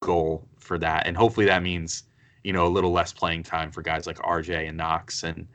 goal 0.00 0.46
for 0.58 0.78
that, 0.78 1.06
and 1.06 1.16
hopefully 1.16 1.46
that 1.46 1.62
means 1.62 2.04
you 2.44 2.52
know 2.52 2.66
a 2.66 2.68
little 2.68 2.92
less 2.92 3.12
playing 3.12 3.42
time 3.42 3.70
for 3.70 3.82
guys 3.82 4.06
like 4.06 4.18
RJ 4.18 4.68
and 4.68 4.76
Knox, 4.76 5.22
and 5.22 5.46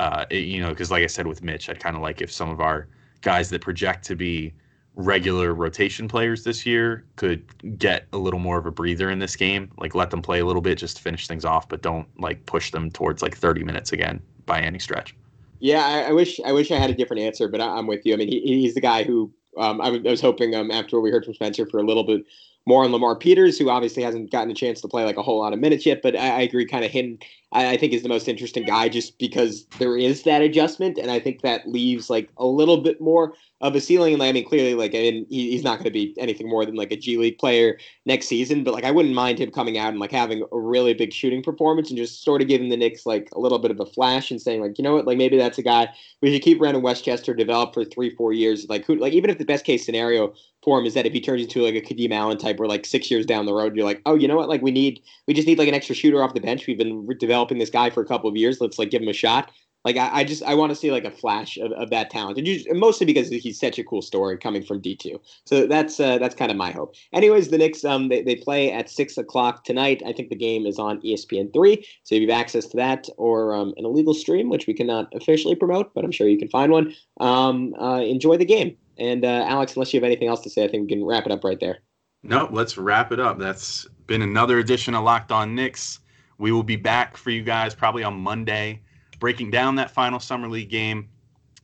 uh, 0.00 0.24
it, 0.30 0.44
you 0.44 0.60
know 0.60 0.70
because 0.70 0.90
like 0.90 1.04
I 1.04 1.06
said 1.06 1.26
with 1.26 1.42
Mitch, 1.42 1.68
I'd 1.68 1.80
kind 1.80 1.96
of 1.96 2.02
like 2.02 2.20
if 2.20 2.32
some 2.32 2.48
of 2.48 2.60
our 2.60 2.88
guys 3.20 3.50
that 3.50 3.60
project 3.60 4.04
to 4.06 4.16
be 4.16 4.52
regular 4.94 5.54
rotation 5.54 6.06
players 6.06 6.44
this 6.44 6.66
year 6.66 7.04
could 7.16 7.78
get 7.78 8.06
a 8.12 8.18
little 8.18 8.40
more 8.40 8.58
of 8.58 8.66
a 8.66 8.70
breather 8.70 9.10
in 9.10 9.18
this 9.18 9.36
game, 9.36 9.70
like 9.78 9.94
let 9.94 10.10
them 10.10 10.20
play 10.20 10.40
a 10.40 10.44
little 10.44 10.60
bit 10.60 10.76
just 10.76 10.96
to 10.96 11.02
finish 11.02 11.26
things 11.26 11.44
off, 11.44 11.68
but 11.68 11.82
don't 11.82 12.06
like 12.20 12.44
push 12.46 12.70
them 12.70 12.90
towards 12.90 13.22
like 13.22 13.36
30 13.36 13.64
minutes 13.64 13.92
again 13.92 14.20
by 14.44 14.60
any 14.60 14.78
stretch. 14.78 15.14
Yeah, 15.60 15.86
I, 15.86 16.08
I 16.08 16.12
wish 16.12 16.40
I 16.44 16.52
wish 16.52 16.70
I 16.70 16.76
had 16.76 16.90
a 16.90 16.94
different 16.94 17.22
answer, 17.22 17.48
but 17.48 17.60
I, 17.60 17.78
am 17.78 17.86
with 17.86 18.04
you. 18.04 18.14
I 18.14 18.16
mean, 18.16 18.28
he, 18.28 18.40
he's 18.40 18.74
the 18.74 18.80
guy 18.80 19.04
who 19.04 19.32
um, 19.56 19.80
I, 19.80 19.90
was 19.90 20.20
hoping 20.20 20.54
um, 20.54 20.70
after 20.70 21.00
we 21.00 21.10
heard 21.10 21.24
from 21.24 21.34
Spencer 21.34 21.66
for 21.66 21.78
a 21.78 21.84
little 21.84 22.04
bit 22.04 22.24
more 22.66 22.84
on 22.84 22.92
Lamar 22.92 23.16
Peters, 23.16 23.58
who 23.58 23.70
obviously 23.70 24.02
hasn't 24.02 24.30
gotten 24.30 24.50
a 24.50 24.54
chance 24.54 24.80
to 24.80 24.88
play 24.88 25.04
like 25.04 25.16
a 25.16 25.22
whole 25.22 25.40
lot 25.40 25.52
of 25.52 25.58
minutes 25.58 25.84
yet. 25.84 26.00
But 26.02 26.16
I, 26.16 26.28
I 26.28 26.40
agree, 26.42 26.66
kind 26.66 26.84
of 26.84 26.90
him, 26.90 27.18
I, 27.52 27.70
I, 27.72 27.76
think 27.76 27.92
is 27.92 28.02
the 28.02 28.08
most 28.08 28.28
interesting 28.28 28.64
guy 28.64 28.88
just 28.88 29.18
because 29.18 29.66
there 29.78 29.96
is 29.96 30.22
that 30.22 30.42
adjustment, 30.42 30.98
and 30.98 31.10
I 31.10 31.18
think 31.18 31.42
that 31.42 31.68
leaves 31.68 32.08
like 32.08 32.30
a 32.36 32.46
little 32.46 32.78
bit 32.78 33.00
more 33.00 33.34
of 33.60 33.74
a 33.74 33.80
ceiling. 33.80 34.14
And 34.14 34.22
I 34.22 34.30
mean, 34.30 34.46
clearly, 34.46 34.74
like 34.74 34.94
I 34.94 34.98
mean, 34.98 35.26
he, 35.28 35.50
he's 35.50 35.64
not 35.64 35.78
going 35.78 35.84
to 35.84 35.90
be 35.90 36.14
anything 36.18 36.48
more 36.48 36.64
than 36.64 36.76
like 36.76 36.92
a 36.92 36.96
G 36.96 37.16
League 37.16 37.38
player 37.38 37.78
next 38.06 38.28
season. 38.28 38.62
But 38.62 38.74
like, 38.74 38.84
I 38.84 38.92
wouldn't 38.92 39.14
mind 39.14 39.40
him 39.40 39.50
coming 39.50 39.76
out 39.76 39.90
and 39.90 39.98
like 39.98 40.12
having 40.12 40.44
a 40.52 40.58
really 40.58 40.94
big 40.94 41.12
shooting 41.12 41.42
performance 41.42 41.88
and 41.88 41.98
just 41.98 42.22
sort 42.22 42.42
of 42.42 42.48
giving 42.48 42.68
the 42.68 42.76
Knicks 42.76 43.06
like 43.06 43.28
a 43.34 43.40
little 43.40 43.58
bit 43.58 43.72
of 43.72 43.80
a 43.80 43.86
flash 43.86 44.30
and 44.30 44.40
saying 44.40 44.60
like, 44.60 44.78
you 44.78 44.84
know 44.84 44.94
what, 44.94 45.06
like 45.06 45.18
maybe 45.18 45.36
that's 45.36 45.58
a 45.58 45.62
guy 45.62 45.88
we 46.20 46.32
should 46.32 46.42
keep 46.42 46.58
Brandon 46.58 46.82
Westchester 46.82 47.34
develop 47.34 47.74
for 47.74 47.84
three, 47.84 48.14
four 48.14 48.32
years. 48.32 48.68
Like, 48.68 48.84
who, 48.84 48.94
like 48.94 49.12
even 49.14 49.30
if 49.30 49.38
the 49.38 49.44
best 49.44 49.64
case 49.64 49.84
scenario 49.84 50.32
for 50.62 50.78
him 50.78 50.86
is 50.86 50.94
that 50.94 51.06
if 51.06 51.12
he 51.12 51.20
turns 51.20 51.42
into 51.42 51.62
like 51.62 51.74
a 51.74 51.80
Kadeem 51.80 52.12
Allen 52.12 52.38
type, 52.38 52.58
where 52.58 52.68
like 52.68 52.86
six 52.86 53.10
years 53.10 53.26
down 53.26 53.46
the 53.46 53.54
road, 53.54 53.74
you're 53.74 53.84
like, 53.84 54.00
oh, 54.06 54.14
you 54.14 54.28
know 54.28 54.36
what? 54.36 54.48
Like 54.48 54.62
we 54.62 54.70
need, 54.70 55.02
we 55.26 55.34
just 55.34 55.48
need 55.48 55.58
like 55.58 55.68
an 55.68 55.74
extra 55.74 55.94
shooter 55.94 56.22
off 56.22 56.34
the 56.34 56.40
bench. 56.40 56.66
We've 56.66 56.78
been 56.78 57.06
developing 57.18 57.58
this 57.58 57.70
guy 57.70 57.90
for 57.90 58.02
a 58.02 58.06
couple 58.06 58.30
of 58.30 58.36
years. 58.36 58.60
Let's 58.60 58.78
like 58.78 58.90
give 58.90 59.02
him 59.02 59.08
a 59.08 59.12
shot. 59.12 59.50
Like 59.84 59.96
I, 59.96 60.20
I 60.20 60.24
just 60.24 60.42
I 60.44 60.54
want 60.54 60.70
to 60.70 60.76
see 60.76 60.90
like 60.90 61.04
a 61.04 61.10
flash 61.10 61.56
of, 61.56 61.72
of 61.72 61.90
that 61.90 62.10
talent, 62.10 62.38
and 62.38 62.46
just, 62.46 62.66
mostly 62.72 63.04
because 63.06 63.28
he's 63.28 63.58
such 63.58 63.78
a 63.78 63.84
cool 63.84 64.02
story 64.02 64.38
coming 64.38 64.62
from 64.62 64.80
D 64.80 64.94
two. 64.94 65.20
So 65.44 65.66
that's 65.66 65.98
uh, 65.98 66.18
that's 66.18 66.34
kind 66.34 66.50
of 66.50 66.56
my 66.56 66.70
hope. 66.70 66.94
Anyways, 67.12 67.48
the 67.48 67.58
Knicks 67.58 67.84
um 67.84 68.08
they, 68.08 68.22
they 68.22 68.36
play 68.36 68.72
at 68.72 68.88
six 68.88 69.18
o'clock 69.18 69.64
tonight. 69.64 70.02
I 70.06 70.12
think 70.12 70.28
the 70.28 70.36
game 70.36 70.66
is 70.66 70.78
on 70.78 71.00
ESPN 71.00 71.52
three, 71.52 71.86
so 72.04 72.14
if 72.14 72.20
you 72.20 72.30
have 72.30 72.40
access 72.40 72.66
to 72.66 72.76
that 72.76 73.08
or 73.16 73.54
um, 73.54 73.74
an 73.76 73.84
illegal 73.84 74.14
stream, 74.14 74.48
which 74.48 74.66
we 74.66 74.74
cannot 74.74 75.12
officially 75.14 75.56
promote, 75.56 75.92
but 75.94 76.04
I'm 76.04 76.12
sure 76.12 76.28
you 76.28 76.38
can 76.38 76.48
find 76.48 76.70
one. 76.70 76.94
Um, 77.20 77.74
uh, 77.80 78.00
enjoy 78.00 78.36
the 78.36 78.44
game. 78.44 78.76
And 78.98 79.24
uh, 79.24 79.46
Alex, 79.48 79.74
unless 79.74 79.92
you 79.92 79.98
have 79.98 80.04
anything 80.04 80.28
else 80.28 80.42
to 80.42 80.50
say, 80.50 80.64
I 80.64 80.68
think 80.68 80.82
we 80.82 80.88
can 80.88 81.04
wrap 81.04 81.26
it 81.26 81.32
up 81.32 81.44
right 81.44 81.58
there. 81.58 81.78
No, 82.22 82.48
let's 82.52 82.78
wrap 82.78 83.10
it 83.10 83.18
up. 83.18 83.38
That's 83.38 83.86
been 84.06 84.22
another 84.22 84.58
edition 84.58 84.94
of 84.94 85.02
Locked 85.02 85.32
On 85.32 85.54
Knicks. 85.54 86.00
We 86.38 86.52
will 86.52 86.62
be 86.62 86.76
back 86.76 87.16
for 87.16 87.30
you 87.30 87.42
guys 87.42 87.74
probably 87.74 88.04
on 88.04 88.14
Monday 88.14 88.82
breaking 89.22 89.52
down 89.52 89.76
that 89.76 89.88
final 89.88 90.18
summer 90.18 90.48
league 90.48 90.68
game, 90.68 91.08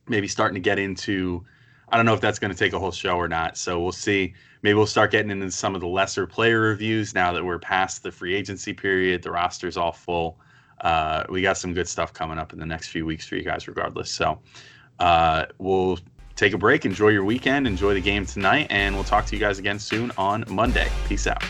maybe 0.07 0.29
starting 0.29 0.55
to 0.55 0.61
get 0.61 0.79
into. 0.79 1.43
I 1.89 1.97
don't 1.97 2.05
know 2.05 2.13
if 2.13 2.21
that's 2.21 2.39
going 2.39 2.53
to 2.53 2.57
take 2.57 2.71
a 2.71 2.79
whole 2.79 2.93
show 2.93 3.17
or 3.17 3.27
not. 3.27 3.57
So 3.57 3.81
we'll 3.81 3.91
see. 3.91 4.33
Maybe 4.61 4.75
we'll 4.75 4.87
start 4.87 5.11
getting 5.11 5.29
into 5.29 5.51
some 5.51 5.75
of 5.75 5.81
the 5.81 5.87
lesser 5.87 6.25
player 6.25 6.61
reviews 6.61 7.13
now 7.13 7.33
that 7.33 7.43
we're 7.43 7.59
past 7.59 8.01
the 8.01 8.13
free 8.13 8.33
agency 8.33 8.71
period. 8.71 9.21
The 9.21 9.31
roster's 9.31 9.75
all 9.75 9.91
full. 9.91 10.39
Uh, 10.79 11.25
we 11.27 11.41
got 11.41 11.57
some 11.57 11.73
good 11.73 11.89
stuff 11.89 12.13
coming 12.13 12.39
up 12.39 12.53
in 12.53 12.59
the 12.59 12.65
next 12.65 12.87
few 12.87 13.05
weeks 13.05 13.27
for 13.27 13.35
you 13.35 13.43
guys, 13.43 13.67
regardless. 13.67 14.09
So 14.09 14.39
uh, 14.99 15.47
we'll 15.57 15.99
take 16.37 16.53
a 16.53 16.57
break. 16.57 16.85
Enjoy 16.85 17.09
your 17.09 17.25
weekend. 17.25 17.67
Enjoy 17.67 17.93
the 17.93 17.99
game 17.99 18.25
tonight. 18.25 18.67
And 18.69 18.95
we'll 18.95 19.03
talk 19.03 19.25
to 19.25 19.35
you 19.35 19.41
guys 19.41 19.59
again 19.59 19.79
soon 19.79 20.13
on 20.17 20.45
Monday. 20.47 20.87
Peace 21.09 21.27
out. 21.27 21.43